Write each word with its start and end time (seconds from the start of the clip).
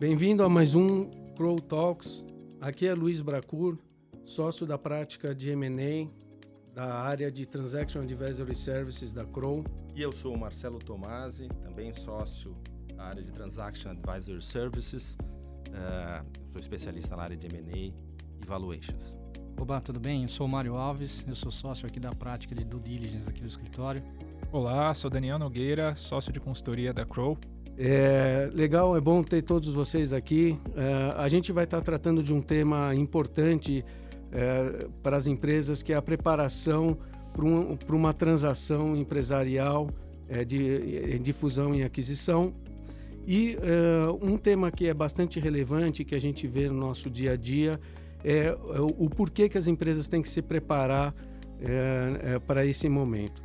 Bem-vindo 0.00 0.42
a 0.42 0.48
mais 0.48 0.74
um 0.74 1.10
Crow 1.36 1.60
Talks. 1.60 2.24
Aqui 2.58 2.86
é 2.86 2.94
Luiz 2.94 3.20
Bracur, 3.20 3.76
sócio 4.24 4.66
da 4.66 4.78
prática 4.78 5.34
de 5.34 5.50
M&A 5.50 6.08
da 6.74 6.94
área 7.02 7.30
de 7.30 7.44
Transaction 7.44 8.00
Advisory 8.00 8.56
Services 8.56 9.12
da 9.12 9.26
Crow. 9.26 9.62
E 9.94 10.00
eu 10.00 10.10
sou 10.10 10.34
o 10.34 10.38
Marcelo 10.38 10.78
Tomasi, 10.78 11.48
também 11.62 11.92
sócio 11.92 12.56
da 12.96 13.04
área 13.04 13.22
de 13.22 13.30
Transaction 13.30 13.90
Advisory 13.90 14.40
Services. 14.40 15.18
Uh, 15.68 16.24
sou 16.50 16.58
especialista 16.58 17.14
na 17.14 17.24
área 17.24 17.36
de 17.36 17.46
M&A 17.54 17.76
e 17.76 17.94
Valuations. 18.46 19.18
Oba, 19.60 19.82
tudo 19.82 20.00
bem? 20.00 20.22
Eu 20.22 20.30
sou 20.30 20.46
o 20.46 20.48
Mário 20.48 20.76
Alves, 20.76 21.26
eu 21.28 21.36
sou 21.36 21.52
sócio 21.52 21.86
aqui 21.86 22.00
da 22.00 22.14
prática 22.14 22.54
de 22.54 22.64
Due 22.64 22.80
Diligence 22.80 23.28
aqui 23.28 23.42
do 23.42 23.48
escritório. 23.48 24.02
Olá, 24.50 24.94
sou 24.94 25.10
Daniel 25.10 25.38
Nogueira, 25.38 25.94
sócio 25.94 26.32
de 26.32 26.40
consultoria 26.40 26.94
da 26.94 27.04
Crow. 27.04 27.36
É 27.78 28.50
legal, 28.54 28.96
é 28.96 29.00
bom 29.00 29.22
ter 29.22 29.42
todos 29.42 29.72
vocês 29.72 30.12
aqui. 30.12 30.58
É, 30.76 31.14
a 31.16 31.28
gente 31.28 31.50
vai 31.52 31.64
estar 31.64 31.80
tratando 31.80 32.22
de 32.22 32.32
um 32.32 32.42
tema 32.42 32.94
importante 32.94 33.84
é, 34.32 34.86
para 35.02 35.16
as 35.16 35.26
empresas, 35.26 35.82
que 35.82 35.92
é 35.92 35.96
a 35.96 36.02
preparação 36.02 36.96
para, 37.32 37.44
um, 37.44 37.78
uma 37.90 38.12
transação 38.12 38.96
empresarial 38.96 39.88
é, 40.28 40.44
de, 40.44 41.18
de 41.18 41.32
fusão 41.32 41.74
e 41.74 41.82
aquisição. 41.82 42.52
E 43.26 43.56
é, 43.60 44.08
um 44.22 44.36
tema 44.36 44.70
que 44.70 44.88
é 44.88 44.94
bastante 44.94 45.38
relevante, 45.40 46.04
que 46.04 46.14
a 46.14 46.20
gente 46.20 46.46
vê 46.46 46.68
no 46.68 46.74
nosso 46.74 47.10
dia 47.10 47.32
a 47.32 47.36
dia, 47.36 47.80
é, 48.24 48.46
é 48.46 48.80
o, 48.80 49.06
o 49.06 49.10
porquê 49.10 49.48
que 49.48 49.58
as 49.58 49.66
empresas 49.66 50.06
têm 50.08 50.22
que 50.22 50.28
se 50.28 50.42
preparar 50.42 51.14
é, 51.60 52.38
para 52.40 52.64
esse 52.64 52.88
momento. 52.88 53.42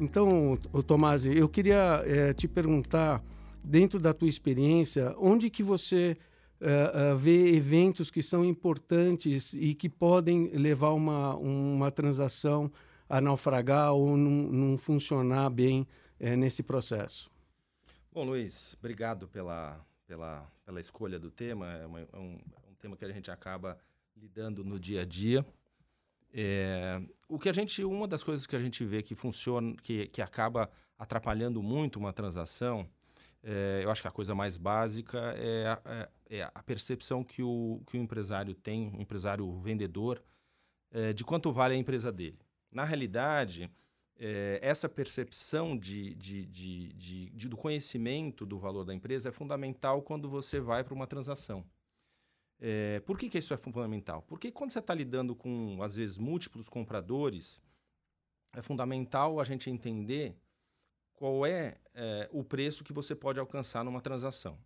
Então, 0.00 0.56
Tomás, 0.86 1.26
eu 1.26 1.48
queria 1.48 2.04
te 2.36 2.46
perguntar 2.46 3.20
dentro 3.62 3.98
da 3.98 4.12
tua 4.14 4.28
experiência, 4.28 5.14
onde 5.18 5.50
que 5.50 5.62
você 5.62 6.16
uh, 6.60 7.14
uh, 7.14 7.16
vê 7.16 7.54
eventos 7.54 8.10
que 8.10 8.22
são 8.22 8.44
importantes 8.44 9.52
e 9.54 9.74
que 9.74 9.88
podem 9.88 10.48
levar 10.48 10.92
uma, 10.92 11.34
uma 11.36 11.90
transação 11.90 12.70
a 13.08 13.20
naufragar 13.20 13.92
ou 13.92 14.16
não, 14.16 14.52
não 14.52 14.76
funcionar 14.76 15.50
bem 15.50 15.86
uh, 16.20 16.36
nesse 16.36 16.62
processo? 16.62 17.30
Bom, 18.12 18.24
Luiz, 18.24 18.76
obrigado 18.78 19.28
pela, 19.28 19.84
pela, 20.06 20.50
pela 20.64 20.80
escolha 20.80 21.18
do 21.18 21.30
tema. 21.30 21.72
É, 21.74 21.86
uma, 21.86 22.00
é 22.00 22.16
um, 22.16 22.38
é 22.66 22.70
um 22.70 22.74
tema 22.78 22.96
que 22.96 23.04
a 23.04 23.12
gente 23.12 23.30
acaba 23.30 23.78
lidando 24.16 24.64
no 24.64 24.78
dia 24.78 25.02
a 25.02 25.04
dia. 25.04 25.46
É, 26.32 27.00
o 27.28 27.38
que 27.38 27.48
a 27.48 27.52
gente, 27.52 27.84
uma 27.84 28.06
das 28.06 28.22
coisas 28.22 28.46
que 28.46 28.56
a 28.56 28.60
gente 28.60 28.84
vê 28.84 29.02
que 29.02 29.14
funciona, 29.14 29.74
que, 29.82 30.08
que 30.08 30.20
acaba 30.20 30.70
atrapalhando 30.98 31.62
muito 31.62 31.98
uma 31.98 32.12
transação, 32.12 32.88
é, 33.42 33.80
eu 33.84 33.90
acho 33.90 34.02
que 34.02 34.08
a 34.08 34.12
coisa 34.12 34.34
mais 34.34 34.56
básica 34.56 35.18
é 35.36 35.66
a, 35.66 35.82
é, 35.84 36.38
é 36.38 36.50
a, 36.54 36.62
percepção 36.62 37.22
que 37.22 37.42
o, 37.42 37.80
que 37.86 37.96
o 37.96 38.00
empresário 38.00 38.54
tem, 38.54 38.90
o 38.96 39.00
empresário 39.00 39.50
vendedor, 39.56 40.22
é, 40.90 41.12
de 41.12 41.24
quanto 41.24 41.52
vale 41.52 41.74
a 41.74 41.76
empresa 41.76 42.10
dele. 42.10 42.38
Na 42.70 42.84
realidade, 42.84 43.70
é, 44.18 44.58
essa 44.60 44.88
percepção 44.88 45.78
de, 45.78 46.14
de, 46.14 46.44
de, 46.46 46.92
de, 46.92 47.48
do 47.48 47.56
conhecimento 47.56 48.44
do 48.44 48.58
valor 48.58 48.84
da 48.84 48.94
empresa 48.94 49.28
é 49.28 49.32
fundamental 49.32 50.02
quando 50.02 50.28
você 50.28 50.58
vai 50.60 50.82
para 50.82 50.94
uma 50.94 51.06
transação. 51.06 51.64
É, 52.60 52.98
por 53.00 53.16
que, 53.16 53.28
que 53.28 53.38
isso 53.38 53.54
é 53.54 53.56
fundamental? 53.56 54.22
Porque 54.22 54.50
quando 54.50 54.72
você 54.72 54.80
está 54.80 54.92
lidando 54.92 55.36
com, 55.36 55.80
às 55.80 55.94
vezes, 55.94 56.18
múltiplos 56.18 56.68
compradores, 56.68 57.60
é 58.52 58.60
fundamental 58.60 59.38
a 59.38 59.44
gente 59.44 59.70
entender 59.70 60.36
qual 61.18 61.44
é, 61.44 61.76
é, 61.94 62.28
o 62.32 62.44
preço 62.44 62.84
que 62.84 62.92
você 62.92 63.12
pode 63.12 63.40
alcançar 63.40 63.84
numa 63.84 64.00
transação. 64.00 64.56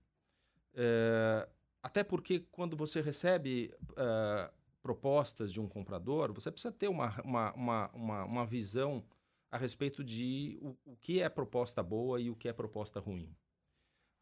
É, 0.75 1.49
até 1.83 2.05
porque 2.05 2.41
quando 2.53 2.77
você 2.77 3.01
recebe 3.01 3.75
é, 3.97 4.51
propostas 4.83 5.51
de 5.51 5.59
um 5.59 5.67
comprador, 5.67 6.31
você 6.31 6.51
precisa 6.51 6.71
ter 6.71 6.89
uma, 6.89 7.19
uma, 7.23 7.53
uma, 7.55 7.91
uma, 7.95 8.25
uma 8.25 8.47
visão 8.47 9.03
a 9.51 9.57
respeito 9.57 10.05
de 10.05 10.59
o, 10.61 10.77
o, 10.85 10.97
que 10.97 11.23
é 11.23 11.29
proposta 11.31 11.83
boa 11.83 12.21
e 12.21 12.29
o 12.29 12.37
que 12.37 12.51
é 12.51 12.53
proposta 12.53 13.01
ruim. 13.01 13.35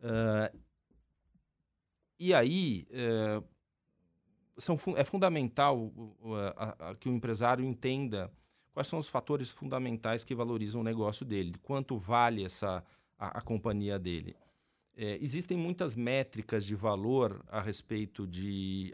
É, 0.00 0.52
e 2.16 2.32
aí, 2.32 2.86
é, 2.90 3.42
são, 4.56 4.78
é 4.96 5.04
fundamental 5.04 5.92
que 7.00 7.08
o 7.08 7.12
empresário 7.12 7.64
entenda 7.64 8.32
quais 8.72 8.86
são 8.86 8.98
os 8.98 9.08
fatores 9.08 9.50
fundamentais 9.50 10.24
que 10.24 10.34
valorizam 10.34 10.80
o 10.80 10.84
negócio 10.84 11.24
dele, 11.24 11.54
quanto 11.62 11.96
vale 11.96 12.44
essa 12.44 12.84
a, 13.18 13.38
a 13.38 13.40
companhia 13.40 13.98
dele. 13.98 14.34
É, 14.96 15.18
existem 15.22 15.56
muitas 15.56 15.94
métricas 15.94 16.66
de 16.66 16.74
valor 16.74 17.42
a 17.48 17.60
respeito 17.60 18.26
de 18.26 18.92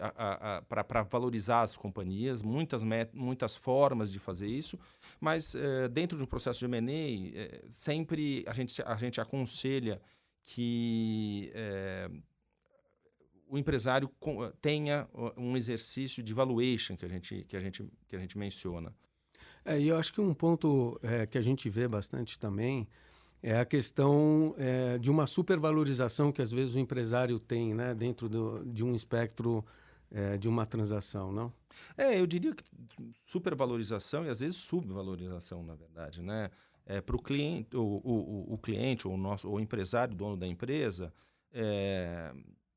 para 0.69 1.03
valorizar 1.03 1.63
as 1.63 1.77
companhias, 1.77 2.43
muitas, 2.43 2.83
met, 2.83 3.11
muitas 3.17 3.57
formas 3.57 4.13
de 4.13 4.19
fazer 4.19 4.47
isso, 4.47 4.79
mas 5.19 5.55
é, 5.55 5.89
dentro 5.89 6.17
de 6.17 6.23
um 6.23 6.27
processo 6.27 6.61
de 6.61 6.67
M&A, 6.67 7.37
é, 7.37 7.65
sempre 7.69 8.45
a 8.47 8.53
gente, 8.53 8.81
a 8.83 8.95
gente 8.95 9.21
aconselha 9.21 10.01
que 10.43 11.51
é, 11.55 12.11
o 13.49 13.59
empresário 13.59 14.11
tenha 14.61 15.09
um 15.37 15.57
exercício 15.57 16.23
de 16.23 16.35
valuation 16.35 16.97
que 16.97 17.05
a 17.05 17.09
gente, 17.09 17.45
que 17.49 17.57
a 17.57 17.61
gente, 17.61 17.85
que 18.07 18.15
a 18.15 18.19
gente 18.19 18.37
menciona. 18.39 18.95
É, 19.67 19.81
e 19.81 19.89
eu 19.89 19.99
acho 19.99 20.13
que 20.13 20.21
um 20.21 20.33
ponto 20.33 20.97
é, 21.03 21.27
que 21.27 21.37
a 21.37 21.43
gente 21.43 21.69
vê 21.69 21.89
bastante 21.89 22.39
também 22.39 22.87
é 23.43 23.59
a 23.59 23.65
questão 23.65 24.55
é, 24.57 24.97
de 24.97 25.11
uma 25.11 25.27
supervalorização 25.27 26.31
que 26.31 26.41
às 26.41 26.53
vezes 26.53 26.77
o 26.77 26.79
empresário 26.79 27.41
tem 27.41 27.75
né, 27.75 27.93
dentro 27.93 28.29
do, 28.29 28.65
de 28.65 28.85
um 28.85 28.95
espectro 28.95 29.65
é, 30.09 30.39
de 30.39 30.49
uma 30.49 30.65
transação, 30.65 31.33
não? 31.33 31.53
É, 31.97 32.19
eu 32.19 32.27
diria 32.27 32.55
que 32.55 32.63
supervalorização 33.27 34.25
e 34.25 34.29
às 34.29 34.39
vezes 34.39 34.57
subvalorização, 34.57 35.65
na 35.65 35.75
verdade, 35.75 36.23
né? 36.23 36.49
É, 36.87 37.01
para 37.01 37.17
o 37.17 37.21
cliente, 37.21 37.77
o, 37.77 38.47
o, 38.49 38.57
cliente 38.59 39.09
ou 39.09 39.15
o 39.15 39.17
nosso, 39.17 39.51
o 39.51 39.59
empresário, 39.59 40.15
dono 40.15 40.37
da 40.37 40.47
empresa, 40.47 41.13
é, 41.53 42.33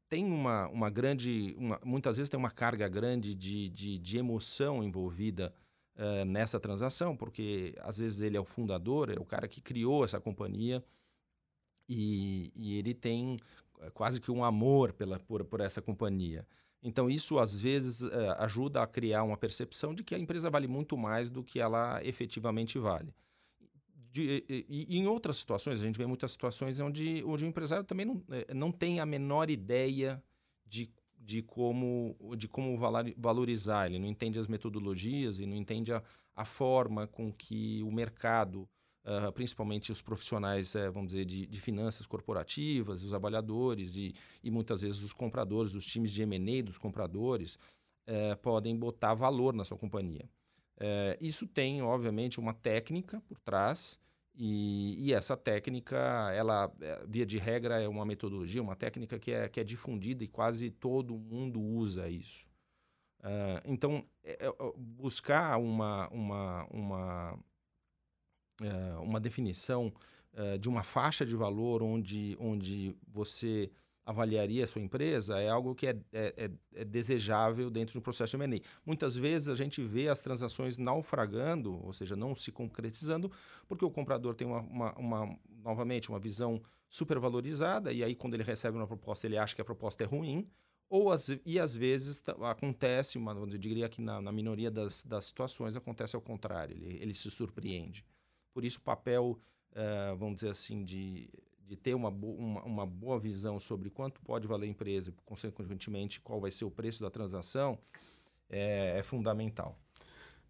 tem 0.10 0.26
uma, 0.26 0.68
uma 0.70 0.90
grande, 0.90 1.54
uma, 1.56 1.80
muitas 1.86 2.18
vezes 2.18 2.28
tem 2.28 2.40
uma 2.40 2.50
carga 2.50 2.90
grande 2.90 3.36
de, 3.36 3.70
de, 3.70 4.00
de 4.00 4.18
emoção 4.18 4.84
envolvida 4.84 5.54
uh, 6.00 6.26
nessa 6.26 6.60
transação, 6.60 7.16
porque 7.16 7.76
às 7.82 7.98
vezes 7.98 8.22
ele 8.22 8.38
é 8.38 8.40
o 8.40 8.46
fundador, 8.46 9.12
é 9.12 9.20
o 9.20 9.26
cara 9.26 9.48
que 9.48 9.62
criou 9.62 10.06
essa 10.06 10.20
companhia 10.20 10.84
e, 11.88 12.52
e 12.56 12.78
ele 12.78 12.94
tem 12.94 13.38
eh, 13.82 13.90
quase 13.92 14.22
que 14.22 14.32
um 14.32 14.44
amor 14.44 14.94
pela, 14.94 15.20
por, 15.20 15.44
por 15.44 15.60
essa 15.60 15.82
companhia. 15.82 16.48
Então, 16.82 17.10
isso 17.10 17.40
às 17.40 17.60
vezes 17.60 18.02
uh, 18.02 18.36
ajuda 18.38 18.82
a 18.82 18.88
criar 18.88 19.24
uma 19.24 19.36
percepção 19.36 19.94
de 19.94 20.04
que 20.04 20.16
a 20.16 20.20
empresa 20.20 20.50
vale 20.50 20.68
muito 20.68 20.96
mais 20.96 21.30
do 21.30 21.44
que 21.44 21.60
ela 21.60 22.02
efetivamente 22.06 22.80
vale. 22.80 23.14
De, 24.12 24.46
e, 24.48 24.86
e, 24.88 24.98
em 24.98 25.08
outras 25.08 25.38
situações, 25.38 25.82
a 25.82 25.86
gente 25.86 25.98
vê 25.98 26.06
muitas 26.06 26.32
situações 26.32 26.80
onde, 26.80 27.24
onde 27.26 27.44
o 27.44 27.48
empresário 27.48 27.84
também 27.84 28.06
não, 28.06 28.24
não 28.56 28.72
tem 28.72 29.00
a 29.00 29.06
menor 29.06 29.50
ideia 29.50 30.24
de 30.66 30.90
de 31.30 31.44
como, 31.44 32.18
de 32.36 32.48
como 32.48 32.76
valorizar. 33.16 33.86
Ele 33.86 34.00
não 34.00 34.08
entende 34.08 34.40
as 34.40 34.48
metodologias 34.48 35.38
e 35.38 35.46
não 35.46 35.56
entende 35.56 35.94
a, 35.94 36.02
a 36.36 36.44
forma 36.44 37.06
com 37.06 37.32
que 37.32 37.84
o 37.84 37.92
mercado, 37.92 38.68
uh, 39.06 39.32
principalmente 39.32 39.92
os 39.92 40.02
profissionais, 40.02 40.74
uh, 40.74 40.92
vamos 40.92 41.12
dizer, 41.12 41.26
de, 41.26 41.46
de, 41.46 41.62
finanças 41.62 42.08
corporativas, 42.08 43.04
os 43.04 43.14
avaliadores 43.14 43.96
e, 43.96 44.16
e 44.44 44.50
muitas 44.50 44.82
vezes 44.82 45.04
os 45.04 45.14
compradores, 45.14 45.76
os 45.76 45.86
times 45.86 46.12
de 46.12 46.24
M&A 46.24 46.64
dos 46.64 46.80
compradores, 46.80 47.60
uh, 48.08 48.36
podem 48.42 48.76
botar 48.76 49.14
valor 49.14 49.54
na 49.54 49.64
sua 49.64 49.78
companhia. 49.78 50.28
Eh, 50.82 51.18
isso 51.20 51.46
tem, 51.46 51.82
obviamente, 51.82 52.40
uma 52.40 52.54
técnica 52.54 53.22
por 53.28 53.38
trás 53.38 54.00
e, 54.42 54.96
e, 54.98 55.14
essa 55.14 55.36
técnica, 55.36 55.98
ela, 56.34 56.72
é, 56.80 57.04
via 57.06 57.26
de 57.26 57.38
regra, 57.38 57.82
é 57.82 57.90
uma 57.90 58.06
metodologia, 58.06 58.62
uma 58.62 58.76
técnica 58.76 59.20
que 59.20 59.34
é, 59.34 59.50
que 59.50 59.60
é 59.60 59.66
difundida 59.66 60.24
e 60.24 60.30
quase 60.30 60.72
todo 60.72 61.20
mundo 61.20 61.60
usa 61.62 62.08
isso. 62.08 62.48
Uh, 63.20 63.60
então, 63.66 64.06
é, 64.24 64.46
é, 64.46 64.74
buscar 64.78 65.58
uma, 65.58 66.08
uma, 66.08 66.66
uma, 66.72 67.34
uh, 68.62 69.02
uma 69.02 69.20
definição 69.20 69.92
uh, 70.34 70.58
de 70.58 70.70
uma 70.70 70.84
faixa 70.84 71.26
de 71.26 71.36
valor 71.36 71.84
onde, 71.84 72.38
onde 72.40 72.96
você 73.06 73.70
avaliaria 74.10 74.64
a 74.64 74.68
sua 74.68 74.82
empresa 74.82 75.40
é 75.40 75.50
algo 75.50 75.76
que 75.76 75.86
é, 75.86 75.96
é, 76.12 76.34
é, 76.36 76.52
é 76.82 76.84
desejável 76.84 77.70
dentro 77.70 77.92
de 77.92 78.00
um 78.00 78.02
processo 78.02 78.36
de 78.36 78.44
M&A. 78.44 78.60
Muitas 78.84 79.16
vezes 79.16 79.50
a 79.50 79.56
gente 79.56 79.84
vê 79.84 80.10
as 80.10 80.20
transações 80.20 80.80
naufragando, 80.80 81.80
ou 81.86 81.94
seja, 81.94 82.16
não 82.16 82.34
se 82.34 82.52
concretizando, 82.52 83.32
porque 83.68 83.86
o 83.86 83.92
comprador 83.92 84.34
tem 84.34 84.48
uma, 84.48 84.62
uma, 84.62 84.94
uma 84.98 85.40
novamente, 85.64 86.10
uma 86.10 86.20
visão 86.20 86.60
supervalorizada, 86.90 87.94
e 87.94 88.04
aí 88.04 88.16
quando 88.16 88.34
ele 88.34 88.42
recebe 88.42 88.76
uma 88.78 88.88
proposta, 88.88 89.28
ele 89.28 89.38
acha 89.38 89.54
que 89.54 89.62
a 89.62 89.66
proposta 89.66 90.04
é 90.04 90.08
ruim, 90.08 90.50
ou 90.90 91.12
as, 91.12 91.30
e 91.46 91.60
às 91.60 91.76
vezes 91.76 92.24
acontece, 92.42 93.16
uma, 93.16 93.34
eu 93.34 93.46
diria 93.46 93.88
que 93.88 94.02
na, 94.02 94.20
na 94.20 94.32
minoria 94.32 94.72
das, 94.72 95.04
das 95.04 95.26
situações 95.26 95.76
acontece 95.76 96.16
ao 96.16 96.22
contrário, 96.22 96.76
ele, 96.76 96.98
ele 97.00 97.14
se 97.14 97.30
surpreende. 97.30 98.04
Por 98.52 98.66
isso 98.66 98.80
o 98.80 98.82
papel, 98.82 99.40
uh, 99.74 100.18
vamos 100.18 100.38
dizer 100.38 100.50
assim, 100.50 100.84
de 100.84 101.30
de 101.70 101.76
ter 101.76 101.94
uma, 101.94 102.10
bo 102.10 102.32
uma, 102.32 102.64
uma, 102.64 102.86
boa 102.86 103.20
visão 103.20 103.60
sobre 103.60 103.92
quanto 103.92 104.20
pode 104.22 104.48
valer 104.48 104.66
a 104.66 104.70
empresa 104.70 105.12
e, 105.12 105.14
consequentemente, 105.24 106.20
qual 106.20 106.42
vai 106.42 106.52
ser 106.52 106.66
o 106.66 106.72
preço 106.72 107.00
da 107.04 107.12
transação, 107.12 107.78
é, 108.50 108.98
é 108.98 109.04
fundamental. 109.04 109.78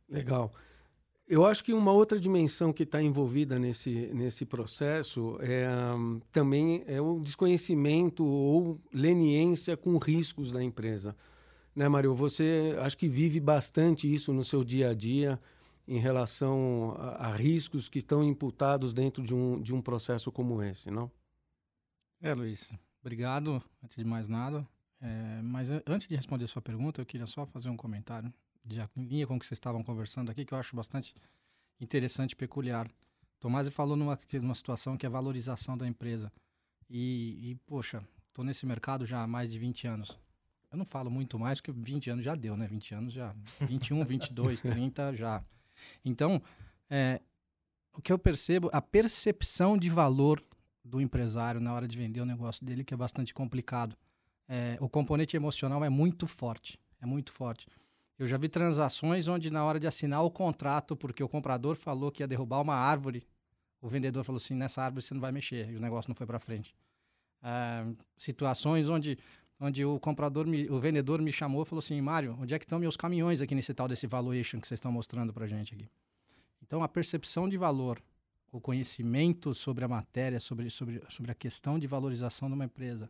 Legal. 0.08 0.50
Eu 1.28 1.46
acho 1.46 1.62
que 1.64 1.74
uma 1.74 1.92
outra 1.92 2.18
dimensão 2.20 2.72
que 2.72 2.84
está 2.84 3.02
envolvida 3.02 3.60
nesse, 3.60 3.92
nesse 4.14 4.46
processo 4.46 5.38
é 5.42 5.68
um, 5.94 6.22
também 6.32 6.84
é 6.88 7.02
o 7.02 7.20
desconhecimento 7.20 8.26
ou 8.26 8.80
leniência 8.94 9.76
com 9.76 9.98
riscos 9.98 10.54
da 10.54 10.64
empresa. 10.64 11.16
Né, 11.76 11.88
Mário? 11.90 12.16
Você 12.16 12.76
acho 12.80 12.98
que 12.98 13.10
vive 13.10 13.42
bastante 13.42 14.12
isso 14.12 14.32
no 14.34 14.44
seu 14.44 14.64
dia 14.64 14.90
a 14.90 14.94
dia 14.94 15.40
em 15.90 15.98
relação 15.98 16.96
a, 17.00 17.30
a, 17.30 17.36
riscos 17.36 17.90
que 17.90 17.98
estão 17.98 18.24
imputados 18.24 18.94
dentro 18.94 19.24
de 19.24 19.34
um, 19.34 19.60
de 19.60 19.74
um 19.74 19.82
processo 19.82 20.32
como 20.32 20.62
esse, 20.62 20.92
não? 20.92 21.12
É, 22.22 22.32
Luiz. 22.32 22.72
Obrigado, 23.02 23.64
antes 23.84 23.98
de 23.98 24.06
mais 24.06 24.30
nada. 24.30 24.68
É, 25.02 25.42
mas 25.42 25.72
antes 25.72 26.08
de 26.08 26.16
responder 26.16 26.46
a 26.46 26.48
sua 26.48 26.62
pergunta, 26.62 27.02
eu 27.02 27.06
queria 27.08 27.26
só 27.26 27.44
fazer 27.48 27.70
um 27.70 27.76
comentário 27.76 28.32
de 28.64 28.80
linha 28.96 29.26
com 29.26 29.36
o 29.36 29.40
que 29.40 29.48
vocês 29.48 29.56
estavam 29.56 29.84
conversando 29.84 30.30
aqui, 30.30 30.46
que 30.46 30.54
eu 30.54 30.60
acho 30.60 30.76
bastante 30.76 31.16
interessante 31.82 32.34
e 32.34 32.36
peculiar. 32.36 32.88
Tomás 33.40 33.68
falou 33.70 33.96
numa, 33.96 34.20
numa 34.34 34.56
situação 34.56 34.96
que 34.96 35.08
é 35.08 35.10
a 35.10 35.12
valorização 35.12 35.76
da 35.76 35.88
empresa. 35.88 36.32
E, 36.88 37.50
e 37.50 37.56
poxa, 37.66 38.04
estou 38.28 38.46
nesse 38.46 38.64
mercado 38.68 39.08
já 39.08 39.24
há 39.24 39.28
mais 39.28 39.52
de 39.52 39.58
20 39.58 39.88
anos. 39.88 40.20
Eu 40.72 40.78
não 40.78 40.86
falo 40.86 41.10
muito 41.10 41.40
mais, 41.40 41.60
porque 41.60 41.72
20 41.72 42.12
anos 42.12 42.26
já 42.26 42.36
deu, 42.36 42.56
né? 42.56 42.68
20 42.68 42.94
anos 42.94 43.14
já. 43.14 43.36
21, 43.62 44.06
22, 44.06 44.62
30 44.62 45.16
já. 45.16 45.44
Então, 46.04 46.42
é, 46.90 47.22
o 47.94 48.02
que 48.02 48.12
eu 48.12 48.20
percebo, 48.20 48.70
a 48.74 48.82
percepção 48.82 49.78
de 49.78 49.90
valor 49.90 50.44
do 50.84 51.00
empresário 51.02 51.60
na 51.60 51.74
hora 51.74 51.88
de 51.88 51.98
vender 51.98 52.22
o 52.22 52.26
negócio 52.26 52.66
dele, 52.66 52.84
que 52.84 52.94
é 52.94 52.98
bastante 52.98 53.34
complicado. 53.34 53.96
É, 54.48 54.78
o 54.80 54.90
componente 54.90 55.36
emocional 55.36 55.84
é 55.84 55.90
muito 55.90 56.26
forte. 56.26 56.80
É 57.02 57.06
muito 57.06 57.32
forte. 57.32 57.68
Eu 58.18 58.28
já 58.28 58.38
vi 58.38 58.50
transações 58.50 59.28
onde, 59.28 59.50
na 59.50 59.64
hora 59.64 59.80
de 59.80 59.88
assinar 59.88 60.24
o 60.24 60.30
contrato, 60.30 60.96
porque 60.96 61.24
o 61.24 61.30
comprador 61.30 61.76
falou 61.76 62.12
que 62.12 62.22
ia 62.22 62.28
derrubar 62.28 62.62
uma 62.62 62.76
árvore, 62.76 63.26
o 63.82 63.88
vendedor 63.88 64.26
falou 64.26 64.38
assim: 64.38 64.54
nessa 64.54 64.84
árvore 64.84 65.02
você 65.02 65.14
não 65.14 65.22
vai 65.22 65.32
mexer, 65.32 65.70
e 65.70 65.78
o 65.78 65.80
negócio 65.80 66.10
não 66.10 66.16
foi 66.16 66.28
para 66.28 66.40
frente. 66.40 66.76
Ah, 67.42 67.86
situações 68.18 68.90
onde, 68.90 69.18
onde 69.60 69.84
o 69.84 70.00
comprador, 70.00 70.46
me, 70.48 70.70
o 70.70 70.80
vendedor 70.80 71.22
me 71.22 71.32
chamou 71.32 71.64
e 71.64 71.66
falou 71.66 71.80
assim: 71.80 72.00
Mário, 72.02 72.38
onde 72.40 72.54
é 72.54 72.60
que 72.60 72.66
estão 72.66 72.80
meus 72.80 72.96
caminhões 72.96 73.42
aqui 73.42 73.54
nesse 73.54 73.74
tal 73.74 73.88
desse 73.88 74.08
valuation 74.08 74.60
que 74.60 74.68
vocês 74.68 74.78
estão 74.78 74.92
mostrando 74.92 75.34
para 75.34 75.48
gente 75.48 75.74
aqui? 75.74 75.90
Então, 76.62 76.84
a 76.84 76.88
percepção 76.88 77.50
de 77.50 77.58
valor, 77.58 78.02
o 78.52 78.62
conhecimento 78.62 79.54
sobre 79.54 79.84
a 79.84 79.88
matéria, 79.88 80.40
sobre, 80.40 80.70
sobre, 80.70 81.02
sobre 81.10 81.32
a 81.32 81.36
questão 81.36 81.80
de 81.80 81.88
valorização 81.88 82.48
de 82.48 82.56
uma 82.56 82.66
empresa, 82.66 83.10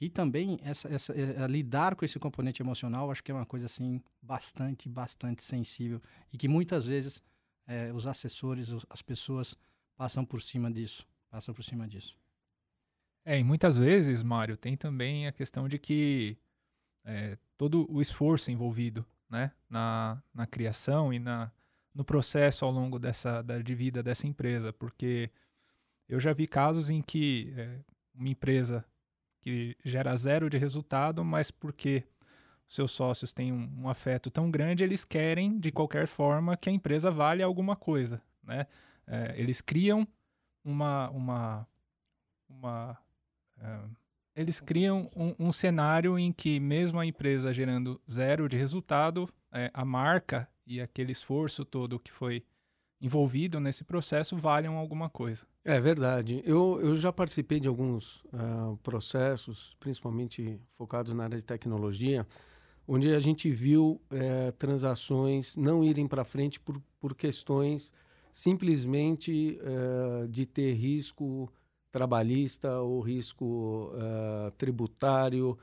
e 0.00 0.08
também 0.08 0.58
essa, 0.62 0.88
essa 0.88 1.12
é, 1.12 1.46
lidar 1.46 1.94
com 1.94 2.04
esse 2.04 2.18
componente 2.18 2.62
emocional, 2.62 3.10
acho 3.10 3.22
que 3.22 3.30
é 3.30 3.34
uma 3.34 3.46
coisa 3.46 3.66
assim 3.66 4.00
bastante, 4.20 4.88
bastante 4.88 5.42
sensível 5.42 6.00
e 6.32 6.36
que 6.36 6.48
muitas 6.48 6.86
vezes 6.86 7.22
é, 7.66 7.92
os 7.92 8.06
assessores, 8.06 8.68
as 8.90 9.00
pessoas 9.00 9.56
passam 9.96 10.24
por 10.24 10.42
cima 10.42 10.70
disso, 10.70 11.06
passam 11.30 11.54
por 11.54 11.62
cima 11.62 11.86
disso. 11.86 12.16
É, 13.24 13.38
e 13.38 13.44
muitas 13.44 13.76
vezes, 13.76 14.22
Mário, 14.22 14.56
tem 14.56 14.76
também 14.76 15.26
a 15.26 15.32
questão 15.32 15.68
de 15.68 15.78
que 15.78 16.36
é, 17.04 17.38
todo 17.56 17.86
o 17.90 18.00
esforço 18.00 18.50
envolvido, 18.50 19.04
né, 19.30 19.50
na, 19.68 20.22
na 20.32 20.46
criação 20.46 21.12
e 21.12 21.18
na, 21.18 21.50
no 21.94 22.04
processo 22.04 22.64
ao 22.64 22.70
longo 22.70 22.98
dessa 22.98 23.42
da, 23.42 23.60
de 23.60 23.74
vida 23.74 24.02
dessa 24.02 24.26
empresa, 24.26 24.72
porque 24.72 25.30
eu 26.08 26.20
já 26.20 26.32
vi 26.32 26.46
casos 26.46 26.90
em 26.90 27.00
que 27.00 27.52
é, 27.56 27.80
uma 28.14 28.28
empresa 28.28 28.84
que 29.40 29.76
gera 29.84 30.14
zero 30.16 30.50
de 30.50 30.58
resultado, 30.58 31.24
mas 31.24 31.50
porque 31.50 32.04
seus 32.66 32.90
sócios 32.90 33.32
têm 33.32 33.52
um, 33.52 33.82
um, 33.82 33.88
afeto 33.88 34.30
tão 34.30 34.50
grande, 34.50 34.82
eles 34.82 35.04
querem, 35.04 35.58
de 35.58 35.70
qualquer 35.70 36.06
forma, 36.06 36.56
que 36.56 36.68
a 36.68 36.72
empresa 36.72 37.10
valha 37.10 37.44
alguma 37.44 37.76
coisa. 37.76 38.22
Né? 38.42 38.66
É, 39.06 39.34
eles 39.36 39.60
criam 39.60 40.06
uma. 40.64 41.10
uma, 41.10 41.68
uma 42.48 43.03
eles 44.34 44.60
criam 44.60 45.10
um, 45.14 45.34
um, 45.38 45.52
cenário 45.52 46.18
em 46.18 46.32
que, 46.32 46.58
mesmo 46.58 46.98
a 46.98 47.06
empresa 47.06 47.52
gerando 47.52 48.00
zero 48.10 48.48
de 48.48 48.56
resultado, 48.56 49.28
é, 49.52 49.70
a 49.72 49.84
marca 49.84 50.48
e 50.66 50.80
aquele 50.80 51.12
esforço 51.12 51.64
todo 51.64 52.00
que 52.00 52.10
foi 52.10 52.42
envolvido 53.00 53.60
nesse 53.60 53.84
processo 53.84 54.36
valham 54.36 54.76
alguma 54.76 55.08
coisa. 55.10 55.46
É 55.64 55.78
verdade. 55.78 56.42
Eu, 56.44 56.80
eu 56.82 56.96
já 56.96 57.12
participei 57.12 57.60
de 57.60 57.68
alguns 57.68 58.22
uh, 58.24 58.78
processos, 58.82 59.76
principalmente 59.78 60.60
focados 60.76 61.14
na 61.14 61.24
área 61.24 61.36
de 61.36 61.44
tecnologia, 61.44 62.26
onde 62.88 63.14
a 63.14 63.20
gente 63.20 63.50
viu 63.50 64.00
uh, 64.10 64.52
transações 64.52 65.56
não 65.56 65.84
irem 65.84 66.06
para 66.06 66.24
frente 66.24 66.58
por, 66.58 66.80
por 66.98 67.14
questões 67.14 67.92
simplesmente 68.32 69.58
uh, 69.60 70.26
de 70.28 70.44
ter 70.44 70.72
risco 70.72 71.52
trabalhista 71.94 72.80
ou 72.80 73.00
risco 73.00 73.92
eh, 73.94 74.52
tributário, 74.58 75.56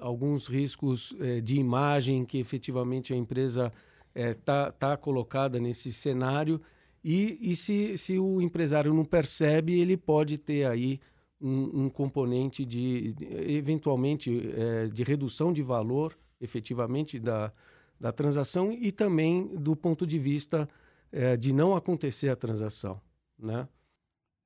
alguns 0.00 0.48
riscos 0.48 1.14
de 1.44 1.56
imagem 1.56 2.24
que 2.24 2.36
efetivamente 2.36 3.14
a 3.14 3.16
empresa 3.16 3.72
está 4.12 4.72
tá 4.72 4.96
colocada 4.96 5.60
nesse 5.60 5.92
cenário 5.92 6.60
e, 7.04 7.38
e 7.40 7.54
se, 7.54 7.96
se 7.96 8.18
o 8.18 8.40
empresário 8.40 8.92
não 8.92 9.04
percebe, 9.04 9.78
ele 9.78 9.96
pode 9.96 10.36
ter 10.36 10.66
aí 10.66 11.00
um, 11.40 11.84
um 11.84 11.88
componente 11.88 12.64
de, 12.64 13.12
de 13.12 13.24
eventualmente, 13.52 14.50
é, 14.56 14.88
de 14.88 15.02
redução 15.04 15.52
de 15.52 15.62
valor, 15.62 16.18
efetivamente, 16.40 17.18
da, 17.18 17.52
da 18.00 18.12
transação 18.12 18.72
e 18.72 18.90
também 18.90 19.46
do 19.56 19.76
ponto 19.76 20.06
de 20.06 20.18
vista 20.18 20.68
é, 21.12 21.36
de 21.36 21.52
não 21.52 21.76
acontecer 21.76 22.28
a 22.28 22.36
transação, 22.36 23.00
né? 23.38 23.68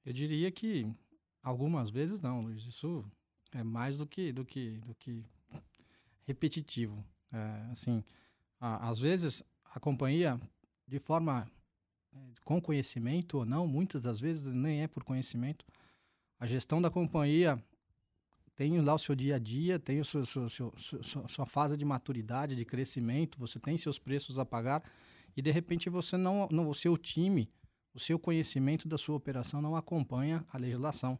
Eu 0.04 0.12
diria 0.12 0.50
que 0.50 0.92
algumas 1.42 1.90
vezes 1.90 2.20
não, 2.20 2.42
Luiz. 2.42 2.64
Isso 2.64 3.04
é 3.52 3.62
mais 3.62 3.96
do 3.96 4.06
que, 4.06 4.32
do 4.32 4.44
que, 4.44 4.78
do 4.78 4.94
que 4.94 5.24
repetitivo. 6.24 7.04
É, 7.32 7.70
assim, 7.70 8.04
a, 8.60 8.88
às 8.88 8.98
vezes 8.98 9.42
a 9.64 9.80
companhia, 9.80 10.40
de 10.86 10.98
forma 10.98 11.50
é, 12.12 12.18
com 12.44 12.60
conhecimento 12.60 13.38
ou 13.38 13.44
não, 13.44 13.66
muitas 13.66 14.02
das 14.02 14.20
vezes 14.20 14.52
nem 14.52 14.82
é 14.82 14.88
por 14.88 15.04
conhecimento. 15.04 15.64
A 16.38 16.46
gestão 16.46 16.82
da 16.82 16.90
companhia 16.90 17.62
tem 18.54 18.80
lá 18.80 18.94
o 18.94 18.98
seu 18.98 19.14
dia 19.14 19.36
a 19.36 19.38
dia, 19.38 19.78
tem 19.78 20.00
o 20.00 20.04
seu, 20.04 20.26
seu, 20.26 20.48
seu, 20.48 20.74
sua, 20.78 21.28
sua 21.28 21.46
fase 21.46 21.76
de 21.76 21.84
maturidade, 21.84 22.56
de 22.56 22.64
crescimento, 22.64 23.38
você 23.38 23.58
tem 23.58 23.78
seus 23.78 23.98
preços 23.98 24.38
a 24.38 24.44
pagar 24.44 24.82
e 25.36 25.40
de 25.40 25.50
repente 25.50 25.88
você 25.88 26.16
não, 26.16 26.48
não 26.50 26.68
o 26.68 26.74
seu 26.74 26.96
time, 26.96 27.48
o 27.94 28.00
seu 28.00 28.18
conhecimento 28.18 28.88
da 28.88 28.96
sua 28.96 29.16
operação 29.16 29.60
não 29.60 29.76
acompanha 29.76 30.44
a 30.50 30.58
legislação. 30.58 31.18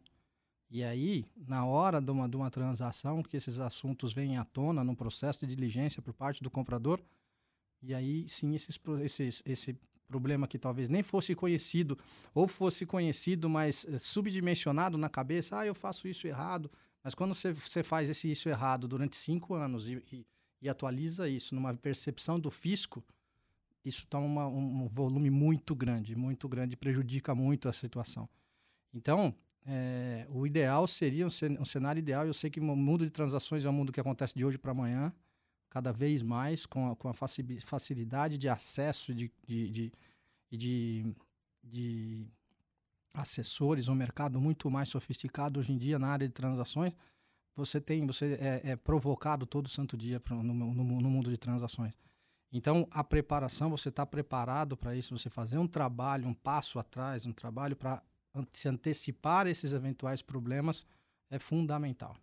E 0.69 0.83
aí, 0.83 1.25
na 1.35 1.65
hora 1.65 2.01
de 2.01 2.09
uma, 2.09 2.27
de 2.27 2.35
uma 2.35 2.49
transação, 2.49 3.21
que 3.21 3.37
esses 3.37 3.59
assuntos 3.59 4.11
vêm 4.11 4.37
à 4.37 4.43
tona 4.43 4.83
no 4.83 4.95
processo 4.95 5.45
de 5.45 5.55
diligência 5.55 6.01
por 6.01 6.13
parte 6.13 6.41
do 6.41 6.49
comprador, 6.49 6.99
e 7.81 7.93
aí 7.93 8.27
sim 8.27 8.55
esses, 8.55 8.79
esses, 9.03 9.43
esse 9.45 9.77
problema 10.07 10.47
que 10.47 10.57
talvez 10.57 10.89
nem 10.89 11.03
fosse 11.03 11.35
conhecido, 11.35 11.97
ou 12.33 12.47
fosse 12.47 12.85
conhecido, 12.85 13.49
mas 13.49 13.85
eh, 13.85 13.99
subdimensionado 13.99 14.97
na 14.97 15.09
cabeça, 15.09 15.59
ah, 15.59 15.65
eu 15.65 15.75
faço 15.75 16.07
isso 16.07 16.27
errado. 16.27 16.71
Mas 17.03 17.13
quando 17.13 17.35
você, 17.35 17.51
você 17.51 17.83
faz 17.83 18.09
esse 18.09 18.31
isso 18.31 18.47
errado 18.47 18.87
durante 18.87 19.15
cinco 19.15 19.53
anos 19.53 19.87
e, 19.87 20.01
e, 20.11 20.25
e 20.61 20.69
atualiza 20.69 21.27
isso 21.27 21.53
numa 21.53 21.73
percepção 21.73 22.39
do 22.39 22.49
fisco, 22.49 23.03
isso 23.83 24.07
toma 24.07 24.47
um, 24.47 24.83
um 24.83 24.87
volume 24.87 25.29
muito 25.29 25.75
grande, 25.75 26.15
muito 26.15 26.47
grande, 26.47 26.77
prejudica 26.77 27.35
muito 27.35 27.67
a 27.67 27.73
situação. 27.73 28.29
Então, 28.93 29.35
é, 29.65 30.25
o 30.29 30.45
ideal 30.45 30.87
seria 30.87 31.25
um, 31.25 31.65
cenário 31.65 31.99
ideal. 31.99 32.25
Eu 32.25 32.33
sei 32.33 32.49
que 32.49 32.59
o 32.59 32.63
mundo 32.63 33.05
de 33.05 33.11
transações 33.11 33.65
é 33.65 33.69
um 33.69 33.73
mundo 33.73 33.91
que 33.91 33.99
acontece 33.99 34.35
de 34.35 34.45
hoje 34.45 34.57
para 34.57 34.71
amanhã 34.71 35.13
cada 35.69 35.91
vez 35.91 36.21
mais 36.21 36.67
com 36.67 36.91
a, 36.91 36.95
com 36.95 37.09
a 37.09 37.13
facilidade 37.13 38.37
de 38.37 38.47
acesso 38.47 39.11
de, 39.11 39.31
de, 39.47 39.69
de, 39.71 39.91
de, 40.51 41.15
de 41.63 42.27
assessores, 43.11 43.87
um 43.87 43.95
mercado 43.95 44.39
muito 44.39 44.69
mais 44.69 44.89
sofisticado 44.89 45.59
hoje 45.59 45.73
em 45.73 45.77
dia 45.77 45.97
na 45.97 46.09
área 46.09 46.27
de 46.27 46.33
transações, 46.33 46.93
você 47.55 47.81
tem, 47.81 48.05
você 48.05 48.37
é, 48.39 48.71
é 48.71 48.75
provocado 48.75 49.47
todo 49.47 49.67
santo 49.67 49.97
dia 49.97 50.21
no, 50.29 50.43
no, 50.43 50.73
no, 50.73 51.09
mundo 51.09 51.31
de 51.31 51.37
transações. 51.37 51.93
Então, 52.53 52.87
a 52.91 53.03
preparação, 53.03 53.71
você 53.71 53.89
está 53.89 54.05
preparado 54.05 54.77
para 54.77 54.95
isso, 54.95 55.17
você 55.17 55.27
fazer 55.27 55.57
um 55.57 55.67
trabalho, 55.67 56.27
um 56.27 56.35
passo 56.35 56.77
atrás, 56.77 57.25
um 57.25 57.33
trabalho 57.33 57.75
para 57.75 57.99
se 58.51 58.69
antecipar 58.69 59.47
esses 59.47 59.73
eventuais 59.73 60.21
problemas 60.21 60.85
é 61.31 61.39
fundamental. 61.39 62.15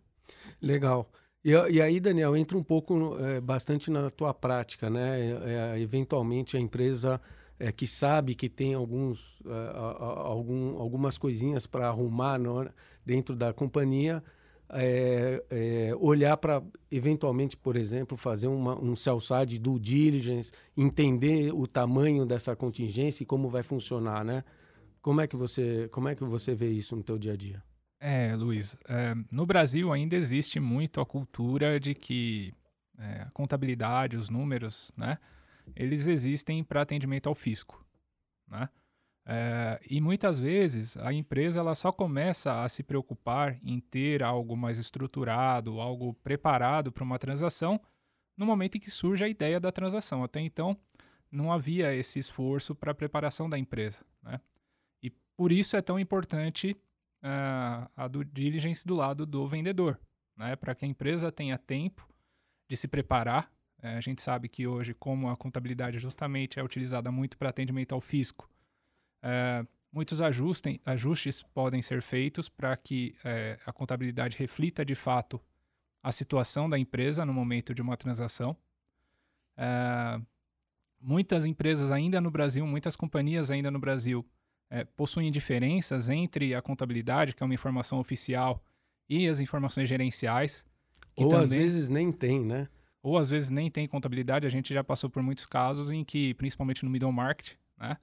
Legal. 0.61 1.11
E, 1.43 1.51
e, 1.51 1.81
aí, 1.81 1.99
Daniel, 1.99 2.37
entra 2.37 2.57
um 2.57 2.63
pouco, 2.63 3.17
é, 3.19 3.41
bastante 3.41 3.91
na 3.91 4.09
tua 4.09 4.33
prática, 4.33 4.89
né? 4.89 5.73
É, 5.75 5.79
eventualmente 5.79 6.55
a 6.55 6.59
empresa 6.59 7.19
é, 7.59 7.69
que 7.69 7.85
sabe 7.85 8.33
que 8.33 8.47
tem 8.47 8.73
alguns, 8.73 9.41
algum, 10.23 10.79
algumas 10.79 11.17
coisinhas 11.17 11.67
para 11.67 11.89
arrumar 11.89 12.39
no, 12.39 12.69
dentro 13.05 13.35
da 13.35 13.51
companhia, 13.51 14.23
é, 14.73 15.43
é, 15.49 15.95
olhar 15.95 16.37
para, 16.37 16.63
eventualmente, 16.89 17.57
por 17.57 17.75
exemplo, 17.75 18.17
fazer 18.17 18.47
uma, 18.47 18.79
um 18.79 18.95
sell-side 18.95 19.59
due 19.59 19.79
diligence, 19.79 20.51
entender 20.75 21.53
o 21.53 21.67
tamanho 21.67 22.25
dessa 22.25 22.55
contingência 22.55 23.23
e 23.23 23.25
como 23.25 23.49
vai 23.49 23.63
funcionar, 23.63 24.23
né? 24.23 24.43
Como 25.01 25.19
é 25.19 25.27
que 25.27 25.35
você, 25.35 25.89
como 25.91 26.07
é 26.07 26.15
que 26.15 26.23
você 26.23 26.53
vê 26.53 26.69
isso 26.69 26.95
no 26.95 27.03
teu 27.03 27.17
dia 27.17 27.33
a 27.33 27.35
dia? 27.35 27.63
É, 27.99 28.35
Luiz, 28.35 28.77
é, 28.87 29.13
no 29.31 29.45
Brasil 29.45 29.91
ainda 29.91 30.15
existe 30.15 30.59
muito 30.59 31.01
a 31.01 31.05
cultura 31.05 31.79
de 31.79 31.93
que 31.93 32.53
é, 32.97 33.23
a 33.23 33.31
contabilidade, 33.31 34.17
os 34.17 34.29
números, 34.29 34.91
né, 34.95 35.17
eles 35.75 36.07
existem 36.07 36.63
para 36.63 36.81
atendimento 36.81 37.27
ao 37.27 37.35
fisco, 37.35 37.85
né? 38.47 38.69
É, 39.25 39.79
e 39.89 40.01
muitas 40.01 40.39
vezes 40.39 40.97
a 40.97 41.13
empresa 41.13 41.59
ela 41.59 41.75
só 41.75 41.91
começa 41.91 42.63
a 42.63 42.69
se 42.69 42.81
preocupar 42.81 43.59
em 43.63 43.79
ter 43.79 44.23
algo 44.23 44.57
mais 44.57 44.79
estruturado, 44.79 45.79
algo 45.79 46.13
preparado 46.15 46.91
para 46.91 47.03
uma 47.03 47.19
transação 47.19 47.79
no 48.35 48.45
momento 48.45 48.75
em 48.75 48.79
que 48.79 48.89
surge 48.89 49.23
a 49.23 49.29
ideia 49.29 49.59
da 49.59 49.71
transação. 49.71 50.23
Até 50.23 50.39
então, 50.39 50.77
não 51.31 51.51
havia 51.51 51.93
esse 51.93 52.19
esforço 52.19 52.75
para 52.75 52.91
a 52.91 52.95
preparação 52.95 53.49
da 53.49 53.57
empresa. 53.57 54.03
Né? 54.23 54.39
E 55.01 55.11
por 55.37 55.51
isso 55.51 55.77
é 55.77 55.81
tão 55.81 55.99
importante 55.99 56.75
uh, 57.23 57.89
a 57.95 58.07
do 58.07 58.25
diligence 58.25 58.85
do 58.85 58.95
lado 58.95 59.25
do 59.25 59.47
vendedor, 59.47 59.99
né? 60.35 60.55
para 60.55 60.73
que 60.73 60.83
a 60.83 60.87
empresa 60.87 61.31
tenha 61.31 61.57
tempo 61.57 62.07
de 62.67 62.75
se 62.75 62.87
preparar. 62.87 63.51
É, 63.83 63.95
a 63.95 64.01
gente 64.01 64.21
sabe 64.21 64.47
que 64.47 64.67
hoje, 64.67 64.93
como 64.93 65.29
a 65.29 65.37
contabilidade 65.37 65.97
justamente 65.97 66.59
é 66.59 66.63
utilizada 66.63 67.11
muito 67.11 67.37
para 67.37 67.49
atendimento 67.49 67.93
ao 67.93 68.01
fisco, 68.01 68.49
é, 69.21 69.65
muitos 69.91 70.21
ajustem, 70.21 70.79
ajustes 70.85 71.43
podem 71.43 71.81
ser 71.81 72.01
feitos 72.01 72.49
para 72.49 72.75
que 72.77 73.15
é, 73.23 73.59
a 73.65 73.73
contabilidade 73.73 74.37
reflita 74.37 74.83
de 74.85 74.95
fato 74.95 75.41
a 76.03 76.11
situação 76.11 76.69
da 76.69 76.79
empresa 76.79 77.25
no 77.25 77.33
momento 77.33 77.73
de 77.73 77.81
uma 77.81 77.95
transação. 77.95 78.55
É, 79.55 80.19
muitas 80.99 81.45
empresas 81.45 81.91
ainda 81.91 82.19
no 82.19 82.31
Brasil, 82.31 82.65
muitas 82.65 82.95
companhias 82.95 83.51
ainda 83.51 83.69
no 83.69 83.79
Brasil, 83.79 84.25
possuem 84.95 85.29
diferenças 85.29 86.07
entre 86.07 86.55
a 86.55 86.61
contabilidade, 86.61 87.35
que 87.35 87.43
é 87.43 87.45
uma 87.45 87.53
informação 87.53 87.99
oficial, 87.99 88.63
e 89.09 89.27
as 89.27 89.41
informações 89.41 89.89
gerenciais. 89.89 90.65
Ou 91.17 91.27
também, 91.27 91.43
às 91.43 91.51
vezes 91.51 91.89
nem 91.89 92.09
tem, 92.13 92.39
né? 92.39 92.69
Ou 93.03 93.17
às 93.17 93.29
vezes 93.29 93.49
nem 93.49 93.69
tem 93.69 93.85
contabilidade. 93.85 94.47
A 94.47 94.49
gente 94.49 94.73
já 94.73 94.81
passou 94.81 95.09
por 95.09 95.21
muitos 95.21 95.45
casos 95.45 95.91
em 95.91 96.05
que, 96.05 96.33
principalmente 96.35 96.85
no 96.85 96.89
middle 96.89 97.11
market, 97.11 97.55
né? 97.77 97.97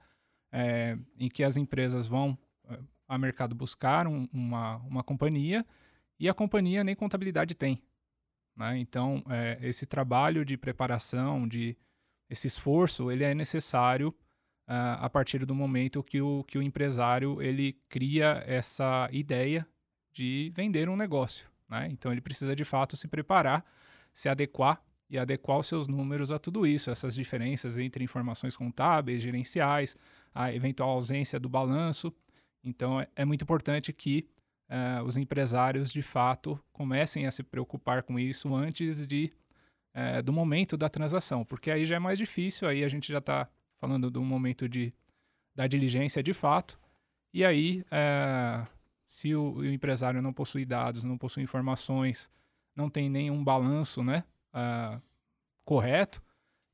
É, 0.51 0.97
em 1.17 1.29
que 1.29 1.43
as 1.43 1.57
empresas 1.57 2.07
vão 2.07 2.37
é, 2.69 2.79
a 3.07 3.17
mercado 3.17 3.55
buscar 3.55 4.07
um, 4.07 4.27
uma, 4.31 4.77
uma 4.77 5.03
companhia 5.03 5.65
e 6.19 6.27
a 6.27 6.33
companhia 6.33 6.83
nem 6.83 6.95
contabilidade 6.95 7.55
tem. 7.55 7.81
Né? 8.55 8.77
Então, 8.77 9.23
é, 9.29 9.57
esse 9.61 9.85
trabalho 9.85 10.43
de 10.43 10.57
preparação, 10.57 11.47
de 11.47 11.77
esse 12.29 12.45
esforço, 12.45 13.09
ele 13.09 13.23
é 13.23 13.33
necessário 13.33 14.09
uh, 14.67 14.99
a 14.99 15.09
partir 15.09 15.45
do 15.45 15.55
momento 15.55 16.03
que 16.03 16.21
o, 16.21 16.43
que 16.43 16.57
o 16.57 16.61
empresário 16.61 17.41
ele 17.41 17.73
cria 17.89 18.43
essa 18.45 19.09
ideia 19.11 19.65
de 20.11 20.51
vender 20.53 20.89
um 20.89 20.95
negócio. 20.95 21.49
Né? 21.67 21.87
Então, 21.91 22.11
ele 22.11 22.21
precisa 22.21 22.55
de 22.55 22.63
fato 22.63 22.95
se 22.95 23.07
preparar, 23.07 23.65
se 24.13 24.29
adequar 24.29 24.83
e 25.09 25.17
adequar 25.17 25.57
os 25.57 25.67
seus 25.67 25.87
números 25.87 26.29
a 26.31 26.37
tudo 26.37 26.67
isso, 26.67 26.91
essas 26.91 27.15
diferenças 27.15 27.79
entre 27.79 28.03
informações 28.03 28.55
contábeis, 28.55 29.23
gerenciais, 29.23 29.97
a 30.33 30.53
eventual 30.53 30.89
ausência 30.91 31.39
do 31.39 31.49
balanço. 31.49 32.13
Então, 32.63 32.99
é, 32.99 33.07
é 33.15 33.25
muito 33.25 33.43
importante 33.43 33.91
que 33.93 34.27
uh, 34.69 35.03
os 35.03 35.17
empresários, 35.17 35.91
de 35.91 36.01
fato, 36.01 36.59
comecem 36.71 37.25
a 37.25 37.31
se 37.31 37.43
preocupar 37.43 38.03
com 38.03 38.19
isso 38.19 38.53
antes 38.55 39.05
de, 39.05 39.31
uh, 39.95 40.21
do 40.21 40.31
momento 40.31 40.77
da 40.77 40.89
transação, 40.89 41.43
porque 41.43 41.71
aí 41.71 41.85
já 41.85 41.95
é 41.95 41.99
mais 41.99 42.17
difícil, 42.17 42.67
aí 42.67 42.83
a 42.83 42.89
gente 42.89 43.11
já 43.11 43.19
está 43.19 43.49
falando 43.77 44.11
do 44.11 44.21
momento 44.21 44.67
de, 44.67 44.93
da 45.55 45.67
diligência 45.67 46.21
de 46.21 46.33
fato, 46.33 46.79
e 47.33 47.45
aí, 47.45 47.81
uh, 47.81 48.67
se 49.07 49.35
o, 49.35 49.53
o, 49.53 49.65
empresário 49.65 50.21
não 50.21 50.33
possui 50.33 50.65
dados, 50.65 51.03
não 51.03 51.17
possui 51.17 51.43
informações, 51.43 52.29
não 52.75 52.89
tem 52.89 53.09
nenhum 53.09 53.43
balanço 53.43 54.03
né, 54.03 54.23
correto, 55.65 56.21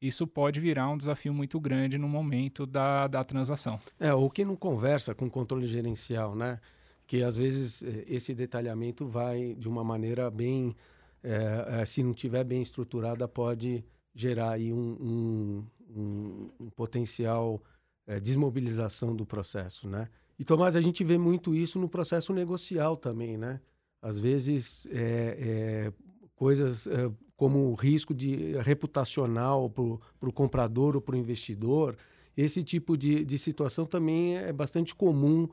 isso 0.05 0.27
pode 0.27 0.59
virar 0.59 0.89
um 0.89 0.97
desafio 0.97 1.33
muito 1.33 1.59
grande 1.59 1.97
no 1.97 2.07
momento 2.07 2.65
da, 2.65 3.07
da 3.07 3.23
transação. 3.23 3.79
É, 3.99 4.13
ou 4.13 4.29
que 4.29 4.45
não 4.45 4.55
conversa 4.55 5.15
com 5.15 5.25
o 5.25 5.29
controle 5.29 5.65
gerencial, 5.65 6.35
né? 6.35 6.59
Que 7.07 7.23
às 7.23 7.37
vezes 7.37 7.83
eh, 7.83 8.03
esse 8.07 8.33
detalhamento 8.33 9.07
vai 9.07 9.55
de 9.55 9.67
uma 9.67 9.83
maneira 9.83 10.29
bem, 10.29 10.75
é, 11.23 11.81
é, 11.81 11.85
se 11.85 12.03
não 12.03 12.13
tiver 12.13 12.43
bem 12.43 12.61
estruturada, 12.61 13.27
pode 13.27 13.85
gerar 14.13 14.51
aí 14.51 14.73
um, 14.73 14.97
um, 14.99 15.65
um, 15.95 16.49
um 16.59 16.69
potencial 16.69 17.61
é, 18.07 18.19
desmobilização 18.19 19.15
do 19.15 19.25
processo, 19.25 19.87
né? 19.87 20.07
E 20.37 20.43
Tomás, 20.43 20.75
a 20.75 20.81
gente 20.81 21.03
vê 21.03 21.17
muito 21.17 21.55
isso 21.55 21.79
no 21.79 21.87
processo 21.87 22.33
negocial 22.33 22.97
também, 22.97 23.37
né? 23.37 23.61
Às 24.01 24.19
vezes, 24.19 24.85
é, 24.91 25.37
é, 25.39 25.93
coisas 26.35 26.87
é, 26.87 27.09
como 27.35 27.73
risco 27.73 28.13
de 28.13 28.57
reputacional 28.59 29.69
para 29.69 30.29
o 30.29 30.33
comprador 30.33 30.95
ou 30.95 31.01
para 31.01 31.15
o 31.15 31.17
investidor. 31.17 31.97
Esse 32.35 32.63
tipo 32.63 32.97
de, 32.97 33.23
de 33.23 33.37
situação 33.37 33.85
também 33.85 34.37
é 34.37 34.51
bastante 34.51 34.93
comum 34.93 35.47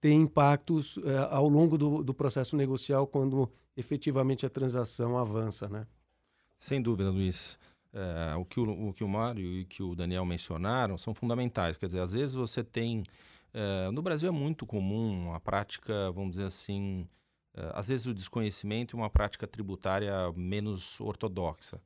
ter 0.00 0.12
impactos 0.12 0.98
é, 1.04 1.16
ao 1.30 1.48
longo 1.48 1.78
do, 1.78 2.02
do 2.02 2.12
processo 2.12 2.56
negocial 2.56 3.06
quando 3.06 3.50
efetivamente 3.76 4.44
a 4.44 4.50
transação 4.50 5.16
avança, 5.16 5.68
né? 5.68 5.86
Sem 6.58 6.80
dúvida, 6.80 7.10
Luiz. 7.10 7.58
É, 7.92 8.34
o, 8.36 8.44
que 8.44 8.58
o, 8.58 8.88
o 8.88 8.92
que 8.92 9.04
o 9.04 9.08
Mário 9.08 9.44
e 9.44 9.64
que 9.64 9.82
o 9.82 9.94
Daniel 9.94 10.24
mencionaram 10.24 10.98
são 10.98 11.14
fundamentais. 11.14 11.76
Quer 11.76 11.86
dizer, 11.86 12.00
às 12.00 12.12
vezes 12.12 12.34
você 12.34 12.62
tem. 12.62 13.04
É, 13.52 13.90
no 13.92 14.02
Brasil 14.02 14.28
é 14.28 14.32
muito 14.32 14.66
comum 14.66 15.32
a 15.32 15.38
prática, 15.38 16.10
vamos 16.10 16.32
dizer 16.32 16.46
assim, 16.46 17.08
às 17.72 17.88
vezes 17.88 18.06
o 18.06 18.14
desconhecimento 18.14 18.94
e 18.94 18.96
uma 18.96 19.10
prática 19.10 19.46
tributária 19.46 20.12
menos 20.34 21.00
ortodoxa. 21.00 21.80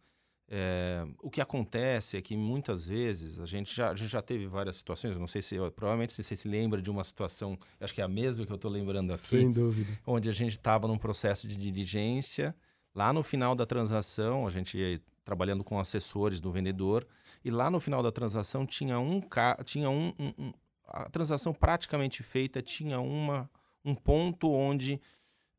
É, 0.50 1.06
o 1.22 1.28
que 1.28 1.42
acontece 1.42 2.16
é 2.16 2.22
que 2.22 2.34
muitas 2.34 2.86
vezes 2.86 3.38
a 3.38 3.44
gente 3.44 3.74
já, 3.76 3.90
a 3.90 3.94
gente 3.94 4.10
já 4.10 4.22
teve 4.22 4.46
várias 4.46 4.76
situações, 4.76 5.12
eu 5.12 5.20
não 5.20 5.28
sei 5.28 5.42
se 5.42 5.56
provavelmente 5.76 6.14
se 6.14 6.22
você 6.22 6.34
se 6.34 6.48
lembra 6.48 6.80
de 6.80 6.90
uma 6.90 7.04
situação, 7.04 7.58
acho 7.78 7.92
que 7.92 8.00
é 8.00 8.04
a 8.04 8.08
mesma 8.08 8.46
que 8.46 8.52
eu 8.52 8.56
estou 8.56 8.70
lembrando 8.70 9.12
aqui, 9.12 9.24
sem 9.24 9.52
dúvida, 9.52 9.92
onde 10.06 10.26
a 10.30 10.32
gente 10.32 10.52
estava 10.52 10.88
num 10.88 10.96
processo 10.96 11.46
de 11.46 11.54
diligência, 11.54 12.56
lá 12.94 13.12
no 13.12 13.22
final 13.22 13.54
da 13.54 13.66
transação, 13.66 14.46
a 14.46 14.50
gente 14.50 15.02
trabalhando 15.22 15.62
com 15.62 15.78
assessores 15.78 16.40
do 16.40 16.50
vendedor, 16.50 17.06
e 17.44 17.50
lá 17.50 17.70
no 17.70 17.78
final 17.78 18.02
da 18.02 18.10
transação 18.10 18.64
tinha 18.64 18.98
um 18.98 19.22
tinha 19.66 19.90
um, 19.90 20.14
um 20.18 20.52
a 20.86 21.10
transação 21.10 21.52
praticamente 21.52 22.22
feita 22.22 22.62
tinha 22.62 22.98
uma 22.98 23.50
um 23.84 23.94
ponto 23.94 24.50
onde 24.50 24.98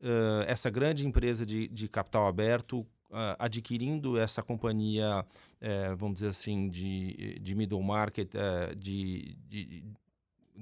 uh, 0.00 0.44
essa 0.46 0.70
grande 0.70 1.06
empresa 1.06 1.44
de, 1.44 1.68
de 1.68 1.88
capital 1.88 2.26
aberto 2.26 2.80
uh, 2.80 3.36
adquirindo 3.38 4.18
essa 4.18 4.42
companhia, 4.42 5.24
uh, 5.24 5.96
vamos 5.96 6.16
dizer 6.16 6.28
assim, 6.28 6.68
de, 6.68 7.38
de 7.40 7.54
middle 7.54 7.82
market, 7.82 8.32
de, 8.76 9.36
de, 9.48 9.84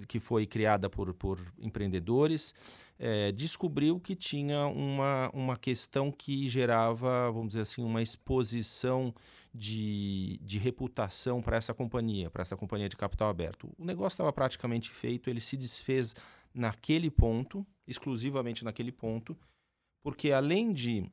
que 0.07 0.21
foi 0.21 0.47
criada 0.47 0.89
por, 0.89 1.13
por 1.15 1.41
empreendedores, 1.59 2.55
descobriu 3.35 3.99
que 4.01 4.15
tinha 4.17 4.67
uma, 4.67 5.31
uma 5.33 5.57
questão 5.57 6.11
que 6.11 6.49
gerava, 6.49 7.31
vamos 7.31 7.49
dizer 7.49 7.63
assim, 7.63 7.83
uma 7.83 8.03
exposição 8.03 9.15
de, 9.55 10.39
de 10.43 10.59
reputação 10.59 11.43
para 11.43 11.57
essa 11.57 11.75
companhia, 11.75 12.31
para 12.31 12.43
essa 12.43 12.57
companhia 12.57 12.89
de 12.89 12.97
capital 12.97 13.29
aberto. 13.29 13.69
O 13.79 13.85
negócio 13.85 14.15
estava 14.15 14.33
praticamente 14.33 14.91
feito, 14.91 15.29
ele 15.29 15.41
se 15.41 15.57
desfez 15.57 16.15
naquele 16.59 17.11
ponto, 17.11 17.67
exclusivamente 17.87 18.65
naquele 18.65 18.93
ponto, 18.93 19.37
porque 20.03 20.33
além 20.33 20.73
de 20.73 21.11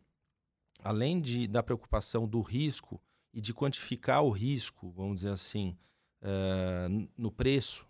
além 0.83 1.21
de 1.21 1.47
da 1.47 1.63
preocupação 1.63 2.27
do 2.27 2.41
risco 2.41 3.01
e 3.33 3.39
de 3.39 3.53
quantificar 3.53 4.23
o 4.23 4.29
risco, 4.29 4.91
vamos 4.91 5.17
dizer 5.17 5.29
assim, 5.29 5.77
uh, 6.21 7.09
no 7.17 7.31
preço, 7.31 7.87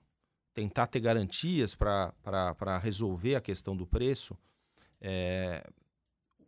tentar 0.54 0.88
ter 0.88 1.00
garantias 1.00 1.76
para 1.76 2.78
resolver 2.82 3.36
a 3.36 3.42
questão 3.42 3.76
do 3.76 3.86
preço, 3.86 4.38
é, 5.02 5.70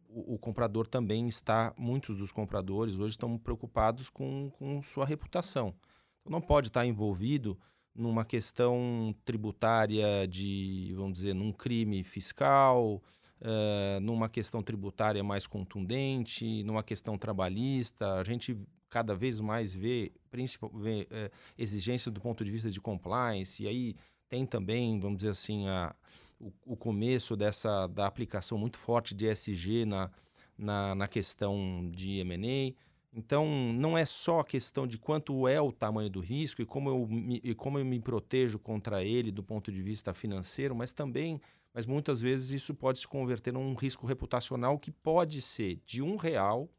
o, 0.08 0.36
o, 0.36 0.40
comprador 0.40 0.88
também 0.88 1.28
está, 1.28 1.74
muitos 1.78 2.18
dos 2.18 2.32
compradores 2.32 2.98
hoje 2.98 3.12
estão 3.12 3.38
preocupados 3.38 4.10
com, 4.10 4.50
com 4.52 4.82
sua 4.82 5.06
reputação. 5.06 5.76
Então 6.22 6.32
não 6.32 6.42
pode 6.42 6.70
estar 6.70 6.86
envolvido 6.86 7.60
numa 7.98 8.24
questão 8.24 9.14
tributária 9.26 10.28
de, 10.28 10.94
vamos 10.96 11.14
dizer, 11.14 11.34
num 11.34 11.52
crime 11.52 12.04
fiscal, 12.04 13.02
uh, 13.42 14.00
numa 14.00 14.30
questão 14.30 14.62
tributária 14.62 15.24
mais 15.24 15.48
contundente, 15.48 16.64
numa 16.64 16.84
questão 16.84 17.18
trabalhista. 17.18 18.14
A 18.14 18.24
gente 18.24 18.56
cada 18.90 19.16
vez 19.16 19.40
mais 19.40 19.74
vê, 19.74 20.14
vê 20.32 21.08
é, 21.12 21.30
exigências 21.58 22.14
do 22.14 22.22
ponto 22.22 22.46
de 22.46 22.50
vista 22.50 22.70
de 22.70 22.80
compliance, 22.80 23.64
e 23.64 23.68
aí 23.68 23.96
tem 24.30 24.46
também, 24.46 24.98
vamos 25.00 25.18
dizer 25.18 25.32
assim, 25.32 25.68
a, 25.68 25.94
o, 26.40 26.54
o 26.66 26.78
começo 26.78 27.36
dessa 27.36 27.88
da 27.88 28.06
aplicação 28.06 28.58
muito 28.58 28.78
forte 28.78 29.14
de 29.14 29.26
ESG 29.26 29.86
na, 29.86 30.12
na, 30.58 30.96
na 30.96 31.08
questão 31.08 31.90
de 31.94 32.20
M&A. 32.20 32.74
Então, 33.18 33.48
não 33.74 33.98
é 33.98 34.06
só 34.06 34.42
a 34.42 34.46
questão 34.46 34.86
de 34.86 34.96
quanto 34.96 35.48
é 35.48 35.60
o 35.60 35.72
tamanho 35.72 36.08
do 36.08 36.20
risco 36.20 36.62
e 36.62 36.68
como 36.68 36.88
eu 36.92 37.08
me, 37.08 37.42
e 37.44 37.56
como 37.56 37.80
eu 37.80 37.84
me 37.84 38.00
protejo 38.00 38.60
contra 38.60 39.04
ele 39.04 39.32
do 39.32 39.42
ponto 39.42 39.72
de 39.72 39.82
vista 39.82 40.14
financeiro, 40.14 40.76
mas 40.76 40.94
também, 40.94 41.42
mas 41.74 41.88
muitas 41.88 42.22
vezes 42.22 42.52
isso 42.52 42.76
pode 42.76 43.00
se 43.00 43.08
converter 43.08 43.52
num 43.52 43.74
risco 43.74 44.06
reputacional 44.06 44.78
que 44.78 44.92
pode 44.92 45.42
ser 45.42 45.82
de 45.84 46.00
um 46.00 46.16
real, 46.16 46.70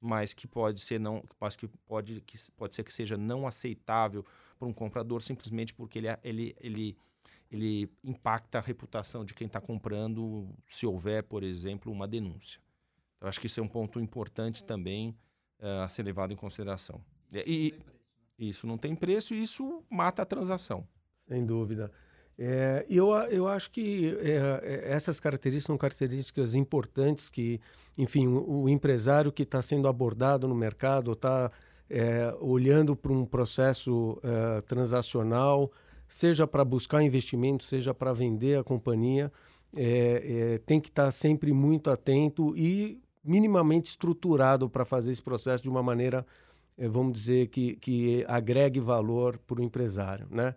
mas 0.00 0.32
que 0.32 0.48
pode 0.48 0.80
ser 0.80 0.98
não, 0.98 1.22
mas 1.38 1.56
que 1.56 1.68
pode, 1.68 2.22
que 2.22 2.38
pode 2.52 2.74
ser 2.74 2.82
que 2.82 2.92
seja 2.94 3.18
não 3.18 3.46
aceitável 3.46 4.24
para 4.58 4.66
um 4.66 4.72
comprador 4.72 5.20
simplesmente 5.20 5.74
porque 5.74 5.98
ele, 5.98 6.08
ele, 6.24 6.56
ele, 6.58 6.96
ele 7.50 7.90
impacta 8.02 8.56
a 8.56 8.62
reputação 8.62 9.26
de 9.26 9.34
quem 9.34 9.46
está 9.46 9.60
comprando 9.60 10.48
se 10.66 10.86
houver, 10.86 11.22
por 11.22 11.42
exemplo, 11.42 11.92
uma 11.92 12.08
denúncia. 12.08 12.62
Eu 13.20 13.28
acho 13.28 13.38
que 13.38 13.46
isso 13.46 13.60
é 13.60 13.62
um 13.62 13.68
ponto 13.68 14.00
importante 14.00 14.64
também 14.64 15.14
uh, 15.60 15.82
a 15.82 15.88
ser 15.88 16.02
levado 16.02 16.32
em 16.32 16.36
consideração. 16.36 17.00
E, 17.32 17.74
e 18.38 18.48
isso 18.48 18.66
não 18.66 18.76
tem 18.76 18.94
preço 18.94 19.34
e 19.34 19.42
isso 19.42 19.84
mata 19.88 20.22
a 20.22 20.26
transação. 20.26 20.86
Sem 21.28 21.44
dúvida. 21.44 21.90
É, 22.42 22.86
eu, 22.88 23.10
eu 23.30 23.46
acho 23.46 23.70
que 23.70 24.16
é, 24.18 24.82
essas 24.90 25.20
características 25.20 25.66
são 25.66 25.76
características 25.76 26.54
importantes 26.54 27.28
que, 27.28 27.60
enfim, 27.98 28.26
o, 28.26 28.62
o 28.62 28.68
empresário 28.68 29.30
que 29.30 29.42
está 29.42 29.60
sendo 29.60 29.86
abordado 29.86 30.48
no 30.48 30.54
mercado 30.54 31.12
está 31.12 31.52
é, 31.90 32.34
olhando 32.40 32.96
para 32.96 33.12
um 33.12 33.26
processo 33.26 34.18
é, 34.22 34.60
transacional, 34.62 35.70
seja 36.08 36.46
para 36.46 36.64
buscar 36.64 37.02
investimento, 37.02 37.64
seja 37.64 37.92
para 37.92 38.12
vender 38.12 38.58
a 38.58 38.64
companhia, 38.64 39.30
é, 39.76 40.58
tem 40.64 40.80
que 40.80 40.88
estar 40.88 41.04
tá 41.04 41.10
sempre 41.10 41.52
muito 41.52 41.90
atento 41.90 42.56
e 42.56 43.00
minimamente 43.30 43.90
estruturado 43.90 44.68
para 44.68 44.84
fazer 44.84 45.12
esse 45.12 45.22
processo 45.22 45.62
de 45.62 45.68
uma 45.68 45.82
maneira, 45.82 46.26
eh, 46.76 46.88
vamos 46.88 47.12
dizer, 47.12 47.46
que, 47.46 47.76
que 47.76 48.24
agregue 48.26 48.80
valor 48.80 49.38
para 49.46 49.60
o 49.60 49.62
empresário, 49.62 50.26
né? 50.28 50.56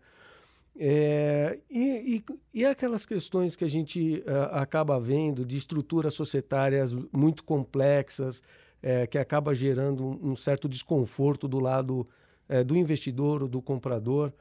É, 0.75 1.59
e, 1.69 2.15
e, 2.15 2.61
e, 2.61 2.65
aquelas 2.65 3.05
questões 3.05 3.55
que 3.55 3.63
a 3.63 3.69
gente 3.69 4.23
uh, 4.25 4.55
acaba 4.55 4.99
vendo 4.99 5.45
de 5.45 5.55
estruturas 5.55 6.15
societárias 6.15 6.95
muito 7.11 7.43
complexas, 7.43 8.41
é, 8.81 9.05
que 9.05 9.19
acaba 9.19 9.53
gerando 9.53 10.03
um, 10.03 10.31
um, 10.31 10.35
certo 10.35 10.67
desconforto 10.67 11.47
do 11.47 11.59
lado 11.59 12.07
é, 12.49 12.63
do 12.63 12.75
investidor 12.75 13.43
ou 13.43 13.47
do 13.47 13.61
comprador, 13.61 14.33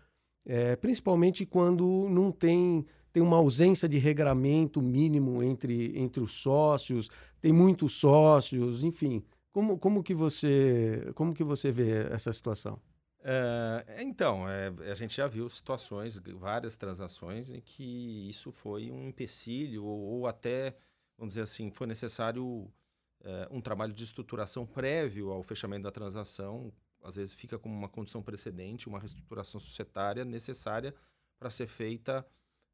principalmente 0.81 1.47
quando 1.47 2.09
não 2.09 2.33
tem 2.33 2.85
tem 3.13 3.23
uma 3.23 3.37
ausência 3.37 3.89
de 3.89 3.99
regramento 3.99 4.81
mínimo 4.81 5.43
entre, 5.43 5.97
entre 5.99 6.23
os 6.23 6.33
sócios, 6.33 7.11
tem 7.43 7.53
muitos 7.53 7.93
sócios, 7.93 8.85
enfim. 8.85 9.23
Como, 9.51 9.77
como, 9.77 10.03
que, 10.03 10.15
você, 10.15 11.11
como 11.15 11.35
que 11.35 11.43
você 11.43 11.73
vê 11.73 12.07
essa 12.11 12.33
situação? 12.33 12.81
É, 13.25 13.99
então, 13.99 14.49
é, 14.49 14.69
a 14.91 14.95
gente 14.95 15.17
já 15.17 15.27
viu 15.27 15.49
situações, 15.49 16.19
várias 16.37 16.77
transações 16.77 17.51
em 17.51 17.61
que 17.61 18.29
isso 18.29 18.53
foi 18.53 18.91
um 18.91 19.09
empecilho 19.09 19.85
ou, 19.85 20.01
ou 20.01 20.27
até, 20.27 20.77
vamos 21.19 21.35
dizer 21.35 21.43
assim, 21.43 21.71
foi 21.71 21.87
necessário 21.87 22.73
é, 23.25 23.49
um 23.51 23.61
trabalho 23.61 23.93
de 23.93 24.05
estruturação 24.05 24.65
prévio 24.65 25.31
ao 25.31 25.43
fechamento 25.43 25.83
da 25.83 25.91
transação. 25.91 26.73
Às 27.03 27.17
vezes 27.17 27.35
fica 27.35 27.59
como 27.59 27.75
uma 27.75 27.89
condição 27.89 28.23
precedente, 28.23 28.89
uma 28.89 29.01
reestruturação 29.01 29.61
societária 29.61 30.25
necessária 30.25 30.95
para 31.39 31.51
ser 31.51 31.67
feita 31.67 32.25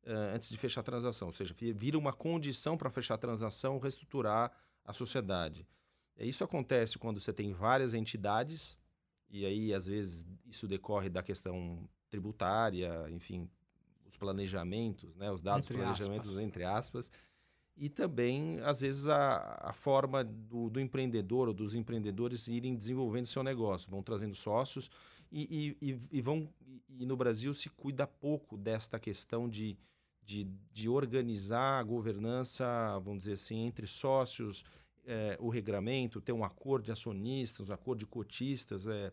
uh, 0.04 0.34
antes 0.34 0.48
de 0.48 0.56
fechar 0.56 0.80
a 0.80 0.84
transação, 0.84 1.28
ou 1.28 1.32
seja, 1.32 1.54
vira 1.74 1.98
uma 1.98 2.12
condição 2.12 2.76
para 2.76 2.90
fechar 2.90 3.14
a 3.14 3.18
transação, 3.18 3.78
reestruturar 3.78 4.52
a 4.84 4.92
sociedade. 4.92 5.66
Isso 6.18 6.42
acontece 6.42 6.98
quando 6.98 7.20
você 7.20 7.32
tem 7.32 7.52
várias 7.52 7.94
entidades, 7.94 8.76
e 9.30 9.46
aí 9.46 9.72
às 9.72 9.87
vezes 9.87 10.26
isso 10.46 10.66
decorre 10.66 11.08
da 11.08 11.22
questão 11.22 11.88
tributária, 12.11 13.06
enfim, 13.11 13.48
os 14.06 14.16
planejamentos, 14.16 15.14
né, 15.14 15.30
os 15.30 15.40
dados 15.40 15.66
entre 15.66 15.82
planejamentos, 15.82 16.30
aspas. 16.30 16.42
entre 16.42 16.64
aspas, 16.64 17.11
e 17.80 17.88
também, 17.88 18.58
às 18.64 18.80
vezes, 18.80 19.06
a, 19.06 19.56
a 19.61 19.72
forma 19.72 20.24
do, 20.24 20.68
do, 20.68 20.80
empreendedor 20.80 21.46
ou 21.46 21.54
dos 21.54 21.76
empreendedores 21.76 22.48
irem 22.48 22.74
desenvolvendo 22.74 23.26
seu 23.26 23.42
negócio, 23.44 23.88
vão 23.88 24.02
trazendo 24.02 24.34
sócios 24.34 24.90
e, 25.30 25.76
e, 25.80 25.98
e, 26.12 26.20
vão. 26.20 26.48
E 26.88 27.04
no 27.06 27.16
Brasil 27.16 27.52
se 27.54 27.68
cuida 27.70 28.06
pouco 28.06 28.56
desta 28.56 28.98
questão 28.98 29.48
de 29.48 29.78
de, 30.28 30.46
de 30.74 30.90
organizar 30.90 31.80
a 31.80 31.82
governança, 31.82 32.66
vamos 32.98 33.20
dizer 33.20 33.32
assim, 33.32 33.60
entre 33.60 33.86
sócios, 33.86 34.62
é, 35.06 35.38
o 35.40 35.48
regramento, 35.48 36.20
ter 36.20 36.32
um 36.32 36.44
acordo 36.44 36.84
de 36.84 36.92
acionistas, 36.92 37.70
um 37.70 37.72
acordo 37.72 38.00
de 38.00 38.06
cotistas. 38.06 38.86
É, 38.86 39.10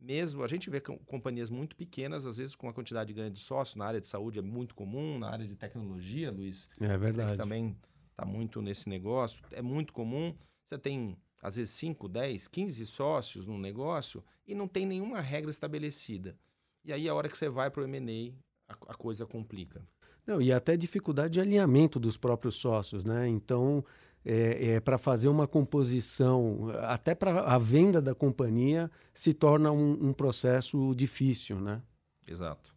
mesmo 0.00 0.42
a 0.42 0.48
gente 0.48 0.70
vê 0.70 0.80
companhias 0.80 1.50
muito 1.50 1.76
pequenas, 1.76 2.24
às 2.24 2.38
vezes 2.38 2.56
com 2.56 2.66
uma 2.66 2.72
quantidade 2.72 3.12
grande 3.12 3.34
de 3.34 3.40
sócios, 3.40 3.76
na 3.76 3.84
área 3.84 4.00
de 4.00 4.08
saúde 4.08 4.38
é 4.38 4.42
muito 4.42 4.74
comum, 4.74 5.18
na 5.18 5.28
área 5.28 5.46
de 5.46 5.54
tecnologia, 5.54 6.32
Luiz. 6.32 6.66
É 6.80 6.96
verdade. 6.96 7.36
também 7.36 7.76
está 8.10 8.24
muito 8.24 8.62
nesse 8.62 8.88
negócio, 8.88 9.44
é 9.50 9.60
muito 9.60 9.92
comum. 9.92 10.34
Você 10.64 10.78
tem, 10.78 11.14
às 11.44 11.56
vezes, 11.56 11.74
5, 11.74 12.08
10, 12.08 12.48
15 12.48 12.86
sócios 12.86 13.46
num 13.46 13.58
negócio 13.58 14.24
e 14.46 14.54
não 14.54 14.66
tem 14.66 14.86
nenhuma 14.86 15.20
regra 15.20 15.50
estabelecida. 15.50 16.38
E 16.82 16.90
aí, 16.90 17.06
a 17.06 17.14
hora 17.14 17.28
que 17.28 17.36
você 17.36 17.50
vai 17.50 17.70
para 17.70 17.82
o 17.82 17.84
M&A, 17.84 18.32
a 18.88 18.94
coisa 18.94 19.26
complica. 19.26 19.86
Não, 20.26 20.40
e 20.40 20.50
até 20.50 20.74
dificuldade 20.74 21.34
de 21.34 21.40
alinhamento 21.42 22.00
dos 22.00 22.16
próprios 22.16 22.54
sócios, 22.54 23.04
né? 23.04 23.28
Então, 23.28 23.84
é, 24.24 24.76
é 24.76 24.80
para 24.80 24.96
fazer 24.96 25.28
uma 25.28 25.46
composição, 25.46 26.70
até 26.80 27.14
para 27.14 27.42
a 27.42 27.58
venda 27.58 28.00
da 28.00 28.14
companhia, 28.14 28.90
se 29.12 29.34
torna 29.34 29.70
um, 29.70 30.08
um 30.08 30.12
processo 30.14 30.94
difícil, 30.94 31.60
né? 31.60 31.82
Exato. 32.26 32.74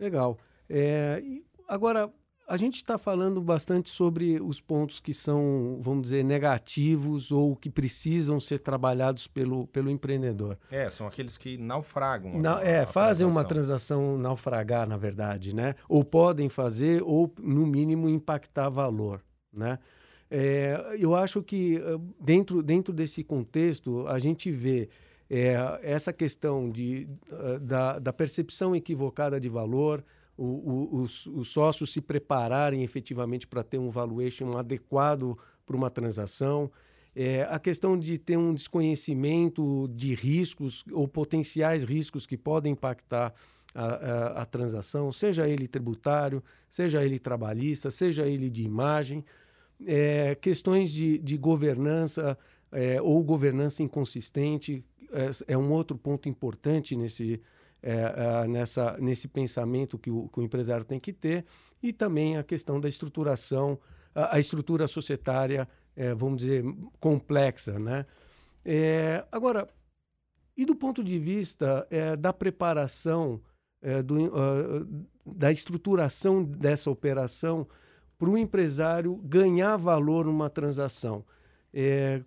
Legal. 0.00 0.38
É, 0.66 1.22
agora, 1.68 2.10
a 2.46 2.56
gente 2.56 2.76
está 2.76 2.96
falando 2.96 3.40
bastante 3.40 3.88
sobre 3.88 4.40
os 4.40 4.60
pontos 4.60 5.00
que 5.00 5.12
são, 5.12 5.78
vamos 5.80 6.04
dizer, 6.04 6.24
negativos 6.24 7.32
ou 7.32 7.56
que 7.56 7.68
precisam 7.68 8.38
ser 8.38 8.60
trabalhados 8.60 9.26
pelo, 9.26 9.66
pelo 9.66 9.90
empreendedor. 9.90 10.56
É, 10.70 10.88
são 10.88 11.06
aqueles 11.06 11.36
que 11.36 11.58
naufragam. 11.58 12.38
Na, 12.38 12.58
a, 12.58 12.62
é, 12.62 12.80
a 12.82 12.86
fazem 12.86 13.26
transação. 13.26 13.30
uma 13.30 13.44
transação 13.44 14.18
naufragar, 14.18 14.88
na 14.88 14.96
verdade, 14.96 15.54
né? 15.54 15.74
Ou 15.88 16.04
podem 16.04 16.48
fazer, 16.48 17.02
ou 17.02 17.32
no 17.40 17.66
mínimo 17.66 18.08
impactar 18.08 18.68
valor, 18.68 19.20
né? 19.52 19.78
É, 20.30 20.96
eu 20.98 21.14
acho 21.14 21.40
que 21.40 21.76
eh, 21.76 21.98
dentro, 22.20 22.60
dentro 22.60 22.92
desse 22.92 23.22
contexto 23.22 24.08
a 24.08 24.18
gente 24.18 24.50
vê 24.50 24.88
é, 25.30 25.56
essa 25.82 26.12
questão 26.12 26.68
de, 26.68 27.08
eh, 27.30 27.58
da, 27.60 27.98
da 28.00 28.12
percepção 28.12 28.74
equivocada 28.74 29.40
de 29.40 29.48
valor, 29.48 30.04
o, 30.36 30.44
o, 30.44 31.00
os, 31.00 31.26
os, 31.26 31.48
sócios 31.48 31.92
se 31.92 32.00
prepararem 32.00 32.82
efetivamente 32.82 33.46
para 33.46 33.62
ter 33.62 33.78
um 33.78 33.90
valuation 33.90 34.50
adequado 34.56 35.36
para 35.64 35.76
uma 35.76 35.90
transação. 35.90 36.70
É, 37.14 37.46
a 37.50 37.58
questão 37.58 37.98
de 37.98 38.18
ter 38.18 38.36
um 38.36 38.52
desconhecimento 38.52 39.88
de 39.94 40.14
riscos 40.14 40.84
ou 40.92 41.08
potenciais 41.08 41.84
riscos 41.84 42.26
que 42.26 42.36
podem 42.36 42.72
impactar 42.72 43.32
a, 43.74 43.84
a, 43.84 44.42
a 44.42 44.46
transação, 44.46 45.10
seja 45.10 45.48
ele 45.48 45.66
tributário, 45.66 46.42
seja 46.68 47.02
ele 47.04 47.18
trabalhista, 47.18 47.90
seja 47.90 48.26
ele 48.26 48.50
de 48.50 48.62
imagem. 48.62 49.24
É, 49.86 50.34
questões 50.34 50.92
de, 50.92 51.18
de 51.18 51.36
governança 51.36 52.38
é, 52.72 53.00
ou 53.00 53.22
governança 53.22 53.82
inconsistente 53.82 54.84
é, 55.12 55.54
é 55.54 55.58
um 55.58 55.72
outro 55.72 55.96
ponto 55.96 56.28
importante 56.28 56.96
nesse, 56.96 57.40
é, 57.88 58.42
é, 58.42 58.48
nessa, 58.48 58.96
nesse 58.98 59.28
pensamento 59.28 59.96
que 59.96 60.10
o, 60.10 60.28
que 60.28 60.40
o, 60.40 60.42
empresário 60.42 60.84
tem 60.84 60.98
que 60.98 61.12
ter 61.12 61.44
e 61.80 61.92
também 61.92 62.36
a 62.36 62.42
questão 62.42 62.80
da 62.80 62.88
estruturação, 62.88 63.78
a, 64.12 64.34
a 64.34 64.40
estrutura 64.40 64.88
societária, 64.88 65.68
é, 65.94 66.12
vamos 66.12 66.38
dizer, 66.38 66.64
complexa. 66.98 67.78
Né? 67.78 68.04
É, 68.64 69.24
agora, 69.30 69.68
e 70.56 70.64
do 70.66 70.74
ponto 70.74 71.04
de 71.04 71.16
vista 71.16 71.86
é, 71.88 72.16
da 72.16 72.32
preparação, 72.32 73.40
é, 73.80 74.02
do, 74.02 74.16
uh, 74.16 75.06
da 75.24 75.52
estruturação 75.52 76.42
dessa 76.42 76.90
operação 76.90 77.68
para 78.18 78.30
o 78.30 78.36
empresário 78.36 79.14
ganhar 79.18 79.76
valor 79.76 80.24
numa 80.24 80.50
transação? 80.50 81.24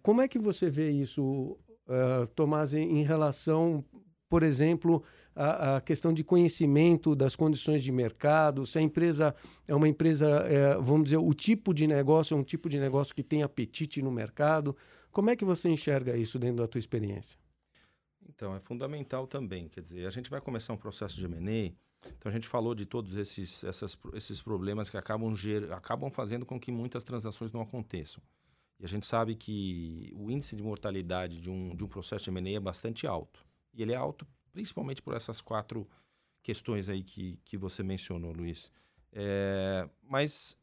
como 0.04 0.22
é 0.22 0.28
que 0.28 0.38
você 0.38 0.69
vê 0.69 0.91
isso, 0.91 1.58
uh, 1.88 2.28
Tomás, 2.36 2.76
em, 2.76 3.00
em 3.00 3.04
relação, 3.04 3.84
por 4.30 4.44
exemplo, 4.44 5.04
a, 5.36 5.78
a, 5.78 5.82
questão 5.82 6.13
de 6.13 6.24
conhecimento 6.24 7.15
das 7.15 7.36
condições 7.36 7.84
de 7.84 7.92
mercado, 7.92 8.65
se 8.65 8.78
a 8.78 8.82
empresa 8.82 9.34
é 9.68 9.74
uma 9.74 9.88
empresa, 9.88 10.28
é, 10.48 10.76
vamos 10.76 11.06
dizer, 11.06 11.18
o 11.18 11.34
tipo 11.34 11.74
de 11.74 11.88
negócio 11.88 12.36
é 12.36 12.38
um 12.38 12.44
tipo 12.44 12.70
de 12.70 12.80
negócio 12.80 13.15
que 13.15 13.24
tem 13.24 13.42
apetite 13.42 14.02
no 14.02 14.12
mercado. 14.12 14.76
Como 15.12 15.32
é 15.32 15.36
que 15.36 15.44
você 15.44 15.68
enxerga 15.68 16.15
isso 16.15 16.38
dentro 16.38 16.58
da 16.58 16.68
tua 16.68 16.78
experiência? 16.78 17.38
Então, 18.28 18.56
é 18.56 18.60
fundamental 18.60 19.26
também. 19.26 19.68
Quer 19.68 19.82
dizer, 19.82 20.06
a 20.06 20.12
gente 20.12 20.30
vai 20.30 20.39
começar 20.39 20.72
um 20.74 20.78
processo 20.78 21.18
de 21.18 21.26
M&A, 21.26 21.74
então 22.08 22.30
a 22.30 22.32
gente 22.32 22.48
falou 22.48 22.76
de 22.76 22.86
todos 22.86 23.18
esses, 23.18 23.63
essas, 23.63 23.98
esses 24.13 24.42
problemas 24.42 24.89
que 24.89 24.98
acabam, 24.98 25.34
ger, 25.34 25.74
acabam 25.74 26.12
fazendo 26.12 26.46
com 26.46 26.60
que 26.60 26.72
muitas 26.72 27.04
transações 27.04 27.52
não 27.52 27.62
aconteçam. 27.62 28.22
E 28.80 28.86
a 28.86 28.88
gente 28.88 29.06
sabe 29.06 29.36
que 29.36 30.13
o 30.15 30.30
índice 30.30 30.56
de 30.56 30.63
mortalidade 30.63 31.42
de 31.42 31.50
um, 31.50 31.76
de 31.76 31.84
um 31.84 31.88
processo 31.88 32.26
de 32.26 32.38
M&A 32.38 32.58
é 32.58 32.60
bastante 32.60 33.08
alto. 33.08 33.49
E 33.73 33.82
ele 33.82 33.93
é 33.93 33.95
alto 33.95 34.27
principalmente 34.51 35.01
por 35.01 35.13
essas 35.13 35.41
quatro 35.41 35.88
questões 36.41 36.89
aí 36.89 37.03
que, 37.03 37.39
que 37.45 37.58
você 37.58 37.84
mencionou, 37.84 38.32
Luiz. 38.32 38.71
É, 39.12 39.88
mas 40.01 40.58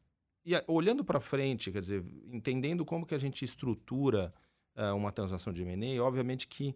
e, 0.45 0.53
olhando 0.67 1.03
para 1.03 1.19
frente, 1.19 1.71
quer 1.71 1.81
dizer, 1.81 2.03
entendendo 2.31 2.85
como 2.85 3.05
que 3.05 3.15
a 3.15 3.17
gente 3.17 3.43
estrutura 3.43 4.33
uh, 4.75 4.95
uma 4.95 5.11
transação 5.11 5.51
de 5.51 5.61
M&A, 5.61 6.01
obviamente 6.03 6.47
que 6.47 6.75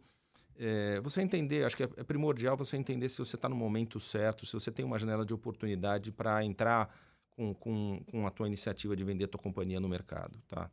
é, 0.57 0.99
você 1.01 1.21
entender, 1.21 1.63
acho 1.63 1.77
que 1.77 1.83
é, 1.83 1.89
é 1.97 2.03
primordial 2.03 2.57
você 2.57 2.77
entender 2.77 3.09
se 3.09 3.17
você 3.17 3.35
está 3.35 3.47
no 3.47 3.55
momento 3.55 3.99
certo, 3.99 4.45
se 4.45 4.53
você 4.53 4.69
tem 4.69 4.85
uma 4.85 4.99
janela 4.99 5.25
de 5.25 5.33
oportunidade 5.33 6.11
para 6.11 6.43
entrar 6.43 6.93
com, 7.31 7.53
com, 7.53 8.03
com 8.11 8.27
a 8.27 8.29
tua 8.29 8.45
iniciativa 8.45 8.95
de 8.95 9.03
vender 9.03 9.25
a 9.25 9.27
tua 9.27 9.41
companhia 9.41 9.79
no 9.79 9.87
mercado, 9.87 10.39
tá? 10.47 10.69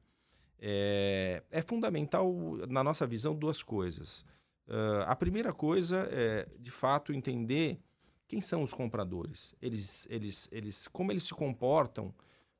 É, 0.60 1.42
é 1.50 1.62
fundamental, 1.62 2.34
na 2.68 2.82
nossa 2.82 3.06
visão, 3.06 3.34
duas 3.34 3.62
coisas. 3.62 4.24
Uh, 4.68 5.02
a 5.06 5.16
primeira 5.16 5.52
coisa 5.52 6.08
é, 6.12 6.46
de 6.58 6.70
fato, 6.70 7.12
entender 7.12 7.80
quem 8.28 8.40
são 8.40 8.62
os 8.62 8.72
compradores, 8.72 9.54
eles, 9.62 10.06
eles, 10.10 10.48
eles, 10.52 10.86
como 10.86 11.10
eles 11.10 11.22
se 11.22 11.32
comportam 11.32 12.14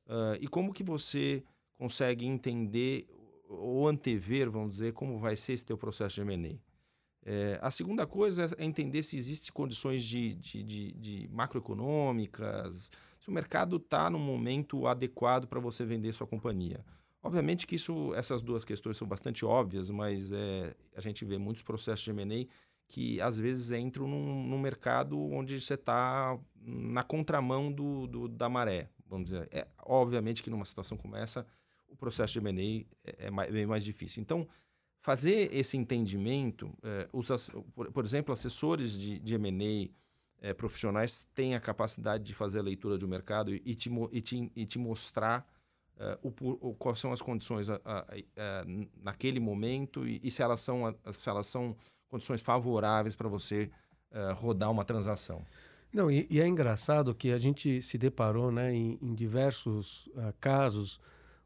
uh, 0.07 0.35
e 0.41 0.49
como 0.49 0.73
que 0.73 0.83
você 0.83 1.45
consegue 1.77 2.25
entender 2.25 3.07
ou 3.49 3.87
antever, 3.87 4.51
vamos 4.51 4.71
dizer, 4.73 4.93
como 4.93 5.19
vai 5.19 5.37
ser 5.37 5.53
esse 5.53 5.65
teu 5.65 5.77
processo 5.77 6.17
de 6.17 6.21
M&A. 6.23 6.59
É, 7.25 7.59
a 7.61 7.71
segunda 7.71 8.07
coisa 8.07 8.49
é 8.57 8.65
entender 8.65 9.03
se 9.03 9.17
existem 9.17 9.53
condições 9.53 10.03
de, 10.03 10.35
de, 10.37 10.63
de, 10.63 10.93
de 10.93 11.29
macroeconômicas, 11.31 12.91
se 13.21 13.29
o 13.29 13.33
mercado 13.33 13.77
está 13.77 14.09
no 14.09 14.19
momento 14.19 14.87
adequado 14.87 15.47
para 15.47 15.61
você 15.61 15.85
vender 15.85 16.13
sua 16.13 16.27
companhia. 16.27 16.85
Obviamente 17.23 17.67
que 17.67 17.75
isso, 17.75 18.15
essas 18.15 18.41
duas 18.41 18.65
questões 18.65 18.97
são 18.97 19.07
bastante 19.07 19.45
óbvias, 19.45 19.91
mas 19.91 20.31
é, 20.31 20.75
a 20.97 21.01
gente 21.01 21.25
vê 21.25 21.37
muitos 21.37 21.63
processos 21.63 22.05
de 22.05 22.11
M&A 22.11 22.47
que 22.89 23.21
às 23.21 23.37
vezes 23.37 23.71
entram 23.71 24.09
num, 24.09 24.47
num 24.47 24.59
mercado 24.59 25.19
onde 25.19 25.61
você 25.61 25.75
está 25.75 26.39
na 26.57 27.03
contramão 27.03 27.71
do, 27.71 28.07
do, 28.07 28.29
da 28.29 28.49
maré, 28.49 28.89
vamos 29.07 29.27
dizer. 29.27 29.49
É, 29.51 29.67
obviamente 29.85 30.43
que 30.43 30.49
numa 30.49 30.65
situação 30.65 30.97
como 30.97 31.17
essa, 31.17 31.47
o 31.89 31.97
processo 31.97 32.41
de 32.41 32.49
M&A 32.49 32.87
é, 33.05 33.27
é, 33.27 33.31
mais, 33.31 33.53
bem 33.53 33.67
mais 33.67 33.85
difícil. 33.85 34.23
Então, 34.23 34.49
fazer 35.01 35.55
esse 35.55 35.77
entendimento, 35.77 36.73
é, 36.83 37.09
os, 37.13 37.51
por, 37.75 37.91
por, 37.93 38.05
exemplo, 38.05 38.33
assessores 38.33 38.99
de, 38.99 39.19
de 39.19 39.35
M&A 39.35 39.91
é, 40.41 40.55
profissionais 40.55 41.25
têm 41.35 41.55
a 41.55 41.61
capacidade 41.61 42.25
de 42.25 42.35
fazer 42.35 42.61
a 42.61 42.63
leitura 42.63 42.97
do 42.97 43.09
mercado 43.09 43.55
e 43.55 43.75
te, 43.75 43.91
e 44.13 44.21
te, 44.21 44.53
e 44.55 44.65
te 44.65 44.79
mostrar 44.79 45.47
uh, 45.99 46.33
o, 46.41 46.69
o, 46.69 46.75
quais 46.75 46.99
são 46.99 47.13
as 47.13 47.21
condições 47.21 47.69
uh, 47.69 47.75
uh, 47.75 48.89
naquele 49.03 49.41
momento 49.41 50.07
e, 50.07 50.21
e, 50.23 50.31
se, 50.31 50.43
elas 50.43 50.61
são, 50.61 50.95
se 51.13 51.29
elas 51.29 51.47
são 51.47 51.77
condições 52.09 52.41
favoráveis 52.41 53.15
para 53.15 53.29
você 53.29 53.71
rodar 54.37 54.71
uma 54.71 54.85
transação. 54.85 55.45
Não, 55.93 56.11
e, 56.11 56.27
e, 56.31 56.41
é 56.41 56.47
engraçado 56.47 57.15
que 57.15 57.31
a 57.31 57.37
gente 57.37 57.83
se 57.83 57.99
deparou 57.99 58.51
né, 58.51 58.73
em, 58.73 58.99
em 59.03 59.15
diversos 59.15 60.09
casos 60.41 60.99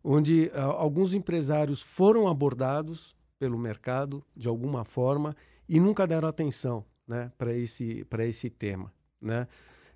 onde 0.04 0.48
alguns 0.54 1.12
empresários 1.12 1.82
foram 1.82 2.28
abordados 2.28 3.16
pelo 3.36 3.58
mercado 3.58 4.24
de 4.36 4.46
alguma 4.46 4.84
forma 4.84 5.34
e 5.68 5.80
nunca 5.80 6.06
deram 6.06 6.28
atenção 6.28 6.84
né, 7.04 7.32
para 7.36 7.52
esse, 7.52 8.06
esse 8.20 8.48
tema. 8.48 8.92
Né? 9.20 9.48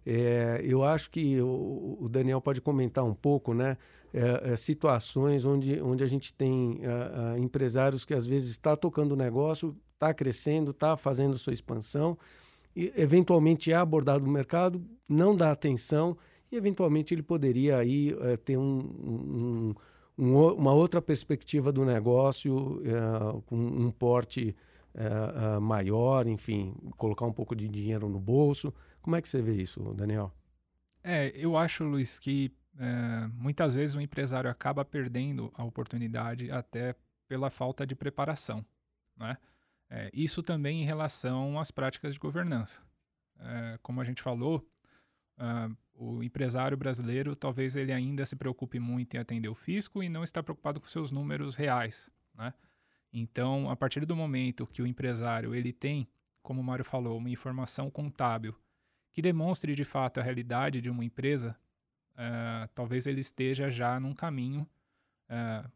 É, 0.06 0.60
eu 0.62 0.84
acho 0.84 1.10
que 1.10 1.40
o, 1.40 1.98
o, 2.00 2.08
Daniel 2.08 2.40
pode 2.40 2.60
comentar 2.60 3.04
um 3.04 3.12
pouco, 3.12 3.52
né? 3.52 3.76
É, 4.14 4.52
é, 4.52 4.56
situações 4.56 5.44
onde, 5.44 5.80
onde 5.82 6.04
a 6.04 6.06
gente 6.06 6.32
tem 6.32 6.80
é, 6.80 7.34
é, 7.36 7.38
empresários 7.40 8.04
que 8.04 8.14
às 8.14 8.24
vezes 8.24 8.50
está 8.50 8.76
tocando 8.76 9.12
o 9.12 9.16
negócio, 9.16 9.76
está 9.94 10.14
crescendo, 10.14 10.70
está 10.70 10.96
fazendo 10.96 11.36
sua 11.36 11.52
expansão, 11.52 12.16
e 12.74 12.92
eventualmente 12.96 13.72
é 13.72 13.74
abordado 13.74 14.24
no 14.24 14.30
mercado, 14.30 14.80
não 15.08 15.34
dá 15.34 15.50
atenção 15.50 16.16
e 16.52 16.56
eventualmente 16.56 17.12
ele 17.12 17.22
poderia 17.22 17.76
aí 17.76 18.16
é, 18.20 18.36
ter 18.36 18.56
um, 18.56 18.78
um, 18.78 19.74
um, 20.16 20.38
uma 20.52 20.72
outra 20.72 21.02
perspectiva 21.02 21.72
do 21.72 21.84
negócio 21.84 22.80
com 23.46 23.56
um 23.56 23.90
porte 23.90 24.54
maior, 25.60 26.26
enfim, 26.26 26.74
colocar 26.96 27.26
um 27.26 27.32
pouco 27.32 27.54
de 27.54 27.68
dinheiro 27.68 28.08
no 28.08 28.18
bolso. 28.18 28.72
Como 29.06 29.14
é 29.14 29.22
que 29.22 29.28
você 29.28 29.40
vê 29.40 29.54
isso, 29.54 29.94
Daniel? 29.94 30.32
É, 31.00 31.28
eu 31.36 31.56
acho, 31.56 31.84
Luiz, 31.84 32.18
que 32.18 32.50
é, 32.76 33.28
muitas 33.34 33.76
vezes 33.76 33.94
o 33.94 34.00
empresário 34.00 34.50
acaba 34.50 34.84
perdendo 34.84 35.52
a 35.54 35.62
oportunidade 35.62 36.50
até 36.50 36.92
pela 37.28 37.48
falta 37.48 37.86
de 37.86 37.94
preparação. 37.94 38.66
Né? 39.16 39.38
É, 39.88 40.10
isso 40.12 40.42
também 40.42 40.82
em 40.82 40.84
relação 40.84 41.56
às 41.56 41.70
práticas 41.70 42.14
de 42.14 42.18
governança. 42.18 42.82
É, 43.38 43.78
como 43.80 44.00
a 44.00 44.04
gente 44.04 44.20
falou, 44.20 44.68
uh, 45.38 45.76
o 45.94 46.20
empresário 46.20 46.76
brasileiro 46.76 47.36
talvez 47.36 47.76
ele 47.76 47.92
ainda 47.92 48.26
se 48.26 48.34
preocupe 48.34 48.80
muito 48.80 49.14
em 49.14 49.20
atender 49.20 49.48
o 49.48 49.54
fisco 49.54 50.02
e 50.02 50.08
não 50.08 50.24
está 50.24 50.42
preocupado 50.42 50.80
com 50.80 50.86
seus 50.88 51.12
números 51.12 51.54
reais. 51.54 52.10
Né? 52.34 52.52
Então, 53.12 53.70
a 53.70 53.76
partir 53.76 54.04
do 54.04 54.16
momento 54.16 54.66
que 54.66 54.82
o 54.82 54.86
empresário 54.86 55.54
ele 55.54 55.72
tem, 55.72 56.08
como 56.42 56.60
o 56.60 56.64
Mário 56.64 56.84
falou, 56.84 57.16
uma 57.18 57.30
informação 57.30 57.88
contábil 57.88 58.52
que 59.16 59.22
demonstre 59.22 59.74
de 59.74 59.83
fato 59.83 60.20
a 60.20 60.22
realidade 60.22 60.83
de 60.83 60.90
uma 60.90 61.02
empresa, 61.02 61.57
uh, 62.12 62.68
talvez 62.74 63.07
ele 63.07 63.20
esteja 63.20 63.70
já 63.70 63.98
num 63.98 64.12
caminho, 64.12 64.68
uh, 65.31 65.66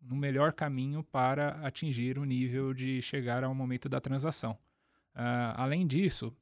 no 0.00 0.16
melhor 0.16 0.54
caminho 0.54 1.04
para 1.04 1.50
atingir 1.66 2.18
o 2.18 2.24
nível 2.24 2.72
de 2.72 3.02
chegar 3.02 3.44
ao 3.44 3.54
momento 3.54 3.90
da 3.90 4.00
transação. 4.00 4.52
Uh, 5.14 5.52
além 5.54 5.86
disso, 5.86 6.34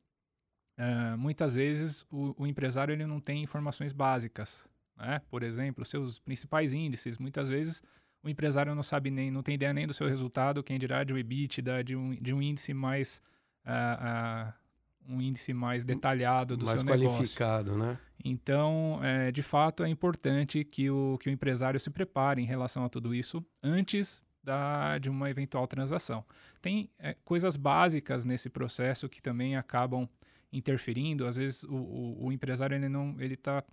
muitas 1.18 1.52
vezes 1.52 2.06
o, 2.10 2.44
o, 2.44 2.46
empresário 2.46 2.92
ele 2.92 3.04
não 3.04 3.20
tem 3.20 3.42
informações 3.42 3.92
básicas, 3.92 4.68
né? 4.96 5.20
por 5.28 5.42
exemplo, 5.42 5.84
seus 5.84 6.20
principais 6.20 6.72
índices. 6.72 7.18
Muitas 7.18 7.48
vezes 7.48 7.82
o 8.22 8.28
empresário 8.28 8.72
não 8.72 8.84
sabe 8.84 9.10
nem, 9.10 9.32
não 9.32 9.42
tem 9.42 9.56
ideia 9.56 9.74
nem 9.74 9.86
do 9.86 9.92
seu 9.92 10.06
resultado, 10.06 10.62
quem 10.62 10.78
dirá 10.78 11.02
de 11.02 11.12
um 11.12 11.18
EBITDA, 11.18 11.82
de 11.82 11.96
um, 11.96 12.14
de 12.14 12.32
um 12.32 12.40
índice 12.40 12.72
mais 12.72 13.20
uh, 13.66 14.48
uh, 14.48 14.60
um 15.08 15.20
índice 15.20 15.52
mais 15.52 15.84
detalhado 15.84 16.56
do 16.56 16.66
mais 16.66 16.78
seu 16.78 16.86
negócio. 16.86 17.08
Mais 17.08 17.18
qualificado, 17.18 17.76
né? 17.76 17.98
Então, 18.24 19.00
é, 19.02 19.32
de 19.32 19.42
fato, 19.42 19.82
é 19.82 19.88
importante 19.88 20.62
que 20.64 20.90
o, 20.90 21.18
que 21.18 21.28
o 21.28 21.32
empresário 21.32 21.80
se 21.80 21.90
prepare 21.90 22.42
em 22.42 22.44
relação 22.44 22.84
a 22.84 22.88
tudo 22.88 23.14
isso 23.14 23.44
antes 23.62 24.22
da, 24.42 24.98
de 24.98 25.08
uma 25.08 25.30
eventual 25.30 25.66
transação. 25.66 26.24
Tem 26.60 26.90
é, 26.98 27.16
coisas 27.24 27.56
básicas 27.56 28.24
nesse 28.24 28.50
processo 28.50 29.08
que 29.08 29.22
também 29.22 29.56
acabam 29.56 30.08
interferindo. 30.52 31.26
Às 31.26 31.36
vezes, 31.36 31.64
o, 31.64 31.74
o, 31.74 32.26
o 32.26 32.32
empresário 32.32 32.74
ele 32.74 32.88
não, 32.88 33.16
ele 33.18 33.36
tá, 33.36 33.64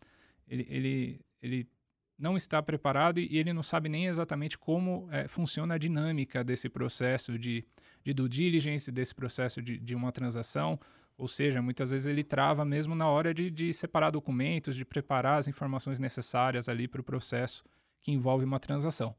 ele, 0.48 0.66
ele, 0.70 1.22
ele 1.42 1.70
não 2.18 2.36
está 2.36 2.62
preparado 2.62 3.20
e 3.20 3.38
ele 3.38 3.54
não 3.54 3.64
sabe 3.64 3.90
nem 3.90 4.08
exatamente 4.08 4.58
como 4.58 5.08
é, 5.12 5.28
funciona 5.28 5.76
a 5.76 5.78
dinâmica 5.78 6.44
desse 6.44 6.70
processo 6.70 7.38
de, 7.38 7.66
de 8.04 8.14
due 8.14 8.30
diligence, 8.30 8.92
desse 8.92 9.14
processo 9.14 9.62
de, 9.62 9.78
de 9.78 9.96
uma 9.96 10.12
transação. 10.12 10.80
Ou 11.18 11.28
seja, 11.28 11.62
muitas 11.62 11.92
vezes 11.92 12.06
ele 12.06 12.24
trava 12.24 12.64
mesmo 12.64 12.94
na 12.94 13.08
hora 13.08 13.34
de, 13.34 13.50
de 13.50 13.74
separar 13.74 14.12
documentos, 14.12 14.76
de 14.76 14.86
preparar 14.86 15.40
as 15.40 15.48
informações 15.48 15.98
necessárias 15.98 16.70
ali 16.70 16.88
para 16.88 17.02
o 17.02 17.04
processo 17.04 17.64
que 18.02 18.12
envolve 18.12 18.46
uma 18.46 18.60
transação. 18.60 19.16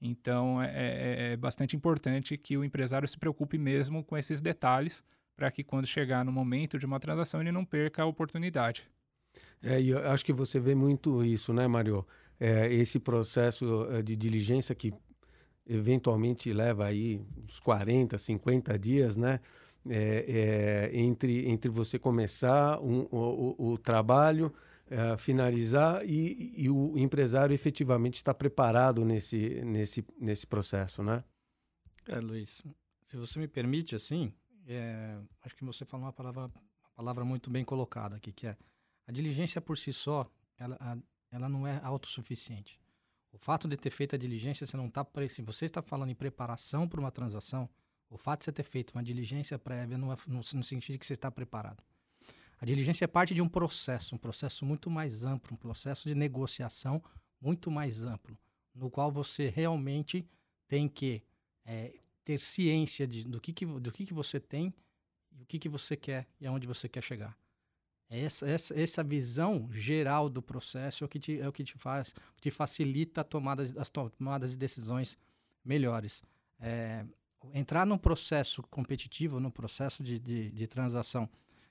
Então, 0.00 0.62
é, 0.62 0.68
é, 0.68 1.32
é, 1.32 1.36
bastante 1.36 1.76
importante 1.76 2.38
que 2.38 2.56
o 2.56 2.64
empresário 2.64 3.06
se 3.06 3.18
preocupe 3.18 3.58
mesmo 3.58 4.02
com 4.02 4.16
esses 4.16 4.40
detalhes 4.40 5.04
para 5.36 5.50
que 5.50 5.64
quando 5.64 5.86
chegar 5.86 6.24
no 6.24 6.32
momento 6.32 6.78
de 6.78 6.86
uma 6.86 7.00
transação 7.00 7.40
ele 7.40 7.52
não 7.52 7.64
perca 7.64 8.02
a 8.02 8.06
oportunidade. 8.06 8.88
É, 9.62 9.80
e 9.80 9.90
eu 9.90 9.98
acho 10.10 10.24
que 10.24 10.32
você 10.32 10.58
vê 10.58 10.74
muito 10.74 11.24
isso, 11.24 11.52
né, 11.52 11.66
Mário? 11.66 12.06
É, 12.38 12.72
esse 12.72 12.98
processo 12.98 13.86
é, 13.90 14.02
de 14.02 14.16
diligência 14.16 14.74
que 14.74 14.92
eventualmente 15.66 16.52
leva 16.52 16.86
aí 16.86 17.20
uns 17.44 17.60
40, 17.60 18.16
50 18.16 18.78
dias, 18.78 19.16
né? 19.16 19.40
É, 19.88 20.90
é, 20.92 20.98
entre, 20.98 21.48
entre 21.48 21.70
você 21.70 21.98
começar 21.98 22.80
um, 22.80 23.06
o, 23.10 23.72
o, 23.72 23.78
trabalho, 23.78 24.52
é, 24.88 25.16
finalizar 25.16 26.04
e, 26.04 26.52
e, 26.56 26.68
o 26.68 26.98
empresário 26.98 27.54
efetivamente 27.54 28.16
está 28.16 28.34
preparado 28.34 29.04
nesse, 29.04 29.64
nesse, 29.64 30.04
nesse 30.18 30.46
processo, 30.46 31.02
né? 31.02 31.24
É, 32.06 32.18
Luiz, 32.18 32.62
se 33.04 33.16
você 33.16 33.38
me 33.38 33.48
permite, 33.48 33.94
assim, 33.94 34.32
é, 34.66 35.18
acho 35.42 35.54
que 35.56 35.64
você 35.64 35.84
falou 35.84 36.06
uma 36.06 36.12
palavra, 36.12 36.42
uma 36.42 36.92
palavra 36.94 37.24
muito 37.24 37.50
bem 37.50 37.64
colocada 37.64 38.16
aqui, 38.16 38.32
que 38.32 38.46
é 38.46 38.56
a 39.06 39.12
diligência 39.12 39.60
por 39.60 39.78
si 39.78 39.92
só, 39.92 40.30
ela, 40.58 40.76
a, 40.80 40.96
ela 41.30 41.48
não 41.48 41.66
é 41.66 41.80
autossuficiente. 41.82 42.80
O 43.32 43.38
fato 43.38 43.68
de 43.68 43.76
ter 43.76 43.90
feito 43.90 44.14
a 44.14 44.18
diligência, 44.18 44.66
você 44.66 44.76
não 44.76 44.86
está, 44.86 45.06
se 45.28 45.42
você 45.42 45.66
está 45.66 45.80
falando 45.80 46.10
em 46.10 46.14
preparação 46.14 46.88
para 46.88 47.00
uma 47.00 47.12
transação, 47.12 47.68
O 48.10 48.18
fato 48.18 48.40
de 48.40 48.46
você 48.46 48.52
ter 48.52 48.64
feito 48.64 48.90
uma 48.90 49.02
diligência 49.02 49.58
prévia 49.58 49.96
não, 49.96 50.12
é, 50.12 50.16
não, 50.26 50.40
não 50.54 50.62
significa 50.62 50.98
que 50.98 51.06
você 51.06 51.14
está 51.14 51.30
preparado. 51.30 51.82
A 52.60 52.66
diligência 52.66 53.04
é 53.04 53.08
parte 53.08 53.32
de 53.32 53.40
um 53.40 53.48
processo, 53.48 54.14
um 54.14 54.18
processo 54.18 54.66
muito 54.66 54.90
mais 54.90 55.24
amplo, 55.24 55.54
um 55.54 55.56
processo 55.56 56.08
de 56.08 56.14
negociação 56.14 57.02
muito 57.40 57.70
mais 57.70 58.02
amplo, 58.02 58.36
no 58.74 58.90
qual 58.90 59.10
você 59.10 59.48
realmente 59.48 60.28
tem 60.68 60.86
que 60.86 61.22
é, 61.64 61.94
ter 62.24 62.38
ciência 62.38 63.06
de, 63.06 63.24
do, 63.24 63.40
que, 63.40 63.52
que, 63.52 63.64
do 63.64 63.90
que, 63.90 64.04
que 64.04 64.12
você 64.12 64.38
tem, 64.38 64.74
o 65.40 65.46
que, 65.46 65.58
que 65.58 65.68
você 65.68 65.96
quer 65.96 66.26
e 66.38 66.46
aonde 66.46 66.66
você 66.66 66.88
quer 66.88 67.02
chegar. 67.02 67.34
Essa, 68.10 68.46
essa, 68.46 68.78
essa 68.78 69.04
visão 69.04 69.68
geral 69.72 70.28
do 70.28 70.42
processo 70.42 71.04
é 71.04 71.06
o 71.06 71.08
que 71.08 71.18
te, 71.18 71.40
é 71.40 71.48
o 71.48 71.52
que 71.52 71.62
te 71.62 71.78
faz, 71.78 72.14
te 72.40 72.50
facilita 72.50 73.20
a 73.20 73.24
tomada, 73.24 73.62
as 73.78 73.88
tomadas 73.88 74.50
de 74.50 74.56
decisões 74.56 75.16
melhores. 75.64 76.22
É, 76.58 77.06
entrar 77.54 77.86
num 77.86 77.98
processo 77.98 78.62
competitivo, 78.64 79.40
num 79.40 79.50
processo 79.50 80.02
de, 80.02 80.18
de, 80.18 80.50
de 80.50 80.66
transação, 80.66 81.28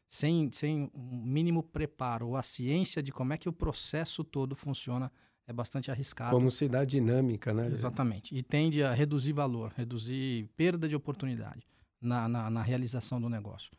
sem, 0.07 0.49
sem 0.51 0.89
um 0.93 1.21
mínimo 1.23 1.61
preparo 1.61 2.29
ou 2.29 2.35
a 2.35 2.43
ciência 2.43 3.01
de 3.01 3.11
como 3.11 3.33
é 3.33 3.37
que 3.37 3.47
o 3.47 3.53
processo 3.53 4.23
todo 4.23 4.55
funciona, 4.55 5.11
é 5.45 5.53
bastante 5.53 5.89
arriscado. 5.89 6.35
Como 6.35 6.51
se 6.51 6.67
dá 6.67 6.83
dinâmica, 6.83 7.53
né? 7.53 7.65
Exatamente. 7.67 8.35
E 8.35 8.43
tende 8.43 8.83
a 8.83 8.93
reduzir 8.93 9.33
valor, 9.33 9.73
reduzir 9.75 10.47
perda 10.55 10.87
de 10.87 10.95
oportunidade 10.95 11.67
na, 12.01 12.27
na, 12.27 12.49
na 12.49 12.61
realização 12.61 13.19
do 13.19 13.29
negócio. 13.29 13.71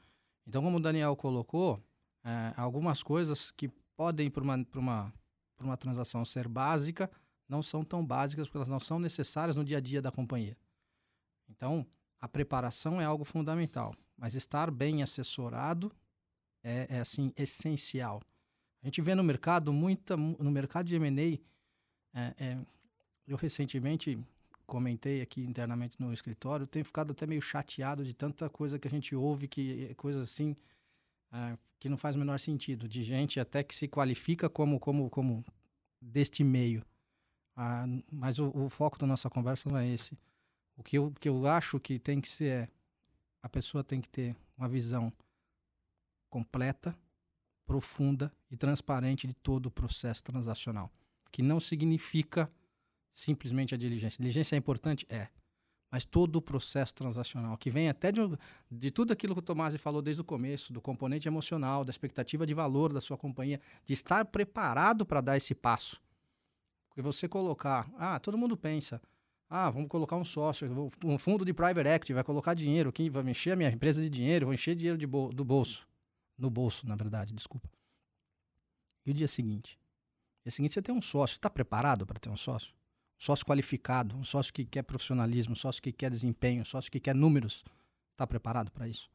Então, 0.46 0.62
como 0.62 0.78
o 0.78 0.80
Daniel 0.80 1.14
colocou, 1.14 1.80
é, 2.24 2.52
algumas 2.56 3.02
coisas 3.02 3.50
que 3.52 3.68
podem, 3.96 4.30
para 4.30 4.42
uma, 4.42 4.66
uma, 4.74 5.12
uma 5.60 5.76
transação 5.76 6.24
ser 6.24 6.48
básica, 6.48 7.10
não 7.48 7.62
são 7.62 7.84
tão 7.84 8.04
básicas 8.04 8.46
porque 8.46 8.58
elas 8.58 8.68
não 8.68 8.80
são 8.80 8.98
necessárias 8.98 9.56
no 9.56 9.64
dia 9.64 9.78
a 9.78 9.80
dia 9.80 10.00
da 10.00 10.10
companhia. 10.10 10.56
Então, 11.50 11.86
a 12.20 12.28
preparação 12.28 13.00
é 13.00 13.04
algo 13.04 13.24
fundamental, 13.24 13.94
mas 14.16 14.34
estar 14.34 14.70
bem 14.70 15.02
assessorado 15.02 15.92
é, 16.62 16.86
é 16.88 17.00
assim 17.00 17.32
essencial. 17.36 18.22
A 18.82 18.86
gente 18.86 19.02
vê 19.02 19.14
no 19.14 19.22
mercado 19.22 19.72
muita 19.72 20.16
no 20.16 20.50
mercado 20.50 20.86
de 20.86 20.96
M&A, 20.96 21.38
é, 22.18 22.34
é, 22.38 22.58
eu 23.26 23.36
recentemente 23.36 24.18
comentei 24.66 25.20
aqui 25.20 25.42
internamente 25.42 26.00
no 26.00 26.12
escritório, 26.12 26.66
tenho 26.66 26.84
ficado 26.84 27.10
até 27.10 27.26
meio 27.26 27.42
chateado 27.42 28.04
de 28.04 28.14
tanta 28.14 28.48
coisa 28.48 28.78
que 28.78 28.86
a 28.86 28.90
gente 28.90 29.14
ouve 29.14 29.48
que 29.48 29.88
é 29.90 29.94
coisa 29.94 30.22
assim 30.22 30.56
ah, 31.32 31.56
que 31.78 31.88
não 31.88 31.96
faz 31.96 32.14
o 32.14 32.18
menor 32.18 32.38
sentido, 32.38 32.88
de 32.88 33.02
gente 33.02 33.40
até 33.40 33.62
que 33.62 33.74
se 33.74 33.88
qualifica 33.88 34.48
como, 34.48 34.78
como, 34.78 35.08
como 35.08 35.44
deste 36.00 36.44
meio. 36.44 36.84
Ah, 37.56 37.84
mas 38.10 38.38
o, 38.38 38.50
o, 38.54 38.68
foco 38.68 38.98
da 38.98 39.06
nossa 39.06 39.30
conversa 39.30 39.68
não 39.68 39.78
é 39.78 39.88
esse. 39.88 40.16
O 40.80 40.82
que 40.82 40.96
eu, 40.96 41.12
que 41.20 41.28
eu 41.28 41.46
acho 41.46 41.78
que 41.78 41.98
tem 41.98 42.22
que 42.22 42.28
ser 42.28 42.62
é, 42.62 42.68
a 43.42 43.50
pessoa 43.50 43.84
tem 43.84 44.00
que 44.00 44.08
ter 44.08 44.34
uma 44.56 44.66
visão 44.66 45.12
completa, 46.30 46.98
profunda 47.66 48.32
e 48.50 48.56
transparente 48.56 49.26
de 49.26 49.34
todo 49.34 49.66
o 49.66 49.70
processo 49.70 50.24
transacional, 50.24 50.90
que 51.30 51.42
não 51.42 51.60
significa 51.60 52.50
simplesmente 53.12 53.74
a 53.74 53.78
diligência. 53.78 54.16
Diligência 54.18 54.56
é 54.56 54.58
importante? 54.58 55.06
É 55.10 55.28
mas 55.90 56.04
todo 56.04 56.36
o 56.36 56.42
processo 56.42 56.94
transacional, 56.94 57.58
que 57.58 57.68
vem 57.68 57.88
até 57.88 58.12
de, 58.12 58.20
de 58.70 58.90
tudo 58.90 59.12
aquilo 59.12 59.34
que 59.34 59.40
o 59.40 59.42
Tomasi 59.42 59.76
falou 59.76 60.00
desde 60.00 60.22
o 60.22 60.24
começo, 60.24 60.72
do 60.72 60.80
componente 60.80 61.26
emocional, 61.26 61.84
da 61.84 61.90
expectativa 61.90 62.46
de 62.46 62.54
valor 62.54 62.92
da 62.92 63.00
sua 63.00 63.18
companhia, 63.18 63.60
de 63.84 63.92
estar 63.92 64.24
preparado 64.26 65.04
para 65.04 65.20
dar 65.20 65.36
esse 65.36 65.52
passo. 65.52 66.00
Porque 66.88 67.02
você 67.02 67.28
colocar, 67.28 67.90
ah, 67.98 68.20
todo 68.20 68.38
mundo 68.38 68.56
pensa, 68.56 69.02
ah, 69.50 69.68
vamos 69.68 69.88
colocar 69.88 70.16
um 70.16 70.24
sócio, 70.24 70.90
um 71.04 71.18
fundo 71.18 71.44
de 71.44 71.52
private 71.52 71.88
equity 71.88 72.14
vai 72.14 72.24
colocar 72.24 72.54
dinheiro, 72.54 72.92
quem 72.92 73.10
vai 73.10 73.22
encher 73.28 73.52
a 73.52 73.56
minha 73.56 73.68
empresa 73.68 74.00
de 74.00 74.08
dinheiro, 74.08 74.46
vou 74.46 74.54
encher 74.54 74.74
dinheiro 74.74 75.08
bol 75.08 75.32
do 75.32 75.44
bolso. 75.44 75.86
No 76.38 76.48
bolso, 76.48 76.86
na 76.86 76.96
verdade, 76.96 77.34
desculpa. 77.34 77.68
E 79.04 79.10
o 79.10 79.14
dia 79.14 79.28
seguinte? 79.28 79.78
O 80.40 80.44
dia 80.44 80.52
seguinte 80.52 80.72
você 80.72 80.80
tem 80.80 80.94
um 80.94 81.02
sócio. 81.02 81.34
Está 81.34 81.50
preparado 81.50 82.06
para 82.06 82.18
ter 82.18 82.30
um 82.30 82.36
sócio? 82.36 82.72
sócio 83.20 83.44
qualificado, 83.44 84.16
um 84.16 84.24
sócio 84.24 84.50
que 84.50 84.64
quer 84.64 84.82
profissionalismo, 84.82 85.52
um 85.52 85.56
sócio 85.56 85.82
que 85.82 85.92
quer 85.92 86.10
desempenho, 86.10 86.62
um 86.62 86.64
sócio 86.64 86.90
que 86.90 86.98
quer 86.98 87.14
números, 87.14 87.62
está 88.12 88.26
preparado 88.26 88.70
para 88.72 88.88
isso? 88.88 89.10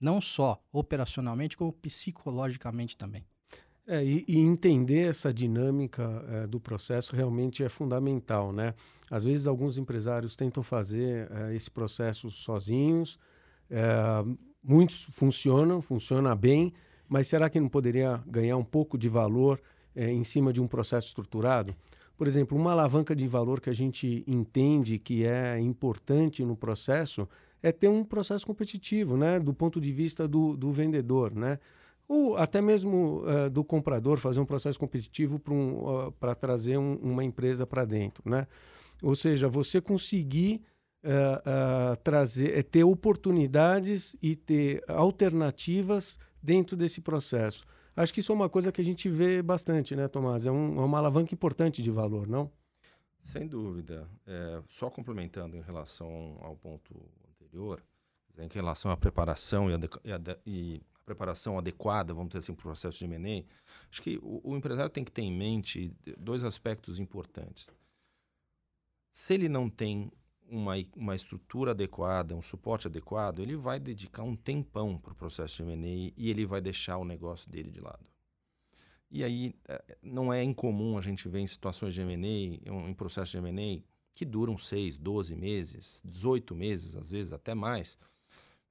Não 0.00 0.20
só 0.20 0.60
operacionalmente, 0.72 1.56
como 1.56 1.72
psicologicamente 1.72 2.96
também. 2.96 3.24
É, 3.88 4.04
e, 4.04 4.24
e, 4.26 4.38
entender 4.38 5.08
essa 5.08 5.32
dinâmica 5.32 6.24
é, 6.28 6.46
do 6.48 6.58
processo 6.58 7.14
realmente 7.14 7.62
é 7.62 7.68
fundamental, 7.68 8.52
né? 8.52 8.74
Às 9.08 9.22
vezes 9.22 9.46
alguns 9.46 9.78
empresários 9.78 10.34
tentam 10.34 10.60
fazer 10.60 11.30
é, 11.30 11.54
esse 11.54 11.70
processo 11.70 12.28
sozinhos, 12.28 13.16
é, 13.70 13.86
muitos 14.60 15.04
funcionam, 15.04 15.80
funciona 15.80 16.34
bem, 16.34 16.72
mas 17.08 17.28
será 17.28 17.48
que 17.48 17.60
não 17.60 17.68
poderia 17.68 18.20
ganhar 18.26 18.56
um 18.56 18.64
pouco 18.64 18.98
de 18.98 19.08
valor 19.08 19.60
é, 19.94 20.10
em 20.10 20.24
cima 20.24 20.52
de 20.52 20.60
um 20.60 20.66
processo 20.66 21.06
estruturado? 21.06 21.72
Por 22.16 22.26
exemplo, 22.26 22.58
uma 22.58 22.72
alavanca 22.72 23.14
de 23.14 23.28
valor 23.28 23.60
que 23.60 23.70
a 23.70 23.74
gente 23.74 24.24
entende 24.26 24.98
que 24.98 25.24
é 25.24 25.60
importante 25.60 26.44
no 26.44 26.56
processo 26.56 27.28
é 27.62 27.70
ter 27.70 27.88
um 27.88 28.02
processo 28.02 28.44
competitivo, 28.46 29.16
né? 29.16 29.38
Do 29.38 29.54
ponto 29.54 29.80
de 29.80 29.92
vista 29.92 30.26
do, 30.26 30.56
do 30.56 30.72
vendedor, 30.72 31.32
né? 31.34 31.60
Ou 32.08 32.36
até 32.36 32.60
mesmo 32.60 33.22
uh, 33.24 33.50
do 33.50 33.64
comprador 33.64 34.18
fazer 34.18 34.40
um 34.40 34.46
processo 34.46 34.78
competitivo 34.78 35.38
para 35.38 35.52
um, 35.52 36.06
uh, 36.06 36.34
trazer 36.38 36.78
um, 36.78 36.94
uma 36.96 37.24
empresa 37.24 37.66
para 37.66 37.84
dentro, 37.84 38.28
né? 38.28 38.46
Ou 39.02 39.14
seja, 39.14 39.48
você 39.48 39.80
conseguir 39.80 40.62
uh, 41.04 41.96
trazer, 42.02 42.62
ter 42.64 42.84
oportunidades 42.84 44.16
e 44.22 44.36
ter 44.36 44.84
alternativas 44.88 46.18
dentro 46.42 46.76
desse 46.76 47.00
processo. 47.00 47.64
Acho 47.96 48.12
que 48.12 48.20
isso 48.20 48.30
é 48.30 48.34
uma 48.34 48.48
coisa 48.48 48.70
que 48.70 48.80
a 48.80 48.84
gente 48.84 49.08
vê 49.08 49.42
bastante, 49.42 49.96
né, 49.96 50.06
Tomás? 50.06 50.46
É, 50.46 50.50
um, 50.50 50.80
é 50.80 50.84
uma 50.84 50.98
alavanca 50.98 51.34
importante 51.34 51.82
de 51.82 51.90
valor, 51.90 52.28
não? 52.28 52.50
Sem 53.22 53.48
dúvida. 53.48 54.08
É, 54.26 54.62
só 54.68 54.90
complementando 54.90 55.56
em 55.56 55.62
relação 55.62 56.38
ao 56.42 56.54
ponto 56.54 56.94
anterior, 57.28 57.82
em 58.38 58.48
relação 58.48 58.90
à 58.90 58.96
preparação 58.96 59.68
e 59.70 59.74
e 60.46 60.82
preparação 61.06 61.56
adequada, 61.56 62.12
vamos 62.12 62.30
dizer 62.30 62.40
assim, 62.40 62.52
para 62.52 62.60
o 62.60 62.64
processo 62.64 62.98
de 62.98 63.04
M&A, 63.04 63.44
acho 63.90 64.02
que 64.02 64.18
o, 64.20 64.40
o 64.42 64.56
empresário 64.56 64.90
tem 64.90 65.04
que 65.04 65.12
ter 65.12 65.22
em 65.22 65.32
mente 65.32 65.94
dois 66.18 66.42
aspectos 66.42 66.98
importantes. 66.98 67.68
Se 69.12 69.32
ele 69.32 69.48
não 69.48 69.70
tem 69.70 70.10
uma, 70.48 70.74
uma 70.94 71.14
estrutura 71.14 71.70
adequada, 71.70 72.34
um 72.34 72.42
suporte 72.42 72.88
adequado, 72.88 73.38
ele 73.38 73.56
vai 73.56 73.78
dedicar 73.78 74.24
um 74.24 74.36
tempão 74.36 74.98
para 74.98 75.12
o 75.12 75.16
processo 75.16 75.64
de 75.64 75.70
M&A 75.70 76.12
e 76.16 76.28
ele 76.28 76.44
vai 76.44 76.60
deixar 76.60 76.98
o 76.98 77.04
negócio 77.04 77.48
dele 77.48 77.70
de 77.70 77.80
lado. 77.80 78.04
E 79.08 79.22
aí 79.22 79.54
é, 79.68 79.98
não 80.02 80.32
é 80.32 80.42
incomum 80.42 80.98
a 80.98 81.00
gente 81.00 81.28
ver 81.28 81.38
em 81.38 81.46
situações 81.46 81.94
de 81.94 82.00
M&A, 82.00 82.88
em 82.88 82.94
processo 82.94 83.32
de 83.32 83.38
M&A, 83.38 83.82
que 84.12 84.24
duram 84.24 84.58
6, 84.58 84.96
12 84.96 85.36
meses, 85.36 86.02
18 86.04 86.54
meses, 86.54 86.96
às 86.96 87.10
vezes 87.10 87.32
até 87.32 87.54
mais. 87.54 87.96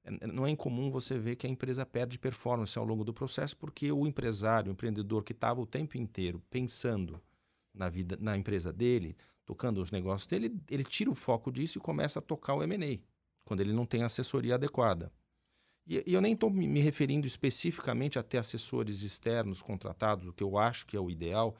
É, 0.06 0.26
não 0.26 0.46
é 0.46 0.50
incomum 0.50 0.90
você 0.90 1.18
ver 1.18 1.34
que 1.34 1.46
a 1.46 1.50
empresa 1.50 1.84
perde 1.84 2.18
performance 2.18 2.78
ao 2.78 2.84
longo 2.84 3.04
do 3.04 3.12
processo 3.12 3.56
porque 3.56 3.90
o 3.90 4.06
empresário, 4.06 4.70
o 4.70 4.72
empreendedor 4.72 5.24
que 5.24 5.32
estava 5.32 5.60
o 5.60 5.66
tempo 5.66 5.98
inteiro 5.98 6.40
pensando 6.48 7.20
na 7.74 7.88
vida, 7.88 8.16
na 8.20 8.36
empresa 8.36 8.72
dele, 8.72 9.16
tocando 9.44 9.82
os 9.82 9.90
negócios 9.90 10.26
dele, 10.26 10.56
ele 10.70 10.84
tira 10.84 11.10
o 11.10 11.14
foco 11.14 11.50
disso 11.50 11.78
e 11.78 11.80
começa 11.80 12.20
a 12.20 12.22
tocar 12.22 12.54
o 12.54 12.62
M&A, 12.62 12.98
quando 13.44 13.60
ele 13.60 13.72
não 13.72 13.84
tem 13.84 14.02
assessoria 14.02 14.54
adequada. 14.54 15.12
E, 15.86 16.02
e 16.06 16.14
eu 16.14 16.20
nem 16.20 16.32
estou 16.32 16.50
me 16.50 16.80
referindo 16.80 17.26
especificamente 17.26 18.18
a 18.18 18.22
ter 18.22 18.38
assessores 18.38 19.02
externos 19.02 19.60
contratados, 19.60 20.26
o 20.26 20.32
que 20.32 20.42
eu 20.42 20.56
acho 20.56 20.86
que 20.86 20.96
é 20.96 21.00
o 21.00 21.10
ideal, 21.10 21.54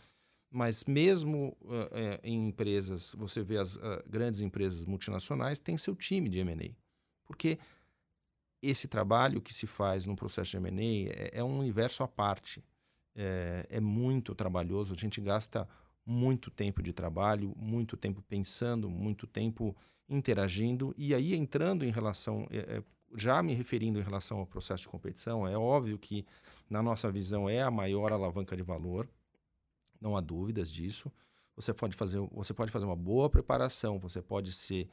mas 0.51 0.85
mesmo 0.85 1.57
uh, 1.63 1.73
uh, 1.73 2.21
em 2.23 2.49
empresas, 2.49 3.15
você 3.19 3.43
vê 3.43 3.59
as 3.59 3.77
uh, 3.77 4.03
grandes 4.07 4.41
empresas 4.41 4.85
multinacionais, 4.85 5.61
tem 5.61 5.77
seu 5.77 5.95
time 5.95 6.29
de 6.29 6.39
M&A. 6.39 6.75
Porque 7.27 7.59
esse 8.63 8.89
trabalho 8.89 9.41
que 9.41 9.53
se 9.53 9.67
faz 9.67 10.07
no 10.07 10.17
processo 10.17 10.53
de 10.53 10.57
M&A 10.57 11.11
é, 11.11 11.31
é, 11.35 11.45
um 11.45 11.59
universo 11.59 12.03
à 12.03 12.09
parte. 12.09 12.65
É, 13.15 13.67
é 13.71 13.81
muito 13.81 14.35
trabalhoso, 14.35 14.93
a 14.93 14.97
gente 14.97 15.21
gasta 15.21 15.69
muito 16.05 16.51
tempo 16.51 16.83
de 16.83 16.93
trabalho, 16.93 17.53
muito 17.57 17.97
tempo 17.97 18.23
pensando, 18.23 18.89
muito 18.89 19.27
tempo 19.27 19.77
interagindo. 20.09 20.95
E 20.97 21.15
aí, 21.15 21.35
entrando 21.35 21.85
em 21.85 21.91
relação, 21.91 22.47
é, 22.51 22.77
é, 22.77 22.83
já 23.17 23.43
me 23.43 23.55
referindo 23.55 23.99
em 23.99 24.03
relação 24.03 24.39
ao 24.39 24.47
processo 24.47 24.83
de 24.83 24.89
competição, 24.89 25.47
é 25.47 25.59
óbvio 25.59 25.99
que, 25.99 26.25
na 26.71 26.83
nossa 26.83 27.11
visão, 27.11 27.49
é 27.49 27.63
a 27.63 27.71
maior 27.71 28.13
alavanca 28.13 28.57
de 28.57 28.63
valor, 28.63 29.09
não 30.01 30.17
há 30.17 30.21
dúvidas 30.21 30.73
disso. 30.73 31.11
Você 31.57 31.73
pode 31.73 31.97
fazer, 31.97 32.21
você 32.31 32.53
pode 32.53 32.71
fazer 32.71 32.85
uma 32.85 32.97
boa 32.97 33.31
preparação, 33.31 33.99
você 33.99 34.21
pode 34.21 34.53
ser, 34.53 34.89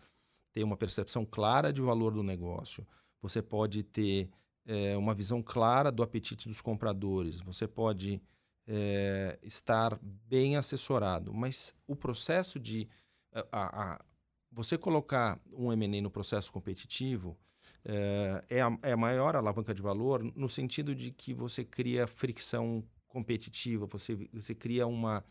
ter 0.52 0.63
uma 0.63 0.78
percepção 0.78 1.26
clara 1.26 1.73
de 1.73 1.82
valor 1.82 2.13
do 2.13 2.23
negócio, 2.23 2.88
você 3.23 3.41
pode 3.41 3.83
ter 3.83 4.29
é, 4.65 4.97
uma 4.97 5.15
visão 5.15 5.41
clara 5.41 5.89
do 5.89 6.03
apetite 6.03 6.49
dos 6.49 6.59
compradores, 6.59 7.39
você 7.39 7.65
pode 7.65 8.21
é, 8.67 9.39
estar 9.41 9.97
bem 10.01 10.57
assessorado, 10.57 11.33
mas 11.33 11.73
o 11.88 11.95
processo 11.95 12.59
de 12.59 12.88
a, 13.33 13.93
a, 13.93 14.05
você 14.51 14.77
colocar 14.77 15.39
um 15.53 15.71
M&A 15.71 16.01
no 16.01 16.12
processo 16.12 16.51
competitivo 16.51 17.38
é, 17.86 18.43
é, 18.49 18.62
a, 18.62 18.77
é 18.81 18.91
a 18.91 18.97
maior 18.97 19.38
alavanca 19.38 19.73
de 19.73 19.81
valor 19.81 20.21
no 20.36 20.49
sentido 20.49 20.93
de 20.93 21.09
que 21.12 21.33
você 21.33 21.63
cria 21.63 22.05
fricção 22.05 22.83
competitiva, 23.07 23.86
você, 23.86 24.15
você 24.33 24.53
cria 24.53 24.86
uma 24.86 25.23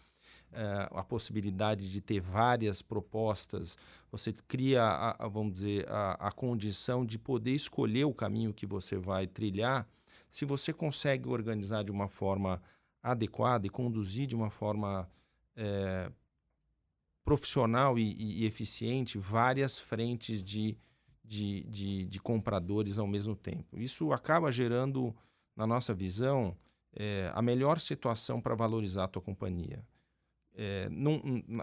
uh, 0.53 0.99
a 0.99 1.03
possibilidade 1.03 1.91
de 1.91 2.01
ter 2.01 2.21
várias 2.21 2.83
propostas, 2.83 3.77
você 4.11 4.33
cria, 4.33 4.83
a, 4.83 5.25
a, 5.25 5.29
vamos 5.29 5.55
dizer, 5.55 5.89
a, 5.89 6.29
a 6.29 6.33
condição 6.33 7.05
de 7.05 7.19
poder 7.19 7.55
escolher 7.55 8.05
o 8.05 8.15
caminho 8.15 8.53
que 8.53 8.67
você 8.67 8.97
vai 8.97 9.27
trilhar, 9.27 9.89
se 10.31 10.45
você 10.45 10.73
consegue 10.73 11.29
organizar 11.29 11.83
de 11.85 11.91
uma 11.91 12.09
forma 12.09 12.63
adequada 13.03 13.67
e 13.67 13.71
conduzir 13.71 14.27
de 14.27 14.37
uma 14.37 14.49
forma 14.49 15.09
é, 15.57 16.11
profissional 17.25 17.99
e, 17.99 18.13
e, 18.13 18.43
e, 18.43 18.47
eficiente 18.47 19.19
várias 19.19 19.79
frentes 19.79 20.43
de, 20.43 20.77
de, 21.25 21.65
de, 21.65 22.07
de, 22.07 22.21
compradores 22.21 22.99
ao 22.99 23.07
mesmo 23.07 23.35
tempo. 23.35 23.79
Isso 23.79 24.13
acaba 24.13 24.51
gerando, 24.51 25.15
na 25.57 25.67
nossa 25.67 25.93
visão, 25.93 26.57
é, 26.95 27.31
a 27.35 27.43
melhor 27.43 27.81
situação 27.81 28.41
para 28.41 28.55
valorizar 28.55 29.05
a 29.05 29.09
tua 29.09 29.23
companhia. 29.23 29.85
É, 30.55 30.89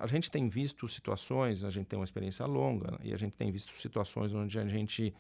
a 0.02 0.08
gente 0.08 0.32
tem 0.32 0.50
visto 0.50 0.88
situações, 0.88 1.64
a 1.64 1.70
gente 1.70 1.88
tem 1.88 2.00
uma 2.00 2.06
experiência 2.06 2.46
longa 2.46 3.00
e 3.04 3.14
a 3.14 3.18
gente 3.18 3.36
tem 3.36 3.52
visto 3.52 3.74
situações 3.74 4.34
onde 4.34 4.58
a 4.58 4.68
gente, 4.68 5.14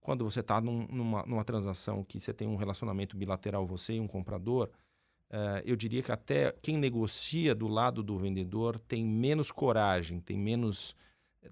quando 0.00 0.24
você 0.24 0.40
está 0.40 0.60
num, 0.60 0.86
numa, 0.88 1.24
numa 1.24 1.44
transação 1.44 2.04
que 2.04 2.20
você 2.20 2.32
tem 2.32 2.46
um 2.46 2.56
relacionamento 2.56 3.16
bilateral, 3.16 3.66
você 3.66 3.94
e 3.94 4.00
um 4.00 4.06
comprador, 4.06 4.70
é, 5.30 5.62
eu 5.64 5.76
diria 5.76 6.02
que 6.02 6.12
até 6.12 6.52
quem 6.60 6.76
negocia 6.76 7.54
do 7.54 7.68
lado 7.68 8.02
do 8.02 8.18
vendedor 8.18 8.78
tem 8.78 9.04
menos 9.04 9.50
coragem, 9.50 10.20
tem 10.20 10.36
menos, 10.36 10.94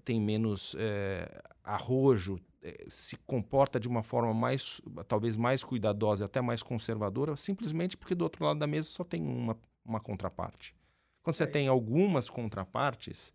tem 0.03 0.21
menos 0.21 0.75
é, 0.77 1.41
arrojo, 1.63 2.39
é, 2.61 2.85
se 2.87 3.15
comporta 3.25 3.79
de 3.79 3.87
uma 3.87 4.03
forma 4.03 4.33
mais, 4.33 4.81
talvez 5.07 5.35
mais 5.35 5.63
cuidadosa, 5.63 6.25
até 6.25 6.41
mais 6.41 6.61
conservadora, 6.61 7.35
simplesmente 7.37 7.97
porque 7.97 8.13
do 8.13 8.23
outro 8.23 8.43
lado 8.43 8.59
da 8.59 8.67
mesa 8.67 8.89
só 8.89 9.03
tem 9.03 9.23
uma, 9.23 9.57
uma 9.83 9.99
contraparte. 9.99 10.75
Quando 11.21 11.35
você 11.35 11.47
tem 11.47 11.67
algumas 11.67 12.29
contrapartes, 12.29 13.33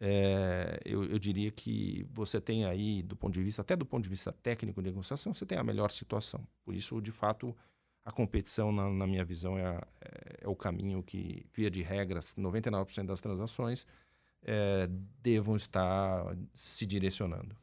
é, 0.00 0.80
eu, 0.84 1.04
eu, 1.04 1.18
diria 1.18 1.50
que 1.50 2.06
você 2.10 2.40
tem 2.40 2.64
aí, 2.66 3.02
do 3.02 3.16
ponto 3.16 3.32
de 3.32 3.42
vista, 3.42 3.62
até 3.62 3.74
do 3.74 3.86
ponto 3.86 4.02
de 4.02 4.10
vista 4.10 4.32
técnico 4.32 4.82
de 4.82 4.90
negociação, 4.90 5.32
você 5.32 5.46
tem 5.46 5.56
a 5.56 5.64
melhor 5.64 5.90
situação. 5.90 6.46
Por 6.64 6.74
isso, 6.74 7.00
de 7.00 7.10
fato, 7.10 7.56
a 8.04 8.12
competição, 8.12 8.70
na, 8.70 8.90
na 8.90 9.06
minha 9.06 9.24
visão, 9.24 9.56
é, 9.58 9.62
é, 9.62 10.36
é, 10.42 10.48
o 10.48 10.54
caminho 10.54 11.02
que, 11.02 11.46
via 11.54 11.70
de 11.70 11.80
regras, 11.82 12.34
99% 12.34 13.06
das 13.06 13.20
transações 13.20 13.86
é, 14.42 14.88
devam 15.22 15.56
estar 15.56 16.36
se 16.52 16.84
direcionando. 16.84 17.56